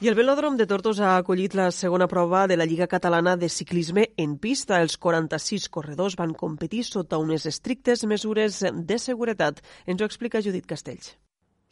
I 0.01 0.09
el 0.09 0.17
velòdrom 0.17 0.57
de 0.57 0.67
Tortosa 0.69 1.07
ha 1.11 1.17
acollit 1.21 1.57
la 1.57 1.71
segona 1.71 2.09
prova 2.09 2.47
de 2.49 2.57
la 2.57 2.65
Lliga 2.69 2.87
Catalana 2.89 3.37
de 3.37 3.49
Ciclisme 3.49 4.11
en 4.17 4.37
pista. 4.37 4.81
Els 4.81 4.97
46 4.97 5.69
corredors 5.69 6.17
van 6.21 6.33
competir 6.33 6.85
sota 6.85 7.21
unes 7.21 7.45
estrictes 7.47 8.05
mesures 8.05 8.63
de 8.73 8.99
seguretat. 8.99 9.61
Ens 9.87 10.01
ho 10.01 10.09
explica 10.09 10.41
Judit 10.41 10.69
Castells. 10.69 11.17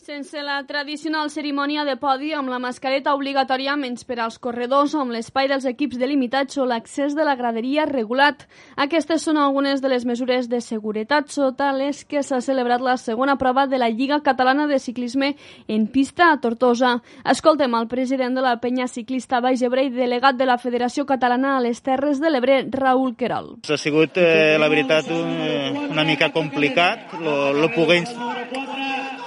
Sense 0.09 0.41
la 0.41 0.63
tradicional 0.65 1.29
cerimònia 1.29 1.83
de 1.85 1.99
podi 2.01 2.31
amb 2.33 2.49
la 2.49 2.57
mascareta 2.65 3.13
obligatòria 3.13 3.75
menys 3.77 4.07
per 4.09 4.17
als 4.25 4.39
corredors 4.41 4.95
amb 4.97 5.13
l'espai 5.13 5.51
dels 5.51 5.67
equips 5.69 5.99
delimitats 6.01 6.57
o 6.57 6.65
l'accés 6.65 7.13
de 7.13 7.27
la 7.29 7.35
graderia 7.37 7.85
regulat. 7.85 8.47
Aquestes 8.81 9.27
són 9.29 9.37
algunes 9.37 9.83
de 9.85 9.91
les 9.93 10.07
mesures 10.09 10.49
de 10.49 10.63
seguretat 10.65 11.29
sota 11.29 11.69
les 11.77 12.07
que 12.09 12.23
s'ha 12.25 12.41
celebrat 12.41 12.81
la 12.81 12.97
segona 12.97 13.35
prova 13.37 13.67
de 13.69 13.83
la 13.83 13.91
Lliga 13.91 14.23
Catalana 14.25 14.65
de 14.67 14.79
Ciclisme 14.79 15.35
en 15.69 15.87
pista 15.93 16.31
a 16.33 16.41
Tortosa. 16.41 17.03
Escoltem 17.29 17.77
el 17.77 17.93
president 17.93 18.41
de 18.41 18.47
la 18.49 18.57
penya 18.65 18.89
ciclista 18.89 19.43
Baix 19.45 19.61
Ebre 19.61 19.85
i 19.85 19.93
delegat 19.93 20.41
de 20.41 20.49
la 20.49 20.57
Federació 20.57 21.05
Catalana 21.05 21.59
a 21.59 21.61
les 21.61 21.85
Terres 21.85 22.17
de 22.17 22.33
l'Ebre, 22.33 22.63
Raül 22.73 23.13
Querol. 23.13 23.59
Ha 23.61 23.77
sigut, 23.77 24.17
eh, 24.17 24.57
la 24.57 24.73
veritat, 24.73 25.13
un, 25.13 25.93
una 25.93 26.09
mica 26.09 26.33
complicat, 26.33 27.13
lo, 27.21 27.53
lo 27.53 27.75
poder 27.77 28.07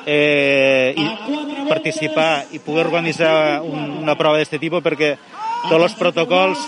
eh, 0.05 0.93
i 0.97 1.67
participar 1.69 2.45
i 2.51 2.59
poder 2.59 2.85
organitzar 2.87 3.61
un, 3.61 4.01
una 4.03 4.15
prova 4.15 4.39
d'aquest 4.39 4.59
tipus 4.61 4.83
perquè 4.83 5.15
tots 5.69 5.83
els 5.83 5.95
protocols 5.99 6.67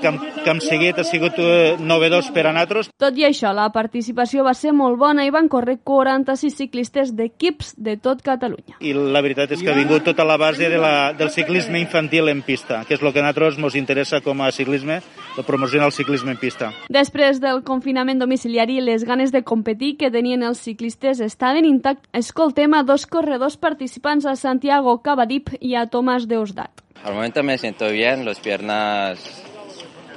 que 0.00 0.08
hem, 0.08 0.18
que 0.44 0.50
hem 0.50 0.60
seguit 0.64 0.98
ha 0.98 1.04
sigut 1.04 1.36
eh, 1.38 1.76
novedós 1.78 2.30
per 2.34 2.46
a 2.48 2.54
nosaltres. 2.54 2.90
Tot 3.00 3.18
i 3.18 3.26
això, 3.28 3.52
la 3.56 3.68
participació 3.74 4.44
va 4.46 4.54
ser 4.56 4.72
molt 4.76 4.98
bona 5.00 5.26
i 5.26 5.32
van 5.34 5.48
córrer 5.52 5.78
46 5.84 6.56
ciclistes 6.56 7.12
d'equips 7.16 7.74
de 7.76 7.96
tot 8.00 8.22
Catalunya. 8.24 8.78
I 8.80 8.94
la 8.94 9.22
veritat 9.24 9.52
és 9.54 9.62
que 9.62 9.70
ha 9.72 9.76
vingut 9.76 10.04
tota 10.06 10.24
la 10.26 10.38
base 10.40 10.68
de 10.72 10.80
la, 10.80 11.12
del 11.16 11.30
ciclisme 11.32 11.80
infantil 11.80 12.28
en 12.32 12.42
pista, 12.46 12.82
que 12.88 12.96
és 12.96 13.02
el 13.02 13.12
que 13.12 13.22
a 13.22 13.26
nosaltres 13.26 13.60
ens 13.60 13.78
interessa 13.78 14.22
com 14.24 14.40
a 14.40 14.50
ciclisme, 14.54 15.00
la 15.36 15.46
promoció 15.46 15.80
del 15.82 15.94
ciclisme 15.94 16.34
en 16.36 16.40
pista. 16.40 16.72
Després 16.92 17.40
del 17.42 17.62
confinament 17.66 18.20
domiciliari, 18.20 18.80
les 18.84 19.04
ganes 19.08 19.32
de 19.32 19.44
competir 19.44 19.96
que 20.00 20.10
tenien 20.10 20.44
els 20.46 20.60
ciclistes 20.64 21.20
estaven 21.24 21.68
intactes. 21.68 22.08
Escoltem 22.12 22.74
a 22.74 22.84
dos 22.84 23.06
corredors 23.06 23.56
participants, 23.56 24.26
a 24.26 24.36
Santiago 24.36 24.98
Cabadip 25.04 25.54
i 25.60 25.76
a 25.76 25.86
Tomàs 25.90 26.28
Deusdat. 26.30 26.84
Al 27.04 27.14
momento 27.14 27.42
me 27.42 27.56
siento 27.56 27.88
bien, 27.90 28.24
las 28.24 28.40
piernas 28.40 29.42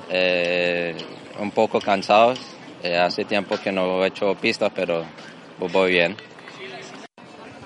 eh, 0.10 0.96
un 1.40 1.52
poco 1.52 1.80
cansados. 1.80 2.40
Eh, 2.84 2.98
hace 2.98 3.24
tiempo 3.24 3.58
que 3.58 3.72
no 3.72 4.04
he 4.04 4.08
hecho 4.08 4.36
pistas, 4.36 4.72
pero 4.76 5.06
voy 5.58 5.92
bien. 5.92 6.18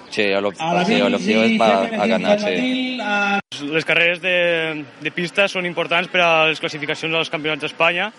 Sí, 0.09 0.21
el, 0.21 0.45
objetivo 0.45 1.41
es 1.41 1.57
para 1.57 2.03
a 2.03 2.07
ganar, 2.07 2.39
sí. 2.39 2.99
Les 3.71 3.85
carreres 3.85 4.21
de, 4.21 4.85
de 5.01 5.11
pista 5.13 5.47
són 5.49 5.65
importants 5.65 6.09
per 6.13 6.21
a 6.21 6.29
les 6.49 6.61
classificacions 6.61 7.13
dels 7.13 7.29
campionats 7.33 7.65
d'Espanya, 7.65 8.11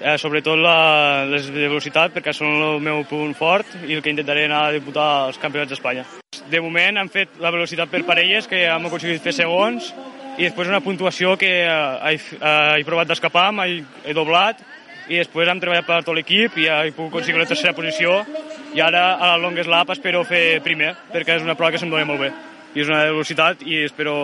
eh, 0.00 0.16
sobretot 0.18 0.58
la, 0.58 1.24
les 1.30 1.48
de 1.54 1.68
velocitat, 1.68 2.14
perquè 2.14 2.34
són 2.34 2.50
el 2.50 2.82
meu 2.82 3.04
punt 3.06 3.34
fort 3.38 3.74
i 3.86 3.94
el 3.94 4.02
que 4.02 4.10
intentaré 4.10 4.46
anar 4.46 4.64
a 4.66 4.74
disputar 4.74 5.06
als 5.28 5.38
campionats 5.42 5.74
d'Espanya. 5.74 6.06
De 6.50 6.62
moment 6.62 6.98
hem 6.98 7.10
fet 7.10 7.38
la 7.42 7.54
velocitat 7.54 7.90
per 7.90 8.04
parelles, 8.06 8.46
que 8.50 8.62
hem 8.66 8.90
aconseguit 8.90 9.22
fer 9.22 9.34
segons, 9.34 9.92
i 10.36 10.44
després 10.44 10.68
una 10.68 10.82
puntuació 10.84 11.36
que 11.40 11.52
eh, 11.64 11.70
he, 12.12 12.16
eh, 12.16 12.80
he 12.80 12.84
provat 12.88 13.08
d'escapar, 13.08 13.48
he, 13.64 13.80
he 14.04 14.16
doblat, 14.16 14.60
i 15.08 15.20
després 15.20 15.48
hem 15.48 15.60
treballat 15.62 15.86
per 15.86 16.02
tot 16.02 16.16
l'equip 16.18 16.58
i 16.58 16.66
he 16.66 16.90
pogut 16.96 17.14
aconseguir 17.14 17.40
la 17.40 17.48
tercera 17.48 17.76
posició 17.76 18.18
i 18.74 18.82
ara 18.82 19.04
a 19.14 19.32
la 19.34 19.42
Longest 19.44 19.70
Lap 19.70 19.92
espero 19.94 20.24
fer 20.26 20.60
primer 20.64 20.96
perquè 21.12 21.38
és 21.38 21.46
una 21.46 21.54
prova 21.54 21.72
que 21.72 21.82
se'm 21.82 21.92
dona 21.92 22.08
molt 22.08 22.26
bé 22.26 22.32
i 22.74 22.82
és 22.82 22.90
una 22.90 23.04
velocitat 23.06 23.62
i 23.64 23.84
espero 23.86 24.16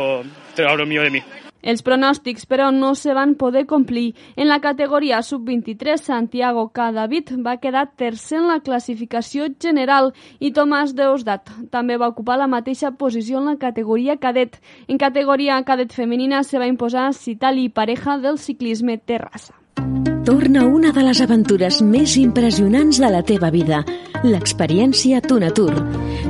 treure 0.56 0.82
el 0.82 0.88
millor 0.90 1.08
de 1.08 1.14
mi. 1.14 1.24
Els 1.62 1.82
pronòstics, 1.86 2.46
però, 2.50 2.70
no 2.74 2.94
se 2.98 3.14
van 3.14 3.36
poder 3.38 3.64
complir. 3.70 4.12
En 4.36 4.48
la 4.50 4.60
categoria 4.60 5.22
sub-23, 5.22 6.02
Santiago 6.02 6.68
Cadavid 6.74 7.32
va 7.46 7.56
quedar 7.62 7.88
tercer 7.96 8.40
en 8.40 8.48
la 8.50 8.60
classificació 8.60 9.48
general 9.62 10.12
i 10.40 10.52
Tomàs 10.52 10.96
Deusdat 10.98 11.50
també 11.70 11.96
va 11.96 12.10
ocupar 12.10 12.38
la 12.40 12.50
mateixa 12.50 12.92
posició 12.98 13.38
en 13.38 13.52
la 13.52 13.56
categoria 13.56 14.18
cadet. 14.18 14.58
En 14.88 14.98
categoria 14.98 15.62
cadet 15.64 15.94
femenina 15.94 16.42
se 16.42 16.58
va 16.58 16.70
imposar 16.70 17.12
Citali 17.14 17.68
Pareja 17.68 18.18
del 18.18 18.38
ciclisme 18.38 18.98
terrassa. 18.98 19.54
Torna 20.24 20.66
una 20.66 20.92
de 20.92 21.02
les 21.02 21.20
aventures 21.20 21.80
més 21.82 22.16
impressionants 22.20 23.00
de 23.02 23.08
la 23.10 23.22
teva 23.26 23.50
vida, 23.50 23.82
l'experiència 24.22 25.20
Tunatur. 25.20 25.72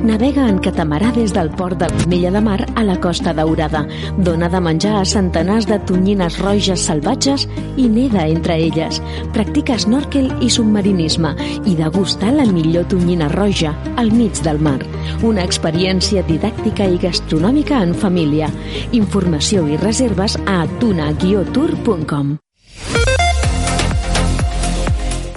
Navega 0.03 0.47
en 0.49 0.59
catamarà 0.63 1.11
des 1.15 1.33
del 1.33 1.49
port 1.53 1.79
de 1.79 1.87
Mella 2.09 2.31
de 2.33 2.41
Mar 2.43 2.59
a 2.75 2.83
la 2.83 2.99
Costa 2.99 3.33
Daurada. 3.33 3.83
Dona 4.17 4.49
de 4.49 4.61
menjar 4.61 4.95
a 4.99 5.05
centenars 5.05 5.67
de 5.69 5.79
tonyines 5.87 6.39
roges 6.41 6.85
salvatges 6.89 7.47
i 7.77 7.87
neda 7.89 8.27
entre 8.27 8.57
elles. 8.67 9.01
Practica 9.33 9.77
snorkel 9.79 10.31
i 10.41 10.49
submarinisme 10.49 11.33
i 11.65 11.75
degusta 11.79 12.31
la 12.31 12.45
millor 12.49 12.87
tonyina 12.91 13.29
roja 13.33 13.73
al 13.97 14.11
mig 14.11 14.41
del 14.43 14.59
mar. 14.59 14.79
Una 15.23 15.43
experiència 15.43 16.23
didàctica 16.27 16.87
i 16.87 16.99
gastronòmica 17.01 17.83
en 17.83 17.93
família. 17.93 18.49
Informació 18.91 19.67
i 19.67 19.77
reserves 19.81 20.37
a 20.45 20.63
tuna-tour.com. 20.79 22.37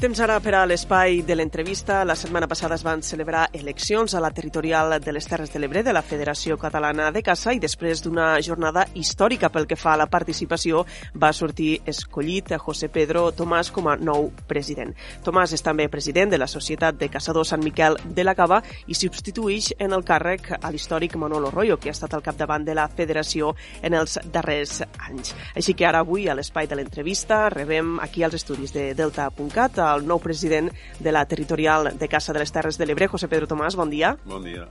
Temps 0.06 0.20
ara 0.22 0.36
per 0.38 0.52
a 0.54 0.60
l'espai 0.70 1.24
de 1.26 1.34
l'entrevista. 1.34 2.04
La 2.06 2.14
setmana 2.14 2.46
passada 2.46 2.76
es 2.76 2.84
van 2.86 3.00
celebrar 3.02 3.48
eleccions 3.52 4.14
a 4.14 4.20
la 4.22 4.30
territorial 4.30 5.00
de 5.02 5.12
les 5.12 5.26
Terres 5.26 5.50
de 5.50 5.58
l'Ebre 5.58 5.82
de 5.82 5.90
la 5.92 6.02
Federació 6.06 6.54
Catalana 6.56 7.08
de 7.10 7.24
Caça 7.26 7.50
i 7.50 7.58
després 7.58 8.04
d'una 8.04 8.36
jornada 8.38 8.84
històrica 8.94 9.50
pel 9.50 9.66
que 9.66 9.74
fa 9.74 9.96
a 9.96 9.98
la 9.98 10.06
participació 10.06 10.84
va 11.18 11.32
sortir 11.34 11.80
escollit 11.90 12.52
a 12.54 12.58
José 12.62 12.86
Pedro 12.88 13.32
Tomàs 13.34 13.72
com 13.74 13.88
a 13.90 13.96
nou 13.96 14.28
president. 14.46 14.92
Tomàs 15.26 15.56
és 15.58 15.66
també 15.66 15.88
president 15.90 16.30
de 16.30 16.38
la 16.38 16.46
Societat 16.46 17.02
de 17.02 17.10
Caçadors 17.10 17.50
Sant 17.50 17.66
Miquel 17.66 17.98
de 18.04 18.22
la 18.22 18.36
Cava 18.38 18.60
i 18.86 18.94
substitueix 18.94 19.72
en 19.80 19.90
el 19.90 20.06
càrrec 20.06 20.52
a 20.60 20.70
l'històric 20.70 21.18
Manolo 21.18 21.50
Royo, 21.50 21.80
que 21.82 21.90
ha 21.90 21.96
estat 21.98 22.14
al 22.14 22.22
capdavant 22.22 22.62
de 22.62 22.78
la 22.78 22.86
federació 22.86 23.56
en 23.82 23.98
els 23.98 24.20
darrers 24.30 24.84
anys. 25.10 25.34
Així 25.56 25.74
que 25.74 25.90
ara 25.90 26.06
avui 26.06 26.30
a 26.30 26.38
l'espai 26.38 26.70
de 26.70 26.78
l'entrevista 26.78 27.48
rebem 27.50 27.98
aquí 27.98 28.22
als 28.22 28.38
estudis 28.38 28.70
de 28.70 28.92
Delta.cat 28.94 29.82
el 29.96 30.06
nou 30.06 30.20
president 30.22 30.70
de 31.00 31.12
la 31.12 31.26
territorial 31.26 31.92
de 31.98 32.08
Caça 32.08 32.32
de 32.32 32.42
les 32.42 32.52
Terres 32.52 32.78
de 32.78 32.86
l'Ebre, 32.86 33.08
José 33.08 33.28
Pedro 33.28 33.48
Tomàs, 33.50 33.76
bon 33.76 33.90
dia. 33.90 34.16
Bon 34.24 34.44
dia. 34.44 34.68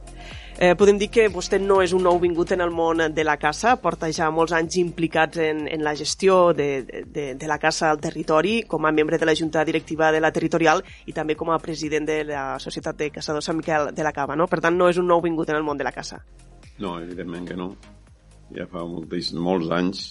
Eh, 0.58 0.72
podem 0.80 0.96
dir 0.96 1.10
que 1.12 1.26
vostè 1.28 1.58
no 1.60 1.82
és 1.84 1.92
un 1.92 2.06
nou 2.06 2.16
vingut 2.22 2.54
en 2.56 2.62
el 2.64 2.72
món 2.72 3.02
de 3.12 3.24
la 3.28 3.36
caça, 3.36 3.74
porta 3.84 4.08
ja 4.16 4.30
molts 4.32 4.54
anys 4.56 4.78
implicats 4.80 5.42
en, 5.44 5.66
en 5.68 5.84
la 5.84 5.92
gestió 6.00 6.54
de, 6.56 7.04
de, 7.12 7.26
de 7.36 7.50
la 7.50 7.58
caça 7.60 7.90
al 7.90 8.00
territori, 8.00 8.62
com 8.64 8.88
a 8.88 8.94
membre 8.96 9.20
de 9.20 9.28
la 9.28 9.36
Junta 9.36 9.66
Directiva 9.68 10.14
de 10.16 10.22
la 10.24 10.32
Territorial 10.32 10.80
i 11.06 11.14
també 11.18 11.36
com 11.36 11.52
a 11.52 11.60
president 11.60 12.08
de 12.08 12.22
la 12.32 12.46
Societat 12.64 12.96
de 13.04 13.12
Caçadors 13.18 13.52
Sant 13.52 13.60
Miquel 13.60 13.92
de 13.92 14.08
la 14.08 14.14
Cava, 14.16 14.40
no? 14.40 14.48
Per 14.48 14.62
tant, 14.64 14.78
no 14.80 14.88
és 14.88 15.02
un 15.02 15.12
nou 15.12 15.20
vingut 15.22 15.52
en 15.52 15.60
el 15.60 15.68
món 15.68 15.78
de 15.78 15.84
la 15.84 15.92
caça. 15.92 16.22
No, 16.80 17.02
evidentment 17.04 17.52
que 17.52 17.60
no. 17.60 17.74
Ja 18.56 18.70
fa 18.72 18.86
molts, 18.88 19.34
molts 19.36 19.72
anys 19.76 20.06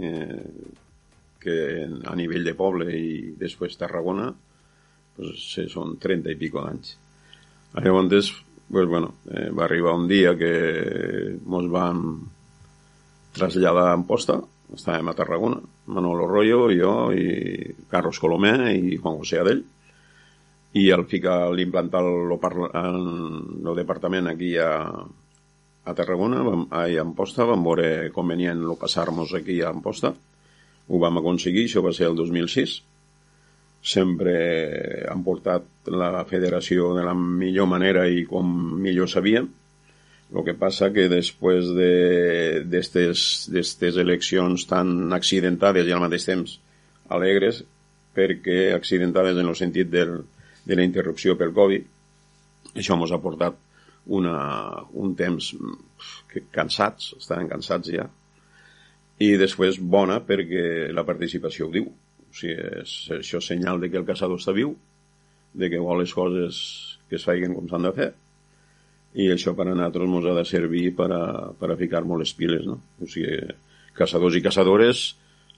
eh, 0.00 0.40
que 1.40 1.58
a 1.84 2.16
nivell 2.16 2.48
de 2.48 2.56
poble 2.56 2.88
i 2.96 3.34
després 3.36 3.76
Tarragona 3.76 4.30
pues, 5.20 5.46
sí, 5.52 5.66
són 5.68 5.98
30 6.00 6.32
i 6.32 6.38
pico 6.40 6.64
d'anys. 6.64 6.94
Llavors, 7.76 8.32
pues, 8.70 8.88
bueno, 8.88 9.14
eh, 9.30 9.50
va 9.50 9.66
arribar 9.66 9.94
un 9.98 10.08
dia 10.08 10.36
que 10.38 10.52
ens 11.36 11.70
vam 11.70 12.00
traslladar 13.36 13.90
a 13.90 13.98
Amposta, 13.98 14.40
estàvem 14.74 15.10
a 15.10 15.14
Tarragona, 15.18 15.60
Manolo 15.90 16.26
Rollo, 16.26 16.64
jo 16.74 16.94
i 17.12 17.74
Carlos 17.90 18.18
Colomé 18.22 18.54
i 18.74 18.96
Juan 18.96 19.18
José 19.20 19.40
Adell, 19.42 19.62
i 20.78 20.84
al 20.94 21.04
ficar 21.10 21.50
l'implantar 21.50 22.02
el, 22.06 22.34
el 22.38 23.74
departament 23.78 24.30
aquí 24.30 24.54
a, 24.58 24.70
a 25.84 25.94
Tarragona, 25.98 26.42
vam, 26.46 26.66
a 26.70 26.86
Amposta, 27.02 27.46
vam 27.46 27.64
veure 27.66 28.10
convenient 28.14 28.62
lo 28.62 28.78
passar-nos 28.78 29.34
aquí 29.34 29.60
a 29.60 29.70
Amposta, 29.74 30.14
ho 30.90 30.98
vam 31.02 31.18
aconseguir, 31.18 31.66
això 31.66 31.82
va 31.82 31.92
ser 31.94 32.08
el 32.10 32.16
2006, 32.18 32.80
sempre 33.82 35.06
han 35.08 35.22
portat 35.24 35.88
la 35.88 36.24
federació 36.28 36.92
de 36.96 37.04
la 37.06 37.14
millor 37.16 37.66
manera 37.70 38.06
i 38.08 38.24
com 38.28 38.50
millor 38.82 39.08
sabien. 39.08 39.48
El 40.30 40.44
que 40.46 40.54
passa 40.54 40.92
que 40.94 41.08
després 41.10 41.72
d'aquestes 41.74 43.22
de, 43.50 43.90
eleccions 44.04 44.66
tan 44.70 45.12
accidentades 45.16 45.88
i 45.88 45.94
al 45.96 46.04
mateix 46.04 46.28
temps 46.28 46.58
alegres, 47.10 47.64
perquè 48.14 48.70
accidentades 48.74 49.38
en 49.38 49.48
el 49.48 49.56
sentit 49.58 49.90
del, 49.90 50.20
de 50.66 50.78
la 50.78 50.86
interrupció 50.86 51.34
pel 51.38 51.54
Covid, 51.56 51.88
això 52.76 52.94
ens 52.94 53.10
ha 53.10 53.18
portat 53.22 53.58
una, 54.06 54.36
un 54.94 55.16
temps 55.18 55.50
que 56.30 56.44
cansats, 56.54 57.14
estaven 57.18 57.50
cansats 57.50 57.90
ja, 57.90 58.06
i 59.20 59.34
després 59.40 59.80
bona 59.80 60.20
perquè 60.24 60.92
la 60.94 61.04
participació 61.04 61.66
ho 61.68 61.74
diu. 61.74 61.90
O 62.30 62.36
sigui, 62.38 62.56
és, 62.82 62.94
això 63.18 63.40
és 63.42 63.50
senyal 63.52 63.80
de 63.82 63.90
que 63.90 63.98
el 64.00 64.08
caçador 64.08 64.40
està 64.40 64.54
viu, 64.56 64.74
de 65.52 65.70
que 65.70 65.82
vol 65.82 65.98
les 66.02 66.12
coses 66.14 66.60
que 67.10 67.18
es 67.18 67.26
feien 67.26 67.56
com 67.56 67.66
s'han 67.68 67.88
de 67.88 67.94
fer, 67.96 68.10
i 69.18 69.26
això 69.32 69.56
per 69.58 69.66
a 69.66 69.72
nosaltres 69.72 70.06
ens 70.06 70.28
ha 70.30 70.36
de 70.36 70.44
servir 70.46 70.84
per 70.94 71.08
a, 71.10 71.24
per 71.58 71.72
a 71.72 71.78
ficar-nos 71.78 72.20
les 72.22 72.34
piles, 72.38 72.62
no? 72.66 72.78
O 73.02 73.08
sigui, 73.10 73.40
caçadors 73.98 74.36
i 74.38 74.44
caçadores 74.44 75.02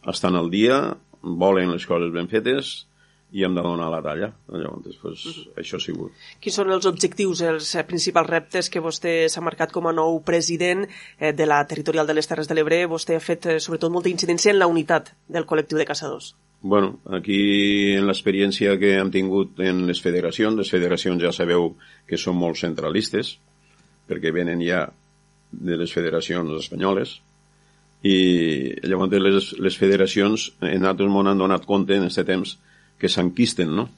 estan 0.08 0.38
al 0.38 0.48
dia, 0.50 0.78
volen 1.22 1.74
les 1.74 1.84
coses 1.86 2.12
ben 2.14 2.30
fetes, 2.32 2.72
i 3.32 3.44
hem 3.44 3.54
de 3.56 3.62
donar 3.64 3.88
la 3.90 4.02
talla. 4.04 4.28
Llavors, 4.52 4.96
pues, 5.00 5.24
uh 5.26 5.32
-huh. 5.32 5.54
això 5.56 5.76
ha 5.76 5.80
sigut. 5.80 6.12
Quins 6.40 6.54
són 6.54 6.70
els 6.70 6.86
objectius, 6.86 7.40
els 7.40 7.74
eh, 7.74 7.84
principals 7.84 8.28
reptes 8.28 8.68
que 8.68 8.80
vostè 8.80 9.28
s'ha 9.28 9.40
marcat 9.40 9.72
com 9.72 9.86
a 9.86 9.92
nou 9.92 10.22
president 10.22 10.86
eh, 11.18 11.32
de 11.32 11.46
la 11.46 11.66
territorial 11.66 12.06
de 12.06 12.14
les 12.14 12.26
Terres 12.26 12.48
de 12.48 12.54
l'Ebre? 12.54 12.86
Vostè 12.86 13.16
ha 13.16 13.20
fet 13.20 13.46
eh, 13.46 13.60
sobretot 13.60 13.90
molta 13.90 14.10
incidència 14.10 14.52
en 14.52 14.58
la 14.58 14.66
unitat 14.66 15.14
del 15.28 15.46
col·lectiu 15.46 15.78
de 15.78 15.86
caçadors. 15.86 16.34
Bueno, 16.60 17.00
aquí 17.06 17.94
en 17.94 18.06
l'experiència 18.06 18.78
que 18.78 18.98
hem 18.98 19.10
tingut 19.10 19.58
en 19.60 19.86
les 19.86 20.00
federacions, 20.00 20.56
les 20.56 20.70
federacions 20.70 21.22
ja 21.22 21.32
sabeu 21.32 21.76
que 22.06 22.16
són 22.16 22.36
molt 22.36 22.56
centralistes, 22.56 23.38
perquè 24.06 24.30
venen 24.32 24.60
ja 24.60 24.92
de 25.50 25.76
les 25.76 25.92
federacions 25.92 26.50
espanyoles, 26.60 27.20
i 28.02 28.74
llavors 28.82 29.12
les, 29.12 29.52
les 29.58 29.76
federacions 29.78 30.52
en 30.60 30.84
altres 30.84 31.08
món 31.08 31.26
han 31.26 31.38
donat 31.38 31.66
compte 31.66 31.96
en 31.96 32.04
aquest 32.04 32.26
temps 32.26 32.58
que 33.02 33.10
s'enquisten, 33.10 33.74
no? 33.74 33.88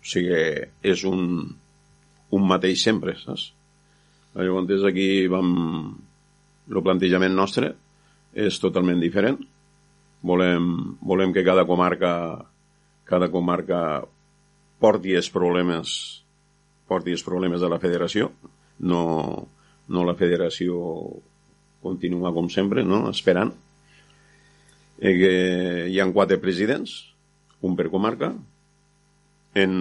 O 0.00 0.08
sigui, 0.08 0.40
és 0.80 1.04
un, 1.04 1.44
un 2.32 2.46
mateix 2.48 2.80
sempre, 2.88 3.18
saps? 3.20 3.50
Llavors 4.34 4.86
aquí 4.88 5.26
vam... 5.28 5.50
El 6.70 6.78
plantejament 6.86 7.34
nostre 7.34 7.72
és 8.38 8.56
totalment 8.62 9.00
diferent. 9.02 9.40
Volem, 10.22 10.68
volem 11.02 11.32
que 11.34 11.42
cada 11.42 11.64
comarca 11.66 12.12
cada 13.10 13.26
comarca 13.32 13.80
porti 14.78 15.16
els 15.18 15.28
problemes 15.34 15.92
porti 16.86 17.14
els 17.16 17.24
problemes 17.26 17.62
de 17.62 17.70
la 17.72 17.80
federació 17.82 18.30
no, 18.86 19.02
no 19.90 20.04
la 20.06 20.14
federació 20.14 20.78
continua 21.82 22.30
com 22.36 22.48
sempre, 22.52 22.84
no? 22.86 23.08
esperant 23.10 23.50
eh, 25.00 25.88
hi 25.90 25.98
ha 25.98 26.06
quatre 26.14 26.38
presidents 26.38 26.94
un 27.66 27.76
per 27.76 27.90
comarca, 27.92 28.32
en, 29.54 29.72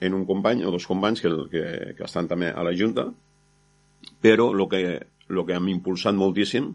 en 0.00 0.14
un 0.14 0.24
company 0.26 0.64
o 0.64 0.72
dos 0.74 0.86
companys 0.90 1.22
que, 1.22 1.30
que, 1.50 1.64
que 1.96 2.06
estan 2.06 2.28
també 2.28 2.50
a 2.50 2.64
la 2.66 2.74
Junta, 2.76 3.08
però 4.20 4.50
el 4.52 4.66
que, 4.68 4.82
lo 5.28 5.46
que 5.46 5.56
hem 5.56 5.70
impulsat 5.72 6.16
moltíssim 6.16 6.72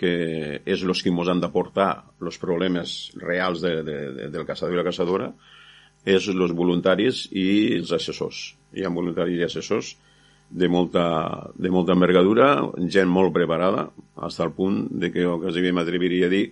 que 0.00 0.60
és 0.64 0.82
els 0.82 1.02
que 1.04 1.12
ens 1.12 1.28
han 1.28 1.42
d'aportar 1.42 1.90
els 2.24 2.38
problemes 2.40 3.12
reals 3.20 3.60
de, 3.60 3.74
de, 3.84 3.96
de, 4.16 4.28
del 4.32 4.46
caçador 4.48 4.74
i 4.74 4.80
la 4.80 4.86
caçadora 4.86 5.28
és 6.08 6.28
els 6.32 6.54
voluntaris 6.56 7.26
i 7.36 7.76
els 7.76 7.92
assessors. 7.92 8.54
Hi 8.72 8.86
ha 8.86 8.92
voluntaris 8.94 9.36
i 9.36 9.44
assessors 9.44 9.92
de 10.50 10.68
molta, 10.72 11.04
de 11.54 11.70
molta 11.70 11.92
envergadura, 11.92 12.48
gent 12.88 13.10
molt 13.12 13.34
preparada, 13.36 13.90
fins 14.16 14.40
al 14.40 14.54
punt 14.56 14.86
de 15.02 15.12
que 15.12 15.26
quasi 15.44 15.72
m'atreviria 15.76 16.30
a 16.30 16.32
dir 16.32 16.46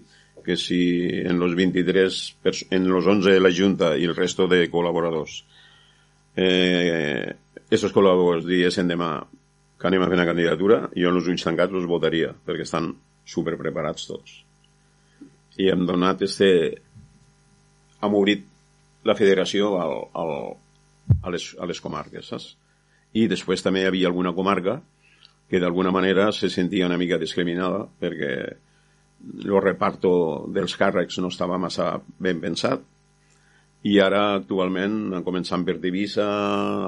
que 0.48 0.56
si 0.56 1.10
en 1.10 1.38
los 1.38 1.54
23, 1.54 2.36
en 2.70 2.88
los 2.88 3.06
11 3.06 3.32
de 3.32 3.40
la 3.40 3.52
Junta 3.54 3.98
y 3.98 4.04
el 4.04 4.16
resto 4.16 4.46
de 4.48 4.70
colaboradors, 4.70 5.44
eh, 6.34 7.34
esos 7.68 7.92
col·laboradors 7.92 8.46
diguessin 8.48 8.88
demà 8.88 9.10
que 9.76 9.90
anem 9.90 10.00
a 10.00 10.08
fer 10.08 10.16
una 10.16 10.24
candidatura, 10.24 10.78
jo 10.96 11.10
en 11.10 11.18
els 11.20 11.28
ulls 11.28 11.44
tancats 11.44 11.76
els 11.76 11.84
votaria, 11.90 12.30
perquè 12.32 12.64
estan 12.64 12.94
super 13.28 13.58
preparats 13.60 14.08
tots. 14.08 14.38
I 15.60 15.68
hem 15.68 15.84
donat 15.84 16.24
este... 16.24 16.48
hem 18.00 18.16
obrit 18.16 18.46
la 19.04 19.18
federació 19.20 19.74
al, 19.82 19.92
al, 20.16 20.32
a, 21.20 21.34
les, 21.34 21.50
a 21.60 21.68
les 21.68 21.82
comarques, 21.84 22.30
saps? 22.32 22.54
I 23.12 23.26
després 23.28 23.60
també 23.60 23.84
hi 23.84 23.90
havia 23.90 24.08
alguna 24.08 24.32
comarca 24.32 24.78
que 25.52 25.60
d'alguna 25.60 25.92
manera 25.92 26.30
se 26.32 26.48
sentia 26.48 26.88
una 26.88 26.96
mica 26.96 27.20
discriminada 27.20 27.84
perquè 28.00 28.32
el 29.18 29.58
reparto 29.62 30.12
dels 30.54 30.76
càrrecs 30.78 31.18
no 31.18 31.32
estava 31.32 31.58
massa 31.58 31.96
ben 32.22 32.40
pensat 32.40 32.84
i 33.86 33.98
ara 34.02 34.22
actualment 34.36 35.22
començant 35.26 35.64
per 35.66 35.78
Divisa, 35.82 36.26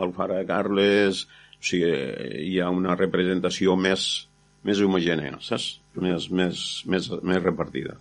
Alfara 0.02 0.42
Carles, 0.46 1.24
o 1.60 1.64
sigui, 1.64 1.92
hi 2.50 2.58
ha 2.60 2.70
una 2.74 2.96
representació 2.98 3.76
més, 3.76 4.06
més 4.66 4.80
homogènea, 4.82 5.38
saps? 5.44 5.79
Més, 5.99 6.28
més, 6.30 6.61
més, 6.86 7.09
més 7.26 7.41
repartida. 7.43 7.97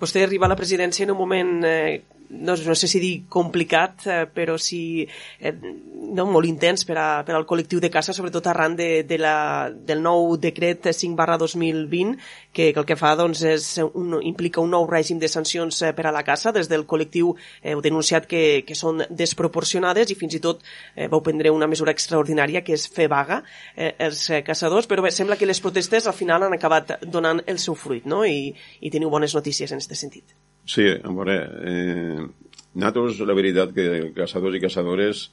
Vostè 0.00 0.24
arriba 0.24 0.44
a 0.44 0.52
la 0.52 0.58
presidència 0.58 1.06
en 1.06 1.14
un 1.14 1.18
moment 1.18 1.54
eh, 1.64 2.02
no, 2.30 2.54
no 2.56 2.74
sé 2.74 2.88
si 2.88 3.00
dir 3.00 3.24
complicat, 3.28 4.06
eh, 4.06 4.24
però 4.32 4.56
sí 4.58 5.06
eh, 5.38 5.52
no, 5.54 6.26
molt 6.26 6.48
intens 6.48 6.84
per, 6.86 6.96
a, 6.98 7.08
per 7.26 7.34
al 7.36 7.46
col·lectiu 7.48 7.80
de 7.82 7.90
caça, 7.92 8.14
sobretot 8.16 8.46
arran 8.50 8.76
de, 8.76 9.04
de 9.06 9.18
la, 9.20 9.70
del 9.70 10.02
nou 10.02 10.34
decret 10.40 10.88
5 10.90 11.16
barra 11.18 11.36
2020, 11.40 12.16
que, 12.52 12.70
que 12.72 12.80
el 12.80 12.86
que 12.88 12.96
fa 12.98 13.14
doncs, 13.18 13.44
és 13.48 13.68
un, 13.84 14.18
implica 14.22 14.62
un 14.62 14.72
nou 14.74 14.86
règim 14.90 15.20
de 15.22 15.30
sancions 15.30 15.82
eh, 15.82 15.92
per 15.96 16.08
a 16.08 16.14
la 16.14 16.24
caça. 16.26 16.52
Des 16.54 16.70
del 16.70 16.86
col·lectiu 16.88 17.34
heu 17.62 17.84
denunciat 17.84 18.28
que, 18.30 18.64
que 18.66 18.78
són 18.78 19.04
desproporcionades 19.10 20.10
i 20.10 20.18
fins 20.18 20.38
i 20.38 20.42
tot 20.44 20.62
eh, 20.94 21.08
vau 21.12 21.22
prendre 21.24 21.52
una 21.54 21.68
mesura 21.70 21.94
extraordinària 21.94 22.64
que 22.64 22.76
és 22.76 22.86
fer 22.90 23.08
vaga 23.12 23.42
eh, 23.76 23.94
els 24.06 24.26
caçadors, 24.46 24.88
però 24.90 25.04
bé, 25.04 25.12
sembla 25.14 25.38
que 25.40 25.48
les 25.48 25.60
protestes 25.62 26.08
al 26.08 26.16
final 26.16 26.46
han 26.46 26.56
acabat 26.56 26.96
donant 27.14 27.42
el 27.50 27.60
seu 27.62 27.76
fruit 27.78 28.06
no? 28.10 28.24
I, 28.26 28.50
i 28.80 28.90
teniu 28.92 29.12
bones 29.12 29.34
notícies 29.36 29.72
en 29.72 29.80
aquest 29.80 29.96
sentit. 30.00 30.34
Sí, 30.66 30.88
a 30.88 31.12
veure, 31.12 31.38
eh, 31.70 32.26
nosaltres 32.74 33.20
la 33.28 33.36
veritat 33.36 33.72
que 33.76 33.88
caçadors 34.16 34.56
i 34.56 34.62
caçadores 34.62 35.28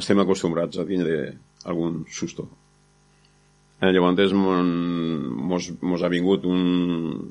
estem 0.00 0.20
acostumbrats 0.22 0.78
a 0.78 0.86
tindre 0.86 1.20
algun 1.66 2.04
susto. 2.10 2.48
Eh, 3.80 3.90
llavors 3.96 4.32
mos, 4.36 5.70
mos 5.80 6.02
ha 6.04 6.10
vingut 6.12 6.44
un, 6.44 6.60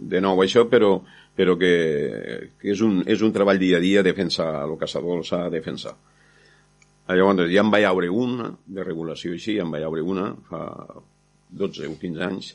de 0.09 0.19
nou 0.21 0.41
això, 0.41 0.65
però, 0.69 0.95
però 1.37 1.55
que, 1.61 1.73
que 2.57 2.71
és, 2.73 2.81
un, 2.81 3.03
és 3.05 3.21
un 3.21 3.33
treball 3.35 3.61
dia 3.61 3.77
a 3.77 3.83
dia 3.83 4.01
defensar 4.05 4.49
el 4.63 4.73
caçador, 4.81 5.21
s'ha 5.25 5.43
de 5.45 5.59
defensar. 5.59 5.93
Eh, 7.05 7.13
llavors 7.13 7.53
ja 7.53 7.61
en 7.61 7.69
vaig 7.69 7.85
haure 7.85 8.09
una 8.09 8.49
de 8.65 8.87
regulació 8.87 9.35
així, 9.37 9.59
ja 9.59 9.67
en 9.67 9.75
vaig 9.75 9.85
haure 9.85 10.01
una 10.01 10.31
fa 10.49 10.63
12 11.61 11.85
o 11.93 11.95
15 12.01 12.25
anys, 12.25 12.49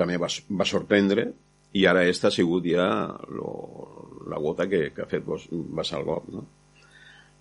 també 0.00 0.16
va, 0.20 0.30
va 0.56 0.66
sorprendre, 0.68 1.28
i 1.76 1.84
ara 1.86 2.06
esta 2.08 2.28
ha 2.28 2.34
sigut 2.34 2.66
ja 2.66 2.88
lo, 3.30 3.50
la 4.30 4.40
gota 4.42 4.66
que, 4.70 4.88
que 4.94 5.04
ha 5.04 5.10
fet 5.10 5.26
vessar 5.28 6.00
el 6.00 6.08
got, 6.08 6.32
no? 6.34 6.46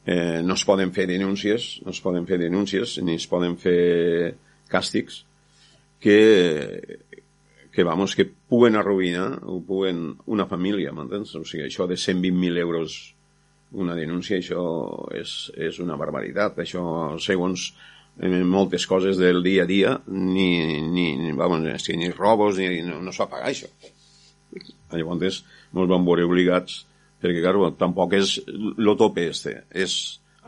Eh, 0.10 0.42
no 0.42 0.56
es 0.56 0.64
poden 0.66 0.94
fer 0.96 1.06
denúncies, 1.10 1.80
no 1.86 1.94
es 1.94 2.00
poden 2.02 2.26
fer 2.30 2.40
denúncies, 2.42 2.98
ni 3.06 3.18
es 3.20 3.28
poden 3.30 3.58
fer 3.62 4.36
càstigs 4.72 5.24
que, 6.02 6.20
que, 7.72 7.84
vamos, 7.84 8.16
que 8.16 8.26
puguen 8.26 8.80
arruïnar 8.80 9.44
o 9.44 9.60
puguen 9.66 10.16
una 10.26 10.48
família, 10.50 10.94
m'entens? 10.96 11.36
O 11.38 11.44
sigui, 11.44 11.68
això 11.68 11.86
de 11.90 12.00
120.000 12.00 12.62
euros 12.64 13.00
una 13.72 13.94
denúncia, 13.94 14.40
això 14.40 14.64
és, 15.14 15.52
és 15.54 15.78
una 15.84 15.98
barbaritat. 16.00 16.58
Això, 16.64 16.84
segons 17.22 17.70
eh, 18.20 18.44
moltes 18.44 18.86
coses 18.88 19.18
del 19.18 19.44
dia 19.44 19.64
a 19.64 19.70
dia, 19.70 19.96
ni, 20.08 20.50
ni, 20.90 21.16
ni, 21.18 21.32
vamos, 21.32 21.64
ni 21.64 22.12
robos, 22.12 22.58
ni, 22.58 22.82
no, 22.82 23.02
no 23.02 23.12
s'ho 23.12 23.26
va 23.26 23.38
pagar, 23.38 23.50
això. 23.54 23.68
Llavors, 24.90 25.44
ens 25.74 25.90
vam 25.90 26.06
veure 26.06 26.26
obligats 26.26 26.84
Perquè, 27.20 27.42
claro, 27.44 27.68
tampoc 27.76 28.16
és 28.16 28.38
el 28.48 28.92
tope 29.00 29.26
este, 29.28 29.58
és 29.76 29.96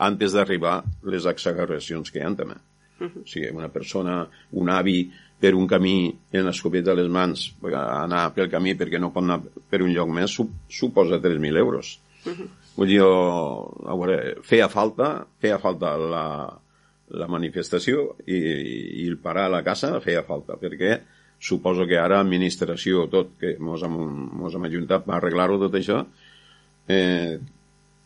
antes 0.02 0.32
d'arribar 0.32 0.78
les 1.12 1.26
exageracions 1.28 2.10
que 2.10 2.20
hi 2.20 2.24
ha 2.24 2.32
també. 2.36 2.56
Uh 2.98 3.08
-huh. 3.08 3.22
O 3.22 3.26
sigui, 3.26 3.50
una 3.52 3.68
persona, 3.68 4.26
un 4.52 4.70
avi, 4.70 5.10
per 5.38 5.54
un 5.54 5.66
camí 5.66 6.14
en 6.32 6.46
l'escopeta 6.46 6.92
a 6.92 6.94
les 6.94 7.08
mans, 7.08 7.54
anar 7.62 8.32
pel 8.34 8.48
camí 8.48 8.74
perquè 8.74 8.98
no 8.98 9.12
pot 9.12 9.24
anar 9.24 9.40
per 9.70 9.82
un 9.82 9.92
lloc 9.92 10.08
més, 10.08 10.40
suposa 10.68 11.20
3.000 11.20 11.56
euros. 11.56 12.00
Uh 12.24 12.32
-huh. 12.32 12.48
Vull 12.76 12.88
dir, 12.88 13.00
a 13.00 13.94
veure, 13.96 14.36
feia 14.42 14.68
falta, 14.68 15.26
feia 15.38 15.58
falta 15.58 15.96
la, 15.98 16.58
la 17.18 17.28
manifestació 17.28 18.12
i, 18.26 18.38
i 19.02 19.08
el 19.08 19.18
parar 19.22 19.48
a 19.48 19.54
la 19.56 19.62
casa 19.66 19.98
feia 20.04 20.24
falta, 20.26 20.56
perquè 20.60 21.00
suposo 21.42 21.86
que 21.90 21.98
ara 21.98 22.20
administració, 22.22 23.08
tot, 23.10 23.34
que 23.40 23.56
mos 23.60 23.82
hem, 23.82 23.96
mos 24.38 24.54
hem 24.54 24.68
ajuntat 24.68 25.04
per 25.06 25.16
arreglar-ho 25.16 25.58
tot 25.64 25.74
això, 25.78 26.04
eh, 26.88 27.38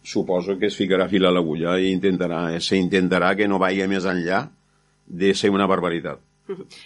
suposo 0.07 0.57
que 0.59 0.71
es 0.71 0.79
ficarà 0.79 1.09
fil 1.11 1.27
a 1.27 1.33
l'agulla 1.35 1.77
i 1.83 1.91
intentarà, 1.93 2.47
s'intentarà 2.63 3.35
que 3.37 3.49
no 3.51 3.61
vagi 3.63 3.87
més 3.91 4.07
enllà 4.09 4.47
de 5.07 5.35
ser 5.35 5.51
una 5.55 5.69
barbaritat. 5.71 6.23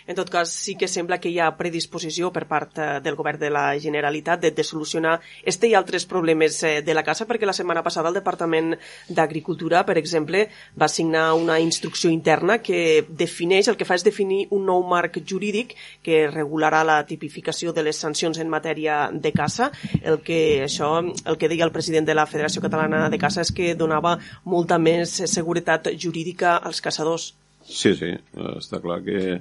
En 0.07 0.17
tot 0.17 0.31
cas, 0.31 0.51
sí 0.51 0.75
que 0.77 0.89
sembla 0.89 1.19
que 1.21 1.29
hi 1.29 1.39
ha 1.39 1.51
predisposició 1.57 2.31
per 2.33 2.47
part 2.49 2.79
eh, 2.79 2.89
del 3.05 3.17
govern 3.19 3.41
de 3.41 3.51
la 3.53 3.65
Generalitat 3.81 4.41
de, 4.41 4.51
de 4.57 4.65
solucionar 4.65 5.19
este 5.45 5.69
i 5.69 5.75
altres 5.77 6.07
problemes 6.09 6.63
eh, 6.65 6.81
de 6.83 6.95
la 6.97 7.05
casa, 7.05 7.27
perquè 7.29 7.49
la 7.49 7.57
setmana 7.57 7.83
passada 7.85 8.09
el 8.09 8.17
Departament 8.17 8.73
d'Agricultura, 9.09 9.85
per 9.85 9.99
exemple, 10.01 10.47
va 10.81 10.89
signar 10.89 11.35
una 11.37 11.59
instrucció 11.61 12.11
interna 12.11 12.59
que 12.65 13.05
defineix, 13.09 13.69
el 13.69 13.77
que 13.77 13.89
fa 13.89 13.99
és 13.99 14.07
definir 14.07 14.47
un 14.57 14.65
nou 14.71 14.85
marc 14.87 15.21
jurídic 15.21 15.77
que 16.03 16.23
regularà 16.31 16.83
la 16.87 17.01
tipificació 17.07 17.75
de 17.77 17.85
les 17.85 18.01
sancions 18.01 18.41
en 18.41 18.49
matèria 18.49 19.11
de 19.13 19.35
caça. 19.37 19.71
El 20.01 20.23
que, 20.25 20.41
això, 20.65 20.95
el 21.05 21.37
que 21.37 21.53
deia 21.53 21.69
el 21.69 21.75
president 21.75 22.09
de 22.09 22.17
la 22.17 22.27
Federació 22.31 22.65
Catalana 22.65 23.09
de 23.13 23.21
Caça 23.21 23.45
és 23.45 23.53
que 23.53 23.75
donava 23.77 24.17
molta 24.45 24.81
més 24.81 25.21
seguretat 25.29 25.93
jurídica 26.01 26.57
als 26.57 26.81
caçadors. 26.81 27.35
Sí, 27.71 27.95
sí, 27.95 28.11
està 28.59 28.81
clar 28.83 28.99
que, 29.07 29.41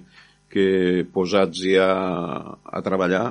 que 0.54 0.66
posats 1.14 1.64
ja 1.66 1.90
a 1.90 2.82
treballar 2.86 3.24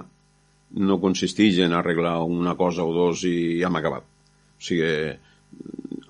no 0.89 0.99
consisteix 1.01 1.61
en 1.65 1.73
arreglar 1.73 2.19
una 2.27 2.55
cosa 2.59 2.85
o 2.85 2.93
dos 2.93 3.23
i 3.25 3.61
ja 3.61 3.71
hem 3.71 3.79
acabat. 3.79 4.05
O 4.59 4.65
sigui, 4.69 4.91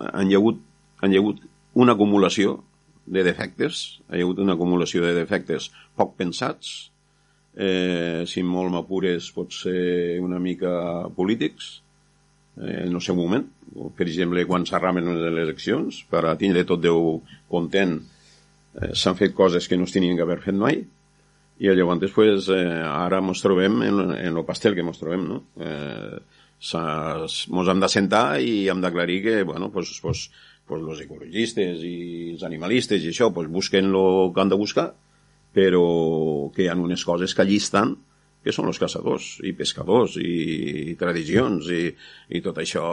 han 0.08 0.30
hi 0.30 0.38
hagut, 0.38 0.60
han 1.02 1.12
hi 1.12 1.20
hagut 1.20 1.44
una 1.78 1.94
acumulació 1.94 2.58
de 3.06 3.24
defectes, 3.24 4.00
hi 4.08 4.18
ha 4.18 4.24
hagut 4.24 4.40
una 4.44 4.56
acumulació 4.58 5.04
de 5.04 5.14
defectes 5.16 5.70
poc 5.96 6.16
pensats, 6.18 6.90
eh, 7.54 8.24
si 8.26 8.42
molt 8.42 8.72
m'apures 8.72 9.30
pot 9.36 9.54
ser 9.54 10.18
una 10.24 10.40
mica 10.42 10.72
polítics, 11.16 11.70
eh, 12.58 12.84
en 12.86 12.94
el 12.94 13.04
seu 13.04 13.16
moment. 13.18 13.46
Per 13.96 14.06
exemple, 14.08 14.44
quan 14.48 14.64
s'arramen 14.66 15.12
les 15.12 15.42
eleccions, 15.44 16.02
per 16.10 16.24
a 16.26 16.36
tindre 16.40 16.64
tot 16.66 16.80
Déu 16.82 17.20
content 17.52 17.98
eh, 18.74 18.92
s'han 18.94 19.16
fet 19.18 19.34
coses 19.34 19.68
que 19.68 19.76
no 19.76 19.88
es 19.88 19.94
tenien 19.94 20.16
que 20.16 20.26
haver 20.26 20.40
fet 20.44 20.56
mai 20.56 20.82
i 21.58 21.70
llavors 21.74 22.12
pues, 22.14 22.48
eh, 22.54 22.82
ara 22.86 23.18
ens 23.18 23.42
trobem 23.42 23.80
en, 23.82 24.02
en 24.14 24.36
el 24.36 24.44
pastel 24.46 24.76
que 24.76 24.84
ens 24.84 25.00
trobem 25.00 25.24
no? 25.26 25.40
eh, 25.58 26.18
mos 27.54 27.68
hem 27.70 27.80
de 27.80 27.88
sentar 27.90 28.40
i 28.40 28.68
hem 28.68 28.80
d'aclarir 28.82 29.22
que 29.22 29.42
bueno, 29.42 29.70
pues, 29.70 29.98
pues, 30.02 30.30
pues 30.66 30.82
los 30.82 31.00
ecologistes 31.00 31.82
i 31.82 32.34
els 32.34 32.42
animalistes 32.42 33.02
i 33.02 33.10
això 33.12 33.32
pues, 33.34 33.48
busquen 33.48 33.90
el 33.90 34.32
que 34.34 34.40
han 34.40 34.52
de 34.52 34.58
buscar 34.58 34.92
però 35.54 36.52
que 36.54 36.64
hi 36.64 36.68
ha 36.68 36.76
unes 36.76 37.04
coses 37.04 37.34
que 37.34 37.42
allí 37.42 37.56
estan 37.56 37.96
que 38.44 38.54
són 38.54 38.68
els 38.70 38.78
caçadors 38.78 39.38
i 39.42 39.52
pescadors 39.56 40.14
i, 40.22 40.92
i 40.92 40.94
tradicions 40.98 41.66
i, 41.74 41.88
i 42.30 42.42
tot 42.44 42.60
això 42.62 42.84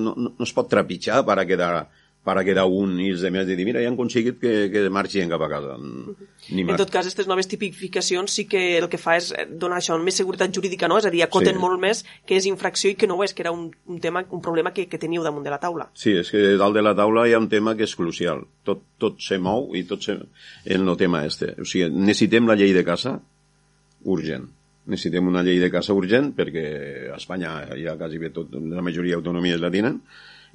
no, 0.00 0.14
no, 0.16 0.32
no 0.38 0.46
es 0.46 0.54
pot 0.56 0.70
trepitjar 0.72 1.20
per 1.26 1.36
a 1.38 1.46
quedar 1.48 1.86
para 2.26 2.42
quedar 2.42 2.64
un 2.66 2.96
i 2.98 3.12
els 3.14 3.22
demés 3.22 3.46
dir, 3.46 3.54
mira, 3.62 3.78
ja 3.78 3.86
han 3.86 3.94
aconseguit 3.94 4.40
que, 4.42 4.52
que 4.72 4.82
marxin 4.90 5.30
cap 5.30 5.44
a 5.46 5.48
casa. 5.52 5.76
Ni 5.78 6.64
en 6.64 6.74
tot 6.74 6.90
cas, 6.90 7.06
aquestes 7.06 7.28
noves 7.30 7.46
tipificacions 7.46 8.34
sí 8.34 8.48
que 8.50 8.62
el 8.80 8.88
que 8.90 8.98
fa 8.98 9.14
és 9.20 9.28
donar 9.62 9.78
això, 9.78 9.94
més 10.02 10.18
seguretat 10.18 10.50
jurídica, 10.50 10.90
no? 10.90 10.98
És 10.98 11.06
a 11.06 11.12
dir, 11.14 11.22
acoten 11.22 11.54
sí. 11.54 11.62
molt 11.62 11.78
més 11.78 12.02
que 12.26 12.34
és 12.40 12.48
infracció 12.50 12.90
i 12.90 12.98
que 12.98 13.06
no 13.06 13.14
ho 13.14 13.22
és, 13.22 13.30
que 13.30 13.46
era 13.46 13.54
un, 13.54 13.68
un 13.86 14.02
tema, 14.02 14.24
un 14.34 14.42
problema 14.42 14.74
que, 14.74 14.88
que 14.90 14.98
teníeu 14.98 15.22
damunt 15.22 15.46
de 15.46 15.54
la 15.54 15.60
taula. 15.62 15.86
Sí, 15.94 16.16
és 16.18 16.34
que 16.34 16.42
dalt 16.58 16.74
de 16.74 16.82
la 16.82 16.96
taula 16.98 17.28
hi 17.30 17.38
ha 17.38 17.42
un 17.44 17.48
tema 17.52 17.76
que 17.78 17.86
és 17.86 17.94
crucial. 17.94 18.42
Tot, 18.66 18.82
tot 18.98 19.22
se 19.22 19.38
mou 19.38 19.70
i 19.78 19.86
tot 19.86 20.02
se... 20.02 20.18
en 20.66 20.82
el 20.90 20.98
tema 20.98 21.22
este. 21.30 21.54
O 21.62 21.64
sigui, 21.64 21.92
necessitem 21.94 22.50
la 22.50 22.58
llei 22.58 22.74
de 22.74 22.82
casa 22.86 23.20
urgent 24.06 24.50
necessitem 24.86 25.26
una 25.26 25.42
llei 25.42 25.58
de 25.58 25.70
casa 25.70 25.94
urgent 25.98 26.30
perquè 26.36 26.66
a 27.10 27.16
Espanya 27.18 27.58
ja 27.74 27.96
quasi 27.98 28.20
bé 28.22 28.30
tot, 28.34 28.52
la 28.54 28.84
majoria 28.86 29.18
d'autonomies 29.18 29.58
la 29.58 29.70
tenen 29.74 29.98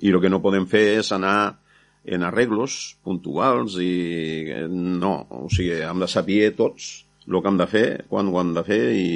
i 0.01 0.11
el 0.11 0.21
que 0.21 0.31
no 0.31 0.41
podem 0.43 0.67
fer 0.69 0.83
és 0.99 1.11
anar 1.15 1.57
en 2.05 2.25
arreglos 2.25 2.97
puntuals 3.05 3.77
i 3.81 4.49
no, 4.73 5.13
o 5.29 5.47
sigui, 5.53 5.81
hem 5.85 6.01
de 6.01 6.09
saber 6.09 6.43
tots 6.57 6.91
el 7.27 7.37
que 7.37 7.51
hem 7.51 7.59
de 7.59 7.67
fer, 7.69 7.87
quan 8.09 8.29
ho 8.29 8.39
hem 8.41 8.55
de 8.57 8.63
fer 8.65 8.81
i, 8.97 9.09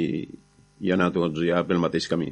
i 0.86 0.92
anar 0.94 1.10
tots 1.14 1.42
ja 1.42 1.64
pel 1.66 1.82
mateix 1.82 2.06
camí. 2.10 2.30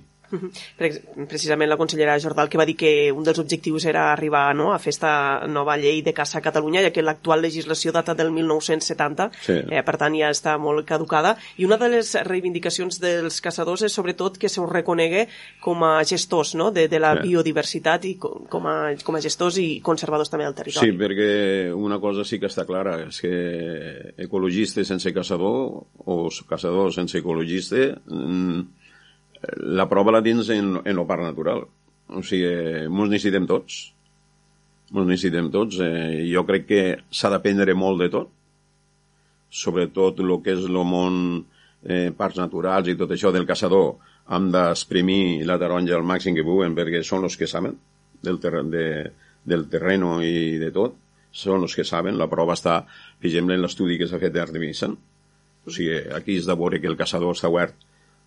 Precisament 1.29 1.70
la 1.70 1.79
consellera 1.81 2.18
Jordal 2.20 2.49
que 2.51 2.59
va 2.59 2.66
dir 2.66 2.77
que 2.79 3.12
un 3.12 3.25
dels 3.27 3.39
objectius 3.43 3.87
era 3.91 4.11
arribar 4.12 4.47
no, 4.57 4.72
a 4.72 4.79
fer 4.83 4.95
esta 4.95 5.47
nova 5.51 5.77
llei 5.81 6.03
de 6.03 6.14
caça 6.16 6.39
a 6.39 6.45
Catalunya, 6.45 6.83
ja 6.87 6.93
que 6.95 7.05
l'actual 7.05 7.43
legislació 7.45 7.93
data 7.95 8.14
del 8.14 8.33
1970, 8.35 9.31
sí. 9.45 9.59
eh, 9.70 9.83
per 9.87 9.97
tant 10.01 10.16
ja 10.18 10.31
està 10.35 10.57
molt 10.59 10.87
caducada. 10.89 11.35
I 11.59 11.68
una 11.68 11.79
de 11.81 11.91
les 11.97 12.14
reivindicacions 12.27 13.01
dels 13.03 13.41
caçadors 13.45 13.85
és 13.87 13.95
sobretot 13.95 14.39
que 14.41 14.51
se 14.51 14.62
us 14.62 14.70
reconegue 14.70 15.27
com 15.64 15.85
a 15.87 15.97
gestors 16.09 16.55
no, 16.59 16.70
de, 16.75 16.87
de 16.89 17.01
la 17.03 17.14
sí. 17.18 17.29
biodiversitat 17.29 18.09
i 18.09 18.14
com 18.18 18.68
a, 18.70 18.77
com 19.05 19.18
a 19.18 19.25
gestors 19.25 19.59
i 19.62 19.68
conservadors 19.85 20.33
també 20.33 20.49
del 20.49 20.57
territori. 20.57 20.91
Sí, 20.91 20.99
perquè 20.99 21.75
una 21.75 22.01
cosa 22.03 22.25
sí 22.27 22.41
que 22.41 22.51
està 22.51 22.66
clara, 22.68 22.99
és 23.09 23.20
que 23.22 24.14
ecologista 24.25 24.85
sense 24.85 25.12
caçador 25.14 25.85
o 26.05 26.16
caçador 26.49 26.93
sense 26.95 27.18
ecologista 27.18 27.87
mmm, 28.07 28.84
la 29.78 29.88
prova 29.90 30.14
la 30.14 30.22
tens 30.22 30.51
en, 30.55 30.78
en 30.84 30.95
el 30.99 31.07
parc 31.09 31.24
natural. 31.24 31.64
O 32.12 32.22
sigui, 32.22 32.49
ens 32.84 33.11
necessitem 33.11 33.47
tots. 33.49 33.80
Ens 34.92 35.09
necessitem 35.09 35.51
tots. 35.55 35.80
Eh, 35.82 36.24
jo 36.30 36.45
crec 36.49 36.66
que 36.68 36.82
s'ha 37.11 37.32
d'aprendre 37.32 37.76
molt 37.78 38.03
de 38.05 38.11
tot, 38.12 38.32
sobretot 39.55 40.18
el 40.20 40.34
que 40.42 40.57
és 40.57 40.66
el 40.66 40.80
món 40.88 41.16
eh, 41.86 42.11
parcs 42.16 42.40
naturals 42.40 42.90
i 42.90 42.97
tot 42.99 43.12
això 43.14 43.30
del 43.32 43.47
caçador, 43.47 43.95
hem 44.34 44.51
d'exprimir 44.53 45.45
la 45.47 45.59
taronja 45.61 45.97
al 45.99 46.07
màxim 46.09 46.34
que 46.36 46.47
puguen 46.47 46.74
perquè 46.76 47.03
són 47.05 47.26
els 47.28 47.36
que 47.36 47.49
saben 47.51 47.76
del, 48.24 48.40
terreny, 48.40 48.70
de, 48.72 48.86
del 49.45 49.66
terreno 49.70 50.16
i 50.24 50.57
de 50.61 50.70
tot, 50.74 50.97
són 51.30 51.66
els 51.66 51.74
que 51.76 51.84
saben. 51.84 52.18
La 52.18 52.30
prova 52.30 52.57
està, 52.57 52.80
per 53.20 53.28
exemple, 53.30 53.57
en 53.57 53.64
l'estudi 53.64 53.99
que 54.01 54.09
s'ha 54.09 54.22
fet 54.22 54.34
d'Artemisen. 54.34 54.97
O 55.64 55.72
sigui, 55.72 55.99
aquí 56.16 56.38
és 56.40 56.49
de 56.49 56.57
veure 56.59 56.80
que 56.80 56.90
el 56.90 56.99
caçador 56.99 57.36
està 57.36 57.51
obert 57.53 57.76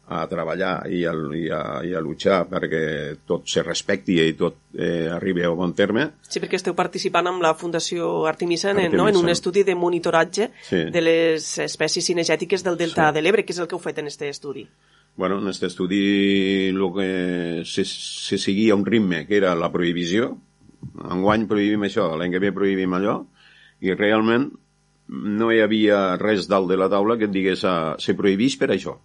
a 0.08 0.24
treballar 0.32 0.88
i 0.88 1.02
a, 1.06 1.12
i 1.36 1.48
a, 1.52 1.62
i 1.84 1.94
a 1.96 2.02
luchar 2.02 2.46
perquè 2.48 2.82
tot 3.28 3.48
se 3.52 3.64
respecti 3.64 4.16
i 4.24 4.36
tot 4.40 4.78
eh, 4.80 5.10
arribi 5.12 5.44
a 5.44 5.52
bon 5.52 5.74
terme. 5.76 6.06
Sí, 6.24 6.40
perquè 6.40 6.56
esteu 6.56 6.76
participant 6.78 7.28
amb 7.28 7.44
la 7.44 7.52
Fundació 7.60 8.26
Artemisa 8.30 8.72
en, 8.72 8.96
no? 8.96 9.10
en 9.10 9.20
un 9.20 9.28
estudi 9.34 9.66
de 9.68 9.76
monitoratge 9.76 10.52
sí. 10.64 10.86
de 10.94 11.02
les 11.04 11.48
espècies 11.66 12.08
cinegètiques 12.08 12.64
del 12.64 12.80
Delta 12.80 13.10
sí. 13.10 13.18
de 13.18 13.24
l'Ebre, 13.26 13.44
que 13.44 13.52
és 13.56 13.60
el 13.60 13.68
que 13.68 13.76
heu 13.76 13.84
fet 13.84 14.00
en 14.00 14.08
aquest 14.08 14.24
estudi. 14.30 14.64
Bueno, 15.18 15.42
en 15.42 15.52
aquest 15.52 15.68
estudi 15.68 16.00
el 16.70 16.88
que 16.96 17.10
se, 17.66 17.84
se 17.84 18.38
seguia 18.38 18.78
un 18.80 18.86
ritme 18.86 19.26
que 19.28 19.36
era 19.42 19.56
la 19.60 19.72
prohibició. 19.74 20.38
Enguany 21.04 21.50
prohibim 21.50 21.84
això, 21.84 22.14
l'any 22.16 22.32
que 22.32 22.44
ve 22.46 22.54
prohibim 22.56 22.96
allò, 22.96 23.20
i 23.84 23.92
realment 23.92 24.48
no 25.08 25.52
hi 25.52 25.60
havia 25.64 26.16
res 26.22 26.48
dalt 26.48 26.72
de 26.72 26.80
la 26.80 26.88
taula 26.92 27.18
que 27.20 27.28
et 27.28 27.34
digués 27.34 27.64
ah, 27.68 27.98
se 28.00 28.16
prohibís 28.16 28.56
per 28.60 28.72
això 28.72 28.96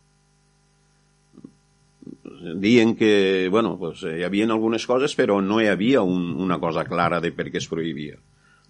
dient 2.55 2.97
que, 2.99 3.49
bueno, 3.51 3.77
pues, 3.79 4.03
eh, 4.05 4.19
hi 4.21 4.27
havia 4.27 4.47
algunes 4.51 4.87
coses, 4.87 5.15
però 5.19 5.41
no 5.43 5.61
hi 5.61 5.69
havia 5.71 6.03
un, 6.03 6.33
una 6.37 6.59
cosa 6.61 6.85
clara 6.85 7.21
de 7.21 7.33
per 7.33 7.49
què 7.51 7.61
es 7.61 7.69
prohibia. 7.69 8.19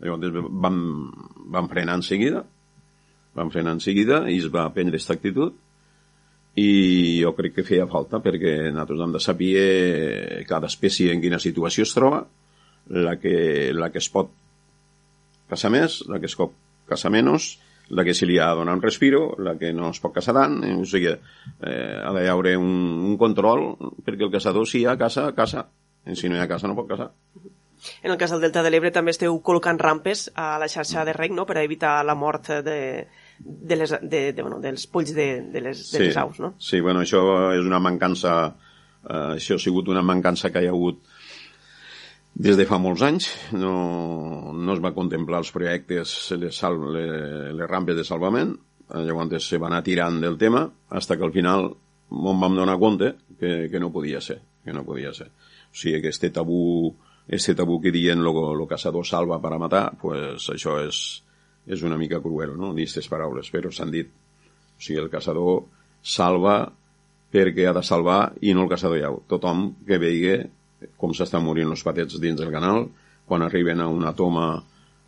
Llavors 0.03 0.35
vam, 0.51 0.79
vam 1.55 1.69
frenar 1.71 2.01
en 2.01 2.07
seguida, 2.07 2.43
vam 3.35 3.51
frenar 3.51 3.77
en 3.77 3.81
seguida 3.81 4.25
i 4.31 4.39
es 4.43 4.49
va 4.53 4.69
prendre 4.75 4.99
aquesta 4.99 5.15
actitud 5.15 5.55
i 6.59 7.23
jo 7.23 7.33
crec 7.37 7.55
que 7.57 7.65
feia 7.65 7.87
falta 7.89 8.21
perquè 8.21 8.73
nosaltres 8.73 9.01
hem 9.01 9.15
de 9.15 9.23
saber 9.25 10.45
cada 10.49 10.69
espècie 10.69 11.15
en 11.15 11.23
quina 11.23 11.41
situació 11.41 11.87
es 11.87 11.95
troba, 11.97 12.27
la 12.93 13.17
que, 13.23 13.71
la 13.73 13.89
que 13.95 14.03
es 14.03 14.11
pot 14.13 14.33
caçar 15.49 15.71
més, 15.73 16.03
la 16.11 16.19
que 16.21 16.29
es 16.29 16.37
pot 16.37 16.53
caçar 16.89 17.13
menys, 17.15 17.55
la 17.89 18.05
que 18.05 18.15
se 18.15 18.27
li 18.27 18.39
ha 18.39 18.51
de 18.51 18.61
donar 18.63 18.75
un 18.77 18.83
respiro, 18.83 19.35
la 19.39 19.57
que 19.59 19.73
no 19.73 19.91
es 19.91 20.01
pot 20.01 20.15
caçar 20.15 20.35
tant, 20.37 20.61
eh, 20.65 20.75
o 20.79 20.85
sigui, 20.89 21.13
eh, 21.13 21.97
ha 22.03 22.13
d'haver 22.17 22.57
un, 22.61 22.75
un 23.11 23.17
control, 23.21 23.73
perquè 24.05 24.29
el 24.29 24.33
caçador 24.33 24.69
si 24.69 24.83
hi 24.83 24.87
ha 24.87 24.99
caça, 25.01 25.31
caça, 25.37 25.67
i 26.07 26.17
si 26.17 26.31
no 26.31 26.39
hi 26.39 26.43
ha 26.43 26.49
caça 26.51 26.71
no 26.71 26.79
pot 26.79 26.89
caçar. 26.89 27.11
En 28.03 28.13
el 28.13 28.19
cas 28.19 28.31
del 28.31 28.41
Delta 28.41 28.63
de 28.63 28.71
l'Ebre 28.71 28.93
també 28.95 29.11
esteu 29.11 29.35
col·locant 29.43 29.81
rampes 29.81 30.29
a 30.39 30.55
la 30.63 30.69
xarxa 30.71 31.05
de 31.05 31.15
rec, 31.17 31.35
no?, 31.35 31.47
per 31.47 31.59
a 31.59 31.65
evitar 31.67 31.97
la 32.07 32.15
mort 32.15 32.49
de, 32.63 33.09
de 33.39 33.77
les, 33.77 33.95
de, 34.03 34.21
de, 34.33 34.43
bueno, 34.43 34.61
dels 34.63 34.87
polls 34.87 35.11
de, 35.17 35.29
de, 35.51 35.65
les, 35.65 35.81
de 35.91 35.99
sí, 35.99 36.05
les 36.07 36.21
aus, 36.23 36.39
no? 36.41 36.55
Sí, 36.63 36.81
bueno, 36.81 37.03
això 37.03 37.23
és 37.57 37.67
una 37.67 37.83
mancança, 37.83 38.37
eh, 39.03 39.33
això 39.35 39.59
ha 39.59 39.63
sigut 39.63 39.91
una 39.91 40.05
mancança 40.07 40.53
que 40.55 40.63
hi 40.63 40.71
ha 40.71 40.77
hagut 40.77 41.03
Des 42.33 42.57
de 42.57 42.65
fa 42.65 42.79
molts 42.81 43.03
anys 43.05 43.29
no, 43.53 44.53
no 44.57 44.73
es 44.73 44.81
va 44.81 44.95
contemplar 44.97 45.43
els 45.43 45.53
projectes, 45.53 46.15
les, 46.41 46.57
sal, 46.57 46.79
les, 46.95 47.53
les 47.53 47.69
rampes 47.69 47.97
de 47.99 48.05
salvament, 48.09 48.55
llavors 48.89 49.49
se 49.49 49.61
va 49.61 49.69
anar 49.69 49.83
tirant 49.85 50.21
del 50.21 50.39
tema, 50.41 50.65
fins 50.93 51.11
que 51.13 51.27
al 51.27 51.35
final 51.35 51.69
em 52.13 52.41
vam 52.45 52.57
donar 52.57 52.79
compte 52.81 53.15
que, 53.39 53.69
que 53.69 53.81
no 53.81 53.93
podia 53.93 54.21
ser, 54.21 54.41
que 54.65 54.73
no 54.73 54.85
podia 54.85 55.13
ser. 55.13 55.29
O 55.73 55.77
sigui, 55.77 56.01
que 56.01 56.09
este 56.09 56.31
tabú, 56.31 56.95
este 57.29 57.55
tabú 57.55 57.81
que 57.81 57.93
diuen 57.93 58.25
lo, 58.25 58.55
lo 58.55 58.67
caçador 58.69 59.07
salva 59.07 59.41
per 59.41 59.53
a 59.53 59.61
matar, 59.61 59.85
pues 60.01 60.49
això 60.53 60.79
és, 60.85 61.23
és 61.67 61.85
una 61.85 62.01
mica 62.01 62.21
cruel, 62.21 62.57
no?, 62.57 62.73
dir 62.73 62.89
aquestes 62.89 63.09
paraules, 63.13 63.53
però 63.53 63.73
s'han 63.73 63.93
dit. 63.93 64.09
O 64.09 64.81
sigui, 64.81 65.01
el 65.01 65.13
caçador 65.13 65.67
salva 66.03 66.65
perquè 67.33 67.69
ha 67.69 67.77
de 67.77 67.85
salvar 67.85 68.35
i 68.41 68.53
no 68.53 68.67
el 68.67 68.73
caçador 68.73 69.01
llau. 69.01 69.23
Tothom 69.29 69.71
que 69.87 70.01
vegi 70.01 70.37
com 70.97 71.15
s'estan 71.15 71.45
morint 71.45 71.71
els 71.71 71.85
patets 71.87 72.21
dins 72.21 72.41
del 72.41 72.53
canal, 72.55 72.87
quan 73.27 73.43
arriben 73.43 73.81
a 73.81 73.89
una 73.89 74.15
toma 74.17 74.47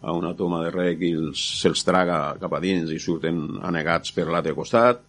a 0.04 0.12
una 0.12 0.34
toma 0.36 0.60
de 0.60 0.70
rec 0.70 1.00
i 1.00 1.14
se'ls 1.32 1.80
traga 1.86 2.36
cap 2.40 2.52
a 2.52 2.60
dins 2.60 2.90
i 2.92 3.00
surten 3.00 3.38
anegats 3.64 4.12
per 4.12 4.26
l'altre 4.28 4.52
costat, 4.52 5.00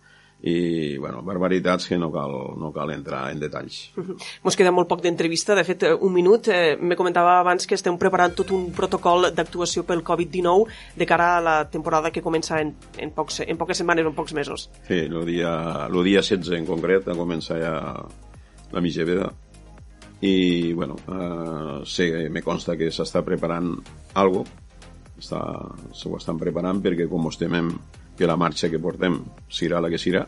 i, 0.45 0.97
bueno, 0.97 1.24
barbaritats 1.24 1.88
que 1.88 1.97
no 1.97 2.11
cal, 2.13 2.32
no 2.59 2.72
cal 2.74 2.91
entrar 2.93 3.32
en 3.32 3.39
detalls. 3.41 3.80
Ens 4.45 4.57
queda 4.57 4.74
molt 4.76 4.89
poc 4.91 5.01
d'entrevista, 5.01 5.55
de 5.57 5.63
fet, 5.66 5.86
eh, 5.88 5.93
un 5.95 6.13
minut. 6.13 6.49
Eh, 6.53 6.76
me 6.78 6.97
comentava 6.99 7.39
abans 7.39 7.66
que 7.66 7.78
estem 7.78 7.97
preparant 8.01 8.36
tot 8.38 8.51
un 8.53 8.68
protocol 8.76 9.32
d'actuació 9.36 9.86
pel 9.88 10.03
Covid-19 10.05 10.99
de 10.99 11.07
cara 11.09 11.32
a 11.38 11.41
la 11.41 11.55
temporada 11.72 12.11
que 12.11 12.24
comença 12.26 12.59
en, 12.61 12.76
en, 12.99 13.16
pocs, 13.16 13.41
en 13.47 13.57
poques 13.57 13.82
setmanes 13.82 14.05
o 14.05 14.13
en 14.13 14.18
pocs 14.18 14.36
mesos. 14.38 14.70
Sí, 14.88 14.99
el 15.07 15.18
dia, 15.26 15.55
el 15.88 15.97
dia 16.03 16.22
16 16.22 16.53
en 16.59 16.70
concret 16.70 17.09
a 17.09 17.18
començar 17.18 17.59
ja 17.63 17.74
la 18.76 18.84
mitja 18.84 19.07
veda 19.07 19.32
i 20.22 20.74
bueno, 20.74 20.95
eh, 21.07 21.82
sé, 21.86 22.30
me 22.30 22.41
consta 22.41 22.78
que 22.78 22.91
s'està 22.91 23.24
preparant 23.26 23.74
algo 24.16 24.45
està, 25.20 25.41
se 25.93 26.09
ho 26.09 26.18
estan 26.18 26.39
preparant 26.39 26.82
perquè 26.84 27.09
com 27.11 27.28
estem 27.30 27.53
en, 27.55 27.70
que 28.16 28.28
la 28.28 28.39
marxa 28.39 28.70
que 28.72 28.80
portem 28.80 29.20
serà 29.51 29.82
la 29.84 29.91
que 29.91 29.99
serà 30.01 30.26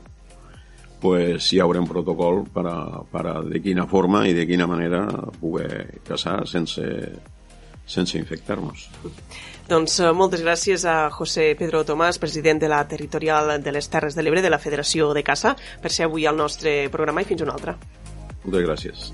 pues 1.01 1.51
hi 1.53 1.59
haurà 1.61 1.81
un 1.81 1.87
protocol 1.89 2.43
per 2.53 2.65
a, 2.65 2.77
per 3.11 3.25
a 3.29 3.35
de 3.45 3.61
quina 3.61 3.85
forma 3.87 4.25
i 4.27 4.33
de 4.33 4.47
quina 4.49 4.67
manera 4.67 5.05
poder 5.39 6.01
caçar 6.07 6.39
sense, 6.49 6.83
sense 7.85 8.17
infectar-nos. 8.17 8.87
Doncs 9.69 9.99
eh, 9.99 10.11
moltes 10.15 10.41
gràcies 10.41 10.87
a 10.89 11.11
José 11.13 11.51
Pedro 11.59 11.83
Tomàs, 11.85 12.17
president 12.17 12.63
de 12.63 12.71
la 12.71 12.81
Territorial 12.89 13.57
de 13.61 13.75
les 13.75 13.89
Terres 13.93 14.17
de 14.17 14.25
l'Ebre 14.25 14.41
de 14.41 14.49
la 14.49 14.61
Federació 14.63 15.13
de 15.13 15.25
Caça, 15.27 15.53
per 15.83 15.93
ser 15.93 16.07
avui 16.07 16.25
al 16.25 16.39
nostre 16.39 16.79
programa 16.89 17.21
i 17.21 17.29
fins 17.29 17.45
una 17.45 17.57
altra. 17.59 17.77
Moltes 18.45 18.65
gràcies. 18.65 19.11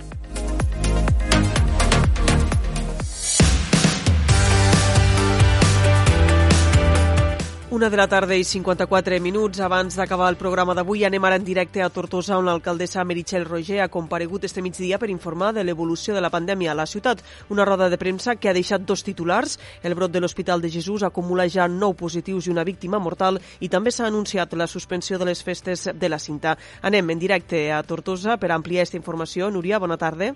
Una 7.73 7.89
de 7.89 7.97
la 7.97 8.05
tarda 8.05 8.35
i 8.37 8.43
54 8.45 9.17
minuts 9.17 9.57
abans 9.65 9.95
d'acabar 9.97 10.27
el 10.29 10.35
programa 10.37 10.75
d'avui 10.77 11.07
anem 11.07 11.23
ara 11.25 11.39
en 11.39 11.45
directe 11.47 11.81
a 11.81 11.87
Tortosa 11.89 12.35
on 12.37 12.45
l'alcaldessa 12.45 13.01
Meritxell 13.01 13.47
Roger 13.47 13.79
ha 13.81 13.87
comparegut 13.89 14.43
este 14.45 14.61
migdia 14.61 14.99
per 15.01 15.09
informar 15.09 15.55
de 15.55 15.63
l'evolució 15.63 16.13
de 16.13 16.21
la 16.21 16.29
pandèmia 16.29 16.69
a 16.71 16.77
la 16.77 16.85
ciutat. 16.85 17.23
Una 17.49 17.65
roda 17.65 17.87
de 17.89 17.97
premsa 17.97 18.35
que 18.35 18.51
ha 18.51 18.53
deixat 18.53 18.85
dos 18.85 19.01
titulars. 19.03 19.57
El 19.81 19.95
brot 19.95 20.13
de 20.13 20.21
l'Hospital 20.21 20.61
de 20.61 20.69
Jesús 20.69 21.01
acumula 21.01 21.47
ja 21.49 21.65
nou 21.67 21.95
positius 21.97 22.45
i 22.45 22.53
una 22.53 22.63
víctima 22.63 22.99
mortal 22.99 23.41
i 23.59 23.69
també 23.73 23.89
s'ha 23.89 24.05
anunciat 24.05 24.53
la 24.53 24.67
suspensió 24.67 25.17
de 25.17 25.25
les 25.31 25.41
festes 25.41 25.89
de 25.95 26.09
la 26.13 26.19
cinta. 26.19 26.53
Anem 26.83 27.09
en 27.09 27.25
directe 27.25 27.71
a 27.73 27.81
Tortosa 27.81 28.37
per 28.37 28.51
ampliar 28.51 28.85
aquesta 28.85 29.01
informació. 29.01 29.49
Núria, 29.49 29.81
bona 29.81 29.97
tarda. 29.97 30.35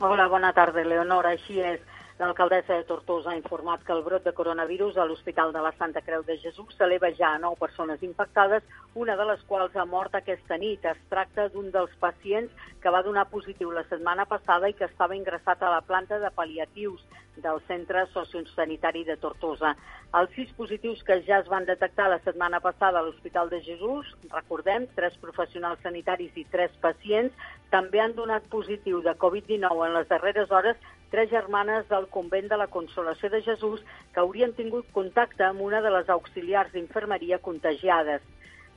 Hola, 0.00 0.26
bona 0.32 0.54
tarda, 0.56 0.88
Leonor. 0.88 1.28
Així 1.36 1.60
és. 1.60 1.84
L'alcaldessa 2.18 2.72
de 2.72 2.84
Tortosa 2.88 3.28
ha 3.30 3.36
informat 3.36 3.82
que 3.84 3.92
el 3.92 4.00
brot 4.04 4.24
de 4.24 4.32
coronavirus 4.32 4.96
a 4.96 5.04
l'Hospital 5.04 5.50
de 5.52 5.60
la 5.60 5.72
Santa 5.76 6.00
Creu 6.00 6.22
de 6.24 6.38
Jesús 6.40 6.72
s'eleva 6.78 7.10
ja 7.18 7.34
a 7.34 7.40
nou 7.42 7.58
persones 7.60 8.00
infectades, 8.08 8.64
una 8.94 9.18
de 9.20 9.26
les 9.28 9.42
quals 9.50 9.76
ha 9.76 9.84
mort 9.84 10.16
aquesta 10.16 10.56
nit. 10.56 10.88
Es 10.88 11.02
tracta 11.12 11.50
d'un 11.52 11.68
dels 11.74 11.92
pacients 12.00 12.72
que 12.80 12.94
va 12.94 13.02
donar 13.04 13.26
positiu 13.28 13.68
la 13.70 13.84
setmana 13.90 14.24
passada 14.24 14.72
i 14.72 14.78
que 14.78 14.88
estava 14.88 15.18
ingressat 15.18 15.60
a 15.60 15.74
la 15.74 15.82
planta 15.84 16.16
de 16.22 16.32
paliatius 16.40 17.04
del 17.44 17.60
Centre 17.68 18.06
Sociosanitari 18.12 19.04
de 19.04 19.16
Tortosa. 19.20 19.74
Els 20.16 20.32
sis 20.36 20.50
positius 20.56 21.02
que 21.06 21.20
ja 21.26 21.40
es 21.42 21.48
van 21.52 21.66
detectar 21.68 22.08
la 22.10 22.20
setmana 22.24 22.60
passada 22.64 23.00
a 23.00 23.04
l'Hospital 23.06 23.50
de 23.52 23.60
Jesús, 23.64 24.12
recordem, 24.32 24.86
tres 24.96 25.16
professionals 25.22 25.82
sanitaris 25.82 26.36
i 26.36 26.46
tres 26.50 26.74
pacients, 26.80 27.34
també 27.70 28.00
han 28.00 28.14
donat 28.16 28.46
positiu 28.52 29.02
de 29.02 29.16
Covid-19 29.20 29.88
en 29.88 29.98
les 29.98 30.08
darreres 30.08 30.50
hores 30.50 30.76
tres 31.10 31.30
germanes 31.30 31.88
del 31.88 32.08
convent 32.10 32.48
de 32.50 32.56
la 32.58 32.66
Consolació 32.66 33.30
de 33.30 33.42
Jesús 33.42 33.82
que 34.12 34.20
haurien 34.20 34.54
tingut 34.58 34.88
contacte 34.92 35.44
amb 35.46 35.62
una 35.62 35.80
de 35.80 35.92
les 35.94 36.10
auxiliars 36.12 36.72
d'infermeria 36.74 37.38
contagiades. 37.38 38.22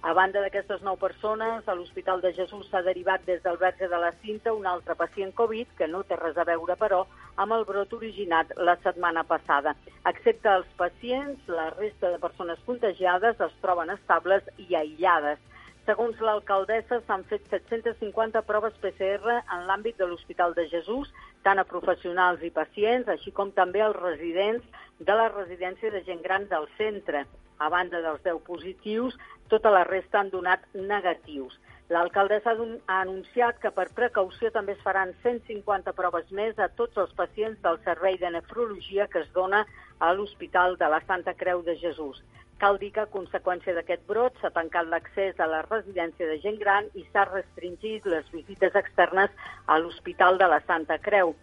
A 0.02 0.14
banda 0.16 0.40
d'aquestes 0.40 0.80
nou 0.88 0.96
persones, 0.96 1.66
a 1.68 1.74
l'Hospital 1.76 2.22
de 2.24 2.30
Jesús 2.32 2.70
s'ha 2.72 2.80
derivat 2.86 3.26
des 3.28 3.42
del 3.44 3.58
Verge 3.60 3.90
de 3.92 3.98
la 4.00 4.14
Cinta 4.22 4.54
un 4.56 4.68
altre 4.70 4.96
pacient 4.96 5.34
Covid, 5.36 5.74
que 5.76 5.90
no 5.92 6.06
té 6.08 6.16
res 6.16 6.38
a 6.40 6.46
veure, 6.48 6.78
però, 6.80 7.02
amb 7.36 7.52
el 7.52 7.66
brot 7.68 7.92
originat 7.98 8.54
la 8.70 8.78
setmana 8.86 9.26
passada. 9.28 9.74
Excepte 10.08 10.54
els 10.54 10.70
pacients, 10.80 11.42
la 11.52 11.68
resta 11.74 12.14
de 12.14 12.22
persones 12.24 12.62
contagiades 12.70 13.44
es 13.48 13.58
troben 13.66 13.92
estables 13.92 14.48
i 14.70 14.70
aïllades. 14.80 15.44
Segons 15.90 16.24
l'alcaldessa, 16.24 17.02
s'han 17.04 17.28
fet 17.28 17.52
750 17.52 18.46
proves 18.48 18.80
PCR 18.80 19.42
en 19.42 19.68
l'àmbit 19.68 20.00
de 20.00 20.08
l'Hospital 20.08 20.56
de 20.56 20.70
Jesús, 20.72 21.12
tant 21.44 21.60
a 21.60 21.68
professionals 21.68 22.40
i 22.48 22.54
pacients, 22.56 23.12
així 23.12 23.36
com 23.36 23.52
també 23.52 23.84
als 23.84 24.00
residents 24.00 24.64
de 25.00 25.20
la 25.24 25.28
residència 25.36 25.92
de 25.92 26.06
gent 26.08 26.24
gran 26.24 26.48
del 26.48 26.72
centre. 26.80 27.28
A 27.60 27.70
banda 27.70 28.02
dels 28.02 28.22
10 28.24 28.44
positius, 28.48 29.18
tota 29.52 29.72
la 29.72 29.84
resta 29.84 30.20
han 30.20 30.32
donat 30.32 30.64
negatius. 30.74 31.58
L'alcaldessa 31.90 32.54
ha 32.54 33.00
anunciat 33.02 33.58
que 33.62 33.72
per 33.74 33.88
precaució 33.98 34.52
també 34.54 34.76
es 34.76 34.84
faran 34.86 35.14
150 35.24 35.94
proves 35.98 36.28
més 36.40 36.60
a 36.62 36.68
tots 36.82 37.00
els 37.04 37.16
pacients 37.18 37.58
del 37.64 37.80
servei 37.88 38.20
de 38.22 38.30
nefrologia 38.36 39.08
que 39.10 39.24
es 39.24 39.32
dona 39.34 39.64
a 40.00 40.12
l'Hospital 40.14 40.78
de 40.78 40.90
la 40.94 41.02
Santa 41.08 41.34
Creu 41.40 41.64
de 41.66 41.76
Jesús. 41.82 42.22
Cal 42.62 42.78
dir 42.78 42.92
que, 42.94 43.02
a 43.08 43.12
conseqüència 43.12 43.74
d'aquest 43.74 44.06
brot, 44.06 44.38
s'ha 44.38 44.52
tancat 44.54 44.88
l'accés 44.92 45.40
a 45.40 45.48
la 45.50 45.64
residència 45.66 46.28
de 46.30 46.38
gent 46.46 46.60
gran 46.62 46.90
i 46.94 47.06
s'ha 47.08 47.26
restringit 47.30 48.06
les 48.14 48.28
visites 48.36 48.76
externes 48.76 49.32
a 49.66 49.80
l'Hospital 49.80 50.38
de 50.38 50.50
la 50.54 50.60
Santa 50.68 51.00
Creu. 51.02 51.34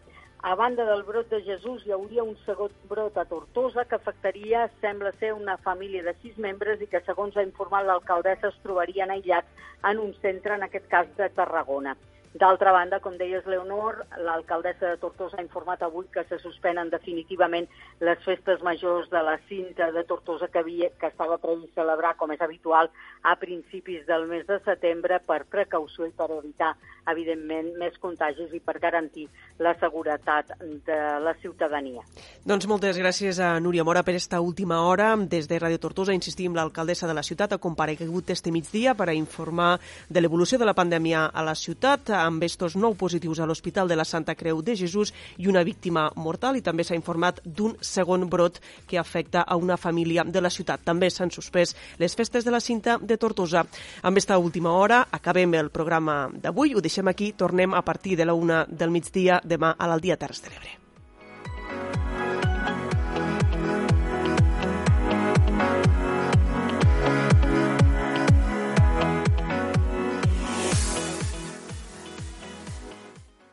A 0.46 0.54
banda 0.54 0.84
del 0.84 1.02
brot 1.02 1.28
de 1.28 1.40
Jesús, 1.42 1.82
hi 1.82 1.90
hauria 1.90 2.22
un 2.22 2.36
segon 2.44 2.74
brot 2.86 3.16
a 3.18 3.24
Tortosa 3.26 3.82
que 3.90 3.96
afectaria, 3.96 4.60
sembla 4.78 5.10
ser, 5.18 5.32
una 5.34 5.56
família 5.64 6.04
de 6.06 6.12
sis 6.20 6.36
membres 6.38 6.84
i 6.84 6.86
que, 6.92 7.00
segons 7.02 7.34
ha 7.34 7.42
informat 7.42 7.82
l'alcaldessa, 7.88 8.52
es 8.54 8.60
trobarien 8.62 9.10
aïllats 9.10 9.66
en 9.90 9.98
un 10.04 10.12
centre, 10.22 10.54
en 10.54 10.62
aquest 10.62 10.86
cas 10.92 11.10
de 11.18 11.26
Tarragona. 11.34 11.96
D'altra 12.36 12.72
banda, 12.72 12.98
com 13.00 13.14
deies, 13.16 13.46
Leonor, 13.48 14.02
l'alcaldessa 14.20 14.90
de 14.90 14.98
Tortosa 15.00 15.38
ha 15.38 15.44
informat 15.44 15.80
avui 15.86 16.04
que 16.12 16.24
se 16.28 16.36
suspenen 16.42 16.90
definitivament 16.92 17.64
les 18.04 18.18
festes 18.26 18.60
majors 18.66 19.08
de 19.08 19.22
la 19.24 19.38
cinta 19.48 19.88
de 19.94 20.02
Tortosa 20.04 20.48
que, 20.52 20.60
havia, 20.60 20.90
que 21.00 21.08
estava 21.08 21.38
previst 21.40 21.72
celebrar, 21.78 22.16
com 22.20 22.34
és 22.34 22.42
habitual, 22.44 22.90
a 23.22 23.36
principis 23.40 24.04
del 24.06 24.26
mes 24.28 24.44
de 24.48 24.58
setembre 24.66 25.20
per 25.24 25.46
precaució 25.48 26.04
i 26.04 26.12
per 26.12 26.28
evitar, 26.34 26.74
evidentment, 27.08 27.70
més 27.80 27.96
contagis 28.02 28.52
i 28.52 28.60
per 28.60 28.76
garantir 28.82 29.28
la 29.62 29.72
seguretat 29.80 30.52
de 30.60 30.98
la 31.22 31.32
ciutadania. 31.40 32.04
Doncs 32.44 32.68
moltes 32.68 33.00
gràcies 33.00 33.40
a 33.40 33.54
Núria 33.62 33.86
Mora 33.86 34.04
per 34.04 34.16
esta 34.18 34.42
última 34.44 34.82
hora. 34.84 35.14
Des 35.16 35.48
de 35.48 35.62
Ràdio 35.62 35.80
Tortosa 35.80 36.12
insistim, 36.12 36.52
l'alcaldessa 36.58 37.08
de 37.08 37.16
la 37.16 37.24
ciutat 37.24 37.56
ha 37.56 37.62
comparegut 37.62 38.34
este 38.34 38.52
migdia 38.52 38.94
per 38.94 39.08
a 39.08 39.16
informar 39.16 39.78
de 40.10 40.20
l'evolució 40.20 40.58
de 40.58 40.68
la 40.68 40.76
pandèmia 40.76 41.30
a 41.32 41.46
la 41.46 41.54
ciutat 41.54 42.12
amb 42.26 42.42
estos 42.42 42.76
nou 42.76 42.96
positius 42.98 43.40
a 43.40 43.46
l'Hospital 43.46 43.88
de 43.88 43.96
la 43.96 44.04
Santa 44.04 44.34
Creu 44.34 44.62
de 44.62 44.76
Jesús 44.76 45.12
i 45.38 45.48
una 45.48 45.64
víctima 45.64 46.08
mortal 46.16 46.58
i 46.58 46.64
també 46.66 46.84
s'ha 46.84 46.98
informat 46.98 47.40
d'un 47.44 47.76
segon 47.80 48.28
brot 48.30 48.60
que 48.86 48.98
afecta 48.98 49.42
a 49.42 49.56
una 49.56 49.76
família 49.76 50.24
de 50.24 50.42
la 50.42 50.50
ciutat. 50.50 50.84
També 50.84 51.10
s'han 51.10 51.30
suspès 51.30 51.76
les 51.98 52.14
festes 52.14 52.44
de 52.44 52.54
la 52.54 52.60
cinta 52.60 52.98
de 53.00 53.16
Tortosa. 53.16 53.66
Amb 54.02 54.18
esta 54.18 54.38
última 54.38 54.72
hora 54.72 55.06
acabem 55.10 55.54
el 55.54 55.70
programa 55.70 56.26
d'avui, 56.32 56.74
ho 56.74 56.82
deixem 56.82 57.08
aquí, 57.08 57.32
tornem 57.32 57.74
a 57.74 57.82
partir 57.82 58.16
de 58.16 58.26
la 58.26 58.34
una 58.34 58.64
del 58.68 58.90
migdia 58.90 59.40
demà 59.44 59.76
a 59.78 59.88
l'Aldia 59.88 60.16
Terres 60.16 60.42
de 60.42 60.50
l'Ebre. 60.50 60.85